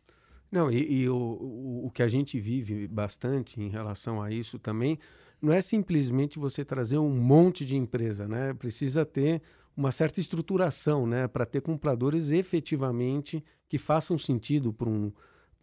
Não, 0.52 0.72
e, 0.72 1.02
e 1.02 1.10
o, 1.10 1.16
o, 1.16 1.86
o, 1.86 1.92
que 1.92 2.02
a 2.02 2.08
gente 2.08 2.40
vive 2.40 2.88
bastante 2.88 3.62
em 3.62 3.70
relação 3.70 4.22
a 4.22 4.32
isso 4.32 4.58
também 4.58 4.98
não 5.42 5.52
é 5.52 5.62
simplesmente 5.62 6.38
você 6.38 6.64
trazer 6.64 6.98
um 6.98 7.10
monte 7.10 7.66
de 7.66 7.76
empresa, 7.76 8.28
né? 8.28 8.54
Precisa 8.54 9.06
ter 9.06 9.42
uma 9.76 9.92
certa 9.92 10.20
estruturação, 10.20 11.08
né? 11.08 11.28
Para 11.28 11.46
ter 11.46 11.62
compradores 11.62 12.30
efetivamente 12.30 13.44
que 13.68 13.78
façam 13.78 14.18
sentido 14.18 14.72
para 14.72 14.90
um, 14.90 15.12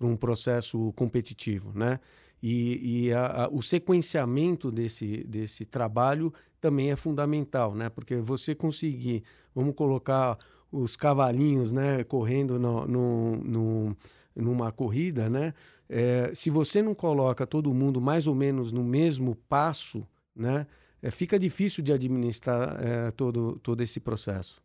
um 0.01 0.17
processo 0.17 0.93
competitivo, 0.95 1.73
né? 1.75 2.01
E, 2.43 3.07
e 3.07 3.13
a, 3.13 3.45
a, 3.45 3.49
o 3.49 3.63
sequenciamento 3.63 4.71
desse, 4.71 5.25
desse 5.25 5.65
trabalho 5.65 6.33
também 6.61 6.91
é 6.91 6.97
fundamental, 6.97 7.75
né? 7.75 7.89
Porque 7.89 8.17
você 8.17 8.55
conseguir, 8.55 9.23
vamos 9.55 9.75
colocar 9.75 10.39
os 10.71 10.97
cavalinhos, 10.97 11.73
né, 11.73 12.05
correndo 12.05 12.59
no, 12.59 12.87
no, 12.87 13.37
no 13.37 13.97
numa 14.39 14.73
corrida, 14.73 15.29
né? 15.29 15.53
É, 15.89 16.33
se 16.35 16.49
você 16.51 16.81
não 16.81 16.95
coloca 16.95 17.47
todo 17.47 17.73
mundo 17.75 18.01
mais 18.01 18.27
ou 18.27 18.35
menos 18.35 18.73
no 18.73 18.85
mesmo 18.85 19.35
passo, 19.35 20.07
né? 20.35 20.67
É, 21.03 21.11
fica 21.11 21.39
difícil 21.39 21.83
de 21.83 21.93
administrar 21.93 22.85
é, 22.85 23.11
todo, 23.11 23.59
todo 23.61 23.81
esse 23.83 24.01
processo. 24.01 24.63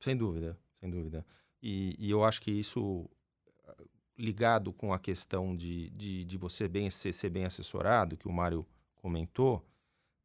Sem 0.00 0.16
dúvida, 0.16 0.58
sem 0.80 0.88
dúvida. 0.88 1.24
E, 1.62 1.94
e, 1.98 2.10
eu 2.10 2.24
acho 2.24 2.40
que 2.40 2.50
isso, 2.50 3.08
ligado 4.16 4.72
com 4.72 4.92
a 4.92 4.98
questão 4.98 5.54
de, 5.56 5.90
de, 5.90 6.24
de 6.24 6.36
você 6.38 6.68
bem, 6.68 6.90
ser, 6.90 7.12
ser 7.12 7.28
bem 7.28 7.44
assessorado, 7.44 8.16
que 8.16 8.28
o 8.28 8.32
Mário 8.32 8.64
comentou, 8.96 9.64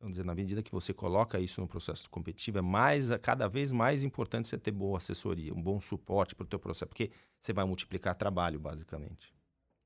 vamos 0.03 0.17
dizer, 0.17 0.25
na 0.25 0.35
medida 0.35 0.61
que 0.61 0.71
você 0.71 0.93
coloca 0.93 1.39
isso 1.39 1.61
no 1.61 1.67
processo 1.67 2.09
competitivo, 2.09 2.57
é 2.57 2.61
mais, 2.61 3.09
cada 3.21 3.47
vez 3.47 3.71
mais 3.71 4.03
importante 4.03 4.49
você 4.49 4.57
ter 4.57 4.71
boa 4.71 4.97
assessoria, 4.97 5.53
um 5.53 5.61
bom 5.61 5.79
suporte 5.79 6.35
para 6.35 6.43
o 6.43 6.47
teu 6.47 6.59
processo, 6.59 6.87
porque 6.87 7.09
você 7.39 7.53
vai 7.53 7.63
multiplicar 7.63 8.13
trabalho, 8.13 8.59
basicamente. 8.59 9.33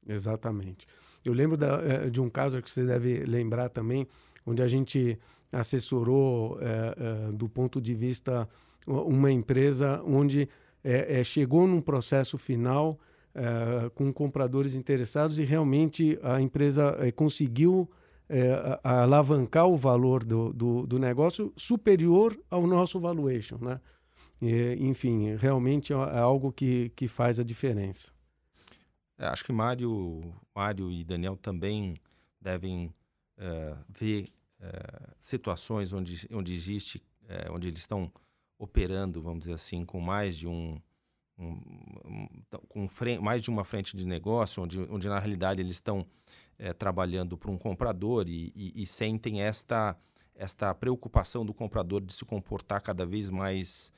Exatamente. 0.08 0.88
Eu 1.24 1.34
lembro 1.34 1.56
da, 1.56 1.84
eh, 1.84 2.10
de 2.10 2.20
um 2.20 2.32
caso 2.32 2.60
que 2.64 2.72
você 2.72 2.84
deve 2.84 3.26
lembrar 3.26 3.70
também, 3.70 4.08
onde 4.44 4.64
a 4.64 4.68
gente 4.68 5.20
assessorou 5.52 6.58
é, 6.62 7.28
é, 7.28 7.32
do 7.32 7.48
ponto 7.48 7.80
de 7.80 7.94
vista 7.94 8.50
uma 8.88 9.32
empresa 9.32 10.02
onde 10.04 10.50
é, 10.84 11.24
chegou 11.24 11.68
num 11.68 11.82
processo 11.82 12.38
final 12.38 13.00
com 13.94 14.12
compradores 14.12 14.74
interessados 14.74 15.38
e 15.38 15.44
realmente 15.44 16.18
a 16.24 16.42
empresa 16.42 16.98
conseguiu 17.16 17.88
alavancar 18.84 19.68
o 19.68 19.76
valor 19.76 20.24
do, 20.24 20.52
do, 20.52 20.86
do, 20.86 21.00
negócio 21.00 21.54
superior 21.56 22.38
ao 22.50 22.68
nosso 22.68 23.00
valuation, 23.00 23.58
né? 23.62 23.80
E, 24.42 24.76
enfim, 24.80 25.36
realmente 25.36 25.94
é 25.94 26.20
algo 26.20 26.52
que, 26.52 26.90
que 26.90 27.08
faz 27.08 27.40
a 27.40 27.44
diferença. 27.44 28.12
É, 29.18 29.26
acho 29.26 29.44
que 29.44 29.52
Mário, 29.52 30.22
Mário 30.54 30.92
e 30.92 31.04
Daniel 31.04 31.38
também 31.38 31.96
devem 32.40 32.94
uh, 33.38 33.78
ver 33.90 34.26
situações 35.20 35.94
onde, 35.94 36.28
onde 36.32 36.54
existe, 36.54 37.02
onde 37.52 37.68
eles 37.68 37.80
estão 37.80 38.12
operando, 38.58 39.22
vamos 39.22 39.42
dizer 39.42 39.54
assim, 39.54 39.86
com 39.86 40.00
mais 40.00 40.36
de 40.36 40.48
um, 40.48 40.80
com 42.70 42.88
mais 43.22 43.42
de 43.42 43.50
uma 43.50 43.64
frente 43.64 43.96
de 43.96 44.06
negócio, 44.06 44.64
onde, 44.64 44.80
onde 44.90 45.08
na 45.08 45.20
realidade 45.20 45.62
eles 45.62 45.76
estão 45.76 46.06
trabalhando 46.80 47.38
para 47.38 47.52
um 47.52 47.58
comprador 47.58 48.28
e, 48.28 48.52
e, 48.56 48.82
e 48.82 48.86
sentem 48.86 49.42
esta 49.42 49.96
esta 50.34 50.74
preocupação 50.74 51.46
do 51.46 51.54
comprador 51.54 52.02
de 52.02 52.14
se 52.14 52.26
comportar 52.26 52.82
cada 52.82 53.06
vez 53.06 53.30
mais 53.30 53.94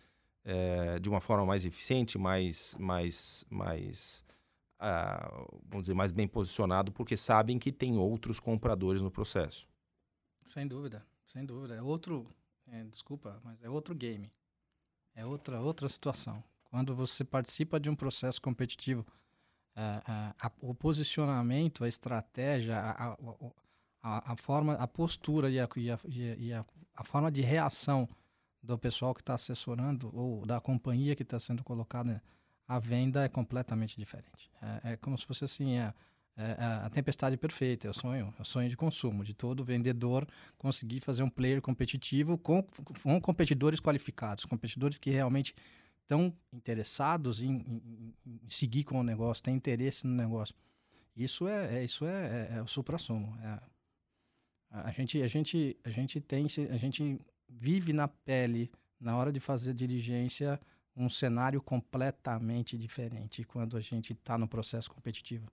de 1.01 1.07
uma 1.07 1.21
forma 1.21 1.45
mais 1.45 1.65
eficiente, 1.65 2.17
mais 2.17 2.75
mais 2.77 3.45
mais 3.49 4.25
uh, 4.79 5.59
vamos 5.67 5.83
dizer, 5.83 5.93
mais 5.93 6.11
bem 6.11 6.27
posicionado, 6.27 6.91
porque 6.91 7.15
sabem 7.17 7.59
que 7.59 7.71
tem 7.71 7.97
outros 7.97 8.39
compradores 8.39 9.01
no 9.01 9.11
processo. 9.11 9.67
Sem 10.43 10.67
dúvida, 10.67 11.05
sem 11.25 11.45
dúvida. 11.45 11.75
É 11.75 11.81
outro, 11.81 12.27
é, 12.67 12.83
desculpa, 12.85 13.39
mas 13.43 13.61
é 13.61 13.69
outro 13.69 13.93
game. 13.93 14.31
É 15.13 15.25
outra, 15.25 15.59
outra 15.59 15.89
situação. 15.89 16.43
Quando 16.69 16.95
você 16.95 17.23
participa 17.23 17.79
de 17.79 17.89
um 17.89 17.95
processo 17.95 18.41
competitivo, 18.41 19.05
uh, 19.75 20.51
o 20.61 20.73
posicionamento, 20.73 21.83
a 21.83 21.87
estratégia, 21.87 22.77
a, 22.77 23.17
a, 24.01 24.33
a, 24.33 24.35
forma, 24.37 24.73
a 24.73 24.87
postura 24.87 25.49
e 25.49 25.59
a, 25.59 25.67
e 25.75 25.91
a, 25.91 25.99
e 26.05 26.53
a, 26.53 26.65
a 26.95 27.03
forma 27.03 27.31
de 27.31 27.41
reação 27.41 28.07
do 28.61 28.77
pessoal 28.77 29.13
que 29.13 29.21
está 29.21 29.35
assessorando 29.35 30.11
ou 30.13 30.45
da 30.45 30.59
companhia 30.59 31.15
que 31.15 31.23
está 31.23 31.39
sendo 31.39 31.63
colocada 31.63 32.21
a 32.67 32.77
venda 32.77 33.23
é 33.23 33.29
completamente 33.29 33.97
diferente. 33.97 34.51
É, 34.61 34.93
é 34.93 34.97
como 34.97 35.17
se 35.17 35.25
fosse 35.25 35.43
assim, 35.43 35.77
é, 35.77 35.93
é, 36.37 36.43
é, 36.43 36.65
a 36.85 36.89
tempestade 36.89 37.35
perfeita, 37.35 37.87
é 37.87 37.89
o 37.89 37.93
sonho, 37.93 38.33
é 38.37 38.41
o 38.41 38.45
sonho 38.45 38.69
de 38.69 38.77
consumo, 38.77 39.23
de 39.23 39.33
todo 39.33 39.63
vendedor 39.63 40.27
conseguir 40.57 40.99
fazer 40.99 41.23
um 41.23 41.29
player 41.29 41.61
competitivo 41.61 42.37
com, 42.37 42.61
com 43.01 43.19
competidores 43.19 43.79
qualificados, 43.79 44.45
competidores 44.45 44.97
que 44.97 45.09
realmente 45.09 45.55
estão 46.09 46.35
interessados 46.51 47.43
em, 47.43 47.51
em, 47.51 48.13
em, 48.25 48.49
seguir 48.49 48.83
com 48.83 48.99
o 48.99 49.03
negócio, 49.03 49.43
têm 49.43 49.55
interesse 49.55 50.07
no 50.07 50.15
negócio. 50.15 50.55
Isso 51.15 51.47
é, 51.47 51.77
é 51.77 51.83
isso 51.83 52.03
é, 52.05 52.49
é, 52.51 52.57
é 52.57 52.61
o 52.63 52.67
supra-sumo. 52.67 53.37
É, 53.43 53.61
a 54.71 54.91
gente, 54.91 55.21
a 55.21 55.27
gente, 55.27 55.77
a 55.83 55.89
gente 55.89 56.19
tem, 56.19 56.47
a 56.71 56.77
gente 56.77 57.21
vive 57.47 57.93
na 57.93 58.07
pele 58.07 58.71
na 58.99 59.15
hora 59.15 59.31
de 59.31 59.39
fazer 59.39 59.73
diligência 59.73 60.59
um 60.95 61.07
cenário 61.07 61.61
completamente 61.61 62.77
diferente 62.77 63.43
quando 63.43 63.77
a 63.77 63.81
gente 63.81 64.13
está 64.13 64.37
no 64.37 64.47
processo 64.47 64.91
competitivo. 64.91 65.47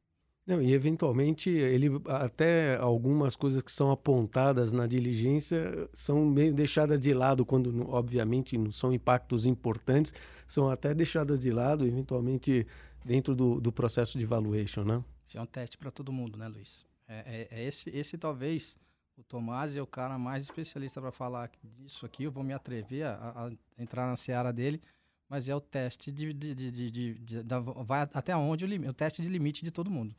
Não, 0.47 0.63
e 0.63 0.73
eventualmente 0.73 1.51
ele 1.51 1.89
até 2.07 2.77
algumas 2.77 3.35
coisas 3.35 3.61
que 3.63 3.73
são 3.73 3.91
apontadas 3.91 4.73
na 4.73 4.87
diligência 4.87 5.89
são 5.93 6.25
meio 6.25 6.55
deixadas 6.55 7.01
de 7.01 7.13
lado 7.13 7.45
quando 7.45 7.89
obviamente 7.91 8.57
não 8.57 8.71
são 8.71 8.93
impactos 8.93 9.45
importantes, 9.45 10.15
são 10.47 10.71
até 10.71 10.95
deixadas 10.95 11.41
de 11.41 11.51
lado 11.51 11.85
eventualmente 11.85 12.65
dentro 13.05 13.35
do, 13.35 13.61
do 13.61 13.73
processo 13.73 14.19
de 14.19 14.25
valuation, 14.25 14.85
né? 14.85 15.03
Isso 15.27 15.37
é 15.37 15.43
um 15.43 15.47
teste 15.47 15.77
para 15.77 15.91
todo 15.91 16.13
mundo, 16.13 16.39
né, 16.39 16.47
Luiz? 16.47 16.87
É, 17.09 17.49
é, 17.51 17.59
é, 17.59 17.65
esse, 17.65 17.91
esse 17.91 18.17
talvez 18.17 18.79
o 19.17 19.25
Tomás 19.25 19.75
é 19.75 19.83
o 19.83 19.87
cara 19.87 20.17
mais 20.17 20.45
especialista 20.45 21.01
para 21.01 21.11
falar 21.11 21.51
disso 21.65 22.07
aqui. 22.07 22.23
Eu 22.23 22.31
vou 22.31 22.45
me 22.45 22.53
atrever 22.53 23.05
a, 23.05 23.49
a 23.49 23.83
entrar 23.83 24.07
na 24.07 24.17
seara 24.17 24.53
dele 24.53 24.81
mas 25.29 25.49
é 25.49 25.55
o 25.57 25.61
teste 25.61 26.13
de, 26.13 26.33
de, 26.33 26.55
de, 26.55 27.19
de, 27.19 27.45
vai 27.85 28.03
até 28.15 28.37
onde 28.37 28.65
o, 28.65 28.89
o 28.89 28.93
teste 28.93 29.23
de 29.23 29.29
limite 29.29 29.65
de 29.65 29.71
todo 29.71 29.91
mundo. 29.91 30.15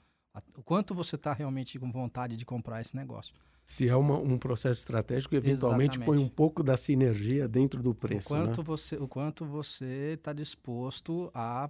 O 0.55 0.63
quanto 0.63 0.93
você 0.93 1.15
está 1.15 1.33
realmente 1.33 1.77
com 1.79 1.91
vontade 1.91 2.35
de 2.35 2.45
comprar 2.45 2.81
esse 2.81 2.95
negócio. 2.95 3.33
Se 3.65 3.89
é 3.89 3.95
uma, 3.95 4.17
um 4.17 4.37
processo 4.37 4.79
estratégico, 4.79 5.35
eventualmente 5.35 5.97
Exatamente. 5.97 6.05
põe 6.05 6.25
um 6.25 6.29
pouco 6.29 6.63
da 6.63 6.77
sinergia 6.77 7.49
dentro 7.49 7.83
do 7.83 7.93
preço. 7.93 8.33
O 8.33 8.37
quanto 8.37 8.59
né? 8.59 8.63
você 8.63 8.95
o 8.95 9.07
quanto 9.09 9.45
você 9.45 10.13
está 10.13 10.31
disposto 10.31 11.29
a, 11.33 11.69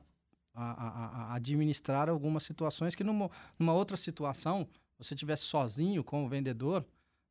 a, 0.53 0.63
a, 0.63 1.05
a, 1.31 1.35
administrar 1.35 2.07
algumas 2.07 2.43
situações 2.43 2.93
que 2.93 3.03
numa, 3.03 3.31
numa 3.57 3.73
outra 3.73 3.97
situação, 3.97 4.67
você 4.97 5.15
tivesse 5.15 5.43
sozinho 5.43 6.03
com 6.03 6.23
o 6.23 6.29
vendedor, 6.29 6.85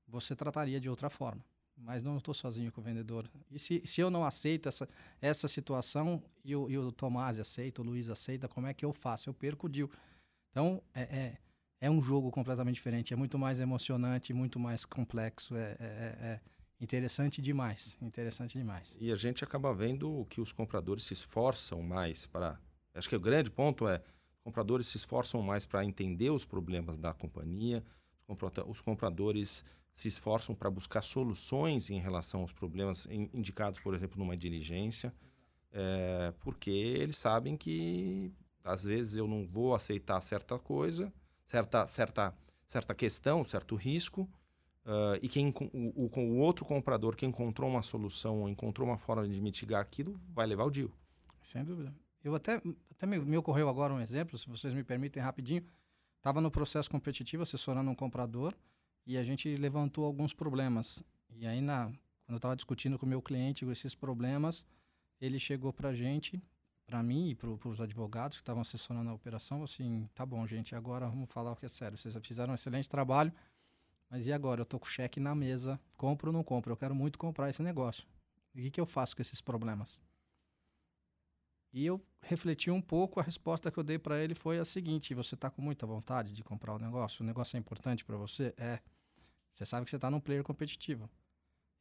você 0.09 0.34
trataria 0.34 0.80
de 0.80 0.89
outra 0.89 1.09
forma. 1.09 1.45
Mas 1.76 2.03
não 2.03 2.16
estou 2.16 2.34
sozinho 2.34 2.72
com 2.72 2.80
o 2.80 2.84
vendedor. 2.84 3.30
E 3.51 3.59
se, 3.61 3.82
se 3.84 4.01
eu 4.01 4.11
não 4.11 4.24
aceito 4.24 4.68
essa, 4.68 4.89
essa 5.20 5.47
situação 5.47 6.22
e 6.45 6.57
o, 6.57 6.70
e 6.70 6.78
o 6.78 6.91
Tomás 6.91 7.39
aceita, 7.39 7.82
o 7.82 7.84
Luiz 7.84 8.09
aceita, 8.09 8.49
como 8.49 8.66
é 8.66 8.72
que 8.72 8.84
eu 8.84 8.93
faço? 8.93 9.28
Eu 9.28 9.34
perco 9.34 9.66
o 9.66 9.68
deal. 9.68 9.89
Então, 10.57 10.82
é, 10.94 11.02
é 11.02 11.38
é 11.78 11.90
um 11.90 12.00
jogo 12.00 12.30
completamente 12.30 12.76
diferente, 12.76 13.12
é 13.12 13.16
muito 13.16 13.38
mais 13.38 13.61
emocionante, 13.61 14.32
muito 14.32 14.59
mais 14.59 14.86
complexo, 14.86 15.54
é, 15.54 15.76
é, 15.78 15.84
é, 15.84 16.26
é 16.28 16.40
interessante 16.80 17.42
demais, 17.42 17.96
interessante 18.00 18.57
demais. 18.57 18.96
E 18.98 19.12
a 19.12 19.16
gente 19.16 19.44
acaba 19.44 19.74
vendo 19.74 20.26
que 20.30 20.40
os 20.40 20.52
compradores 20.52 21.04
se 21.04 21.12
esforçam 21.12 21.82
mais 21.82 22.26
para, 22.26 22.59
acho 22.94 23.09
que 23.09 23.16
o 23.16 23.20
grande 23.20 23.50
ponto 23.50 23.86
é, 23.86 23.96
os 23.98 24.42
compradores 24.42 24.86
se 24.86 24.96
esforçam 24.96 25.42
mais 25.42 25.66
para 25.66 25.84
entender 25.84 26.30
os 26.30 26.46
problemas 26.46 26.96
da 26.96 27.12
companhia, 27.12 27.84
os 28.66 28.80
compradores 28.80 29.62
se 29.92 30.09
esforçam 30.09 30.54
para 30.54 30.70
buscar 30.70 31.02
soluções 31.02 31.90
em 31.90 32.00
relação 32.00 32.40
aos 32.40 32.52
problemas 32.52 33.07
indicados, 33.11 33.80
por 33.80 33.94
exemplo, 33.94 34.18
numa 34.18 34.36
diligência, 34.36 35.12
é, 35.70 36.32
porque 36.40 36.70
eles 36.70 37.16
sabem 37.16 37.57
que 37.57 38.32
às 38.66 38.84
vezes 38.84 39.16
eu 39.16 39.26
não 39.26 39.46
vou 39.46 39.74
aceitar 39.74 40.20
certa 40.20 40.58
coisa 40.58 41.12
certa, 41.46 41.86
certa, 41.86 42.34
certa 42.66 42.94
questão, 42.94 43.44
certo 43.44 43.76
risco, 43.76 44.28
uh, 44.84 45.16
e 45.22 45.28
quem, 45.28 45.54
o, 45.72 46.06
o, 46.06 46.20
o, 46.20 46.36
outro 46.38 46.64
comprador 46.64 47.16
que 47.16 47.24
encontrou 47.24 47.70
uma 47.70 47.82
solução 47.82 48.42
ou 48.42 48.48
encontrou 48.48 48.86
uma 48.86 48.98
forma 48.98 49.26
de 49.26 49.40
mitigar 49.40 49.80
aquilo 49.80 50.14
vai 50.28 50.46
levar 50.46 50.64
o 50.64 50.70
deal. 50.70 50.90
Sem 51.42 51.64
dúvida. 51.64 51.94
Eu 52.22 52.34
até, 52.34 52.60
até 52.90 53.06
me, 53.06 53.18
me 53.20 53.38
ocorreu 53.38 53.68
agora 53.68 53.94
um 53.94 54.00
exemplo, 54.00 54.36
se 54.36 54.48
vocês 54.48 54.74
me 54.74 54.82
permitem 54.82 55.22
rapidinho. 55.22 55.64
Estava 56.16 56.40
no 56.40 56.50
processo 56.50 56.90
competitivo 56.90 57.44
assessorando 57.44 57.88
um 57.88 57.94
comprador 57.94 58.52
e 59.06 59.16
a 59.16 59.22
gente 59.22 59.54
levantou 59.56 60.04
alguns 60.04 60.34
problemas. 60.34 61.04
E 61.30 61.46
aí, 61.46 61.60
na, 61.60 61.84
quando 62.24 62.32
eu 62.32 62.36
estava 62.36 62.56
discutindo 62.56 62.98
com 62.98 63.06
o 63.06 63.08
meu 63.08 63.22
cliente 63.22 63.64
esses 63.66 63.94
problemas, 63.94 64.66
ele 65.20 65.38
chegou 65.38 65.72
para 65.72 65.90
a 65.90 65.94
gente 65.94 66.42
para 66.87 67.03
mim 67.03 67.30
e 67.30 67.34
para 67.34 67.51
os 67.51 67.80
advogados 67.80 68.37
que 68.37 68.43
estavam 68.43 68.62
assessorando 68.62 69.11
a 69.11 69.14
operação, 69.14 69.62
assim, 69.62 70.09
tá 70.14 70.24
bom, 70.24 70.47
gente, 70.47 70.74
agora 70.74 71.09
vamos 71.09 71.28
falar 71.28 71.53
o 71.53 71.57
que 71.57 71.66
é 71.66 71.68
sério. 71.68 71.99
Vocês 71.99 72.16
fizeram 72.22 72.53
um 72.53 72.55
excelente 72.55 72.89
trabalho, 72.89 73.32
mas 74.09 74.26
e 74.26 74.32
agora? 74.32 74.61
Eu 74.61 74.64
tô 74.64 74.78
com 74.78 74.87
cheque 74.87 75.18
na 75.18 75.34
mesa, 75.34 75.80
compro 75.97 76.28
ou 76.28 76.32
não 76.32 76.45
compro? 76.45 76.72
Eu 76.72 76.76
quero 76.76 76.95
muito 76.95 77.18
comprar 77.18 77.51
esse 77.51 77.62
negócio. 77.62 78.07
E 78.55 78.61
o 78.61 78.62
que, 78.62 78.70
que 78.70 78.80
eu 78.80 78.87
faço 78.87 79.16
com 79.16 79.22
esses 79.22 79.41
problemas? 79.41 80.01
E 81.72 81.84
eu 81.84 82.01
refleti 82.22 82.70
um 82.70 82.80
pouco, 82.80 83.20
a 83.20 83.22
resposta 83.22 83.70
que 83.70 83.78
eu 83.78 83.84
dei 83.84 83.99
para 83.99 84.22
ele 84.22 84.34
foi 84.34 84.59
a 84.59 84.64
seguinte: 84.64 85.12
você 85.12 85.34
está 85.34 85.51
com 85.51 85.61
muita 85.61 85.87
vontade 85.87 86.32
de 86.32 86.43
comprar 86.43 86.74
o 86.74 86.78
negócio? 86.78 87.22
O 87.22 87.26
negócio 87.26 87.57
é 87.57 87.61
importante 87.61 88.05
para 88.05 88.16
você? 88.16 88.55
É. 88.57 88.80
Você 89.53 89.66
sabe 89.66 89.84
que 89.84 89.91
você 89.91 89.97
está 89.97 90.11
num 90.11 90.20
player 90.20 90.43
competitivo. 90.43 91.11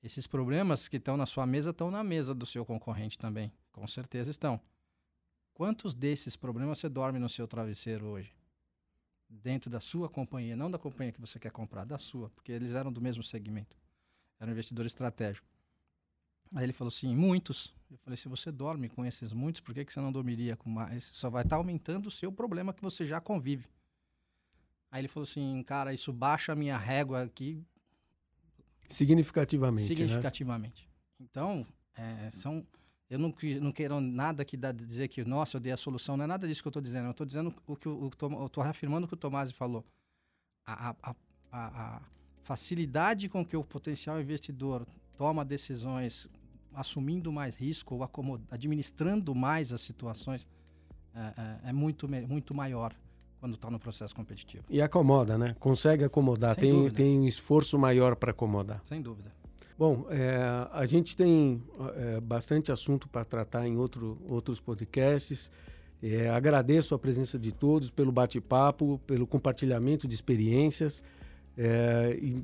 Esses 0.02 0.28
problemas 0.28 0.88
que 0.88 0.98
estão 0.98 1.16
na 1.16 1.26
sua 1.26 1.46
mesa 1.46 1.70
estão 1.70 1.90
na 1.90 2.04
mesa 2.04 2.34
do 2.34 2.46
seu 2.46 2.66
concorrente 2.66 3.18
também. 3.18 3.54
Com 3.72 3.88
certeza 3.88 4.32
estão. 4.32 4.60
Quantos 5.56 5.96
desses 5.96 6.36
problemas 6.36 6.80
você 6.80 6.90
dorme 6.90 7.18
no 7.18 7.30
seu 7.30 7.48
travesseiro 7.48 8.08
hoje? 8.08 8.36
Dentro 9.30 9.70
da 9.70 9.80
sua 9.80 10.10
companhia, 10.10 10.54
não 10.54 10.70
da 10.70 10.78
companhia 10.78 11.14
que 11.14 11.22
você 11.22 11.40
quer 11.40 11.50
comprar, 11.50 11.86
da 11.86 11.98
sua, 11.98 12.30
porque 12.30 12.52
eles 12.52 12.74
eram 12.74 12.92
do 12.92 13.00
mesmo 13.00 13.24
segmento. 13.24 13.78
Era 14.38 14.52
um 14.52 14.54
investidor 14.54 14.86
estratégico. 14.86 15.48
Aí 16.54 16.66
ele 16.66 16.74
falou 16.74 16.90
assim: 16.90 17.16
muitos. 17.16 17.74
Eu 17.90 17.98
falei: 18.00 18.18
se 18.18 18.28
você 18.28 18.52
dorme 18.52 18.90
com 18.90 19.06
esses 19.06 19.32
muitos, 19.32 19.62
por 19.62 19.74
que, 19.74 19.86
que 19.86 19.94
você 19.94 20.02
não 20.02 20.12
dormiria 20.12 20.58
com 20.58 20.70
mais? 20.70 21.06
Só 21.06 21.30
vai 21.30 21.44
estar 21.44 21.56
tá 21.56 21.60
aumentando 21.60 22.08
o 22.08 22.12
seu 22.12 22.34
problema 22.34 22.74
que 22.74 22.82
você 22.82 23.06
já 23.06 23.22
convive. 23.22 23.66
Aí 24.92 25.00
ele 25.00 25.08
falou 25.08 25.24
assim: 25.24 25.64
cara, 25.64 25.94
isso 25.94 26.12
baixa 26.12 26.52
a 26.52 26.56
minha 26.56 26.78
régua 26.78 27.24
aqui. 27.24 27.64
Significativamente. 28.90 29.84
Né? 29.84 29.96
Significativamente. 29.96 30.84
Né? 31.18 31.26
Então, 31.30 31.66
é, 31.96 32.30
são 32.30 32.68
eu 33.10 33.20
não, 33.20 33.34
não 33.62 33.72
quero 33.72 34.00
nada 34.02 34.44
que 34.44 34.58
dá 34.58 34.72
dizer 34.72 35.08
que, 35.08 35.24
nossa, 35.24 35.58
eu 35.58 35.62
dei 35.62 35.72
a 35.72 35.78
solução. 35.78 36.18
Não 36.18 36.24
é 36.24 36.28
nada 36.28 36.48
disso 36.48 36.62
que 36.62 36.68
eu 36.68 36.72
estou 36.72 36.82
dizendo. 36.82 37.06
Eu 37.06 37.12
estou 37.12 37.26
dizendo 37.26 37.54
o 37.68 37.76
que 37.76 37.88
o, 37.88 38.12
eu 38.22 38.46
estou 38.46 38.64
reafirmando 38.64 39.06
o 39.06 39.08
que 39.08 39.14
o 39.14 39.18
Tomasi 39.18 39.54
falou. 39.54 39.86
A, 40.66 40.90
a, 40.90 41.16
a, 41.52 41.96
a, 41.98 42.02
facilidade 42.44 43.28
com 43.30 43.44
que 43.46 43.58
o 43.58 43.64
potencial 43.64 44.20
investidor 44.20 44.86
toma 45.18 45.44
decisões 45.44 46.28
assumindo 46.74 47.32
mais 47.32 47.58
risco 47.58 47.96
ou 47.96 48.04
administrando 48.52 49.34
mais 49.34 49.72
as 49.72 49.82
situações 49.82 50.48
é, 51.16 51.20
é, 51.20 51.70
é 51.70 51.74
muito, 51.74 52.08
muito 52.08 52.54
maior 52.54 52.94
quando 53.40 53.54
está 53.54 53.70
no 53.70 53.80
processo 53.80 54.16
competitivo. 54.16 54.66
E 54.70 54.82
acomoda, 54.82 55.38
né? 55.38 55.56
Consegue 55.60 56.04
acomodar, 56.04 56.56
tem, 56.56 56.90
tem 56.92 57.20
um 57.20 57.28
esforço 57.28 57.78
maior 57.78 58.16
para 58.16 58.32
acomodar. 58.32 58.82
Sem 58.86 59.02
dúvida. 59.02 59.32
Bom, 59.78 60.06
é, 60.10 60.38
a 60.72 60.86
gente 60.86 61.18
tem 61.18 61.62
é, 61.96 62.22
bastante 62.22 62.72
assunto 62.72 63.10
para 63.10 63.26
tratar 63.26 63.68
em 63.68 63.76
outro, 63.78 64.18
outros 64.28 64.60
podcasts. 64.60 65.52
É, 66.02 66.30
agradeço 66.30 66.96
a 66.96 67.00
presença 67.00 67.38
de 67.38 67.52
todos 67.52 67.90
pelo 67.90 68.12
bate-papo, 68.12 69.00
pelo 69.06 69.28
compartilhamento 69.28 70.08
de 70.08 70.16
experiências. 70.16 71.04
É, 71.58 72.18
e, 72.22 72.42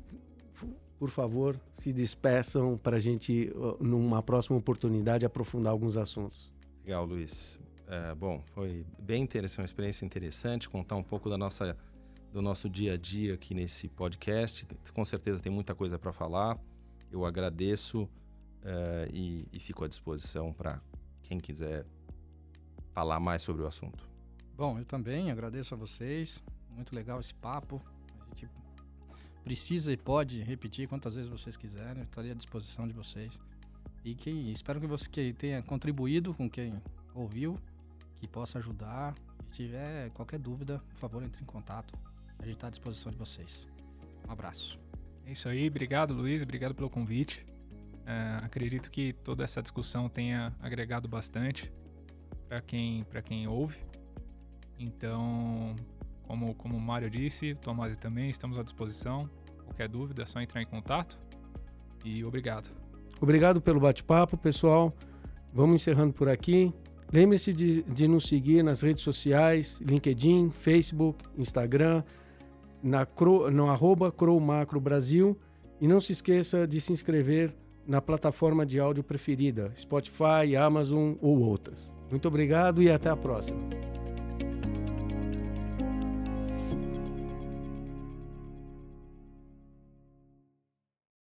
por 0.98 1.08
favor, 1.08 1.58
se 1.72 1.92
despeçam 1.92 2.78
para 2.78 2.98
a 2.98 3.00
gente, 3.00 3.50
numa 3.80 4.22
próxima 4.22 4.56
oportunidade, 4.58 5.24
aprofundar 5.24 5.72
alguns 5.72 5.96
assuntos. 5.96 6.52
Legal, 6.84 7.04
Luiz. 7.04 7.58
É, 7.88 8.14
bom, 8.14 8.42
foi 8.54 8.84
bem 8.98 9.22
interessante, 9.22 9.60
uma 9.60 9.66
experiência 9.66 10.04
interessante, 10.04 10.68
contar 10.68 10.96
um 10.96 11.02
pouco 11.02 11.28
da 11.28 11.36
nossa, 11.36 11.76
do 12.32 12.40
nosso 12.40 12.68
dia 12.68 12.94
a 12.94 12.96
dia 12.96 13.34
aqui 13.34 13.54
nesse 13.54 13.88
podcast. 13.88 14.66
Com 14.92 15.04
certeza 15.04 15.40
tem 15.40 15.50
muita 15.50 15.74
coisa 15.74 15.98
para 15.98 16.12
falar. 16.12 16.58
Eu 17.12 17.26
agradeço 17.26 18.04
uh, 18.04 18.08
e, 19.12 19.46
e 19.52 19.60
fico 19.60 19.84
à 19.84 19.88
disposição 19.88 20.52
para 20.52 20.80
quem 21.22 21.38
quiser 21.38 21.84
falar 22.92 23.20
mais 23.20 23.42
sobre 23.42 23.62
o 23.62 23.66
assunto. 23.66 24.08
Bom, 24.56 24.78
eu 24.78 24.84
também 24.84 25.30
agradeço 25.30 25.74
a 25.74 25.76
vocês. 25.76 26.42
Muito 26.70 26.94
legal 26.94 27.20
esse 27.20 27.34
papo. 27.34 27.82
A 28.18 28.24
gente 28.34 28.48
precisa 29.44 29.92
e 29.92 29.96
pode 29.96 30.42
repetir 30.42 30.88
quantas 30.88 31.14
vezes 31.14 31.30
vocês 31.30 31.56
quiserem. 31.56 31.98
Eu 31.98 32.04
estaria 32.04 32.32
à 32.32 32.34
disposição 32.34 32.88
de 32.88 32.94
vocês. 32.94 33.38
E 34.04 34.14
que 34.14 34.30
espero 34.30 34.80
que 34.80 34.86
você 34.86 35.08
que 35.08 35.32
tenha 35.32 35.62
contribuído 35.62 36.34
com 36.34 36.48
quem 36.48 36.82
ouviu, 37.14 37.58
que 38.16 38.26
possa 38.26 38.58
ajudar. 38.58 39.14
Se 39.50 39.64
tiver 39.64 40.10
qualquer 40.10 40.38
dúvida, 40.38 40.82
por 40.90 40.96
favor, 40.96 41.22
entre 41.22 41.42
em 41.42 41.46
contato. 41.46 41.94
A 42.38 42.44
gente 42.44 42.54
está 42.54 42.68
à 42.68 42.70
disposição 42.70 43.12
de 43.12 43.18
vocês. 43.18 43.68
Um 44.26 44.32
abraço. 44.32 44.81
É 45.26 45.32
isso 45.32 45.48
aí, 45.48 45.68
obrigado 45.68 46.12
Luiz, 46.12 46.42
obrigado 46.42 46.74
pelo 46.74 46.90
convite. 46.90 47.46
É, 48.04 48.44
acredito 48.44 48.90
que 48.90 49.12
toda 49.12 49.44
essa 49.44 49.62
discussão 49.62 50.08
tenha 50.08 50.52
agregado 50.60 51.08
bastante 51.08 51.72
para 52.48 52.60
quem, 52.60 53.06
quem 53.24 53.46
ouve. 53.46 53.78
Então, 54.78 55.76
como, 56.24 56.54
como 56.54 56.76
o 56.76 56.80
Mário 56.80 57.08
disse, 57.08 57.54
Tomás 57.54 57.96
também, 57.96 58.28
estamos 58.28 58.58
à 58.58 58.62
disposição. 58.62 59.30
Qualquer 59.64 59.88
dúvida 59.88 60.22
é 60.22 60.26
só 60.26 60.40
entrar 60.40 60.60
em 60.60 60.66
contato. 60.66 61.18
E 62.04 62.24
obrigado. 62.24 62.70
Obrigado 63.20 63.60
pelo 63.60 63.78
bate-papo, 63.78 64.36
pessoal. 64.36 64.92
Vamos 65.52 65.76
encerrando 65.76 66.12
por 66.12 66.28
aqui. 66.28 66.74
Lembre-se 67.12 67.52
de, 67.52 67.82
de 67.82 68.08
nos 68.08 68.24
seguir 68.24 68.64
nas 68.64 68.80
redes 68.80 69.04
sociais, 69.04 69.80
LinkedIn, 69.80 70.50
Facebook, 70.50 71.24
Instagram 71.38 72.02
na 72.82 73.06
Cro, 73.06 73.50
no 73.50 73.68
arroba 73.68 74.10
Cromacro 74.10 74.80
Brasil 74.80 75.38
e 75.80 75.86
não 75.86 76.00
se 76.00 76.12
esqueça 76.12 76.66
de 76.66 76.80
se 76.80 76.92
inscrever 76.92 77.54
na 77.86 78.00
plataforma 78.00 78.64
de 78.64 78.78
áudio 78.78 79.02
preferida, 79.02 79.72
Spotify, 79.76 80.56
Amazon 80.58 81.14
ou 81.20 81.40
outras. 81.40 81.92
Muito 82.10 82.28
obrigado 82.28 82.82
e 82.82 82.90
até 82.90 83.10
a 83.10 83.16
próxima. 83.16 83.60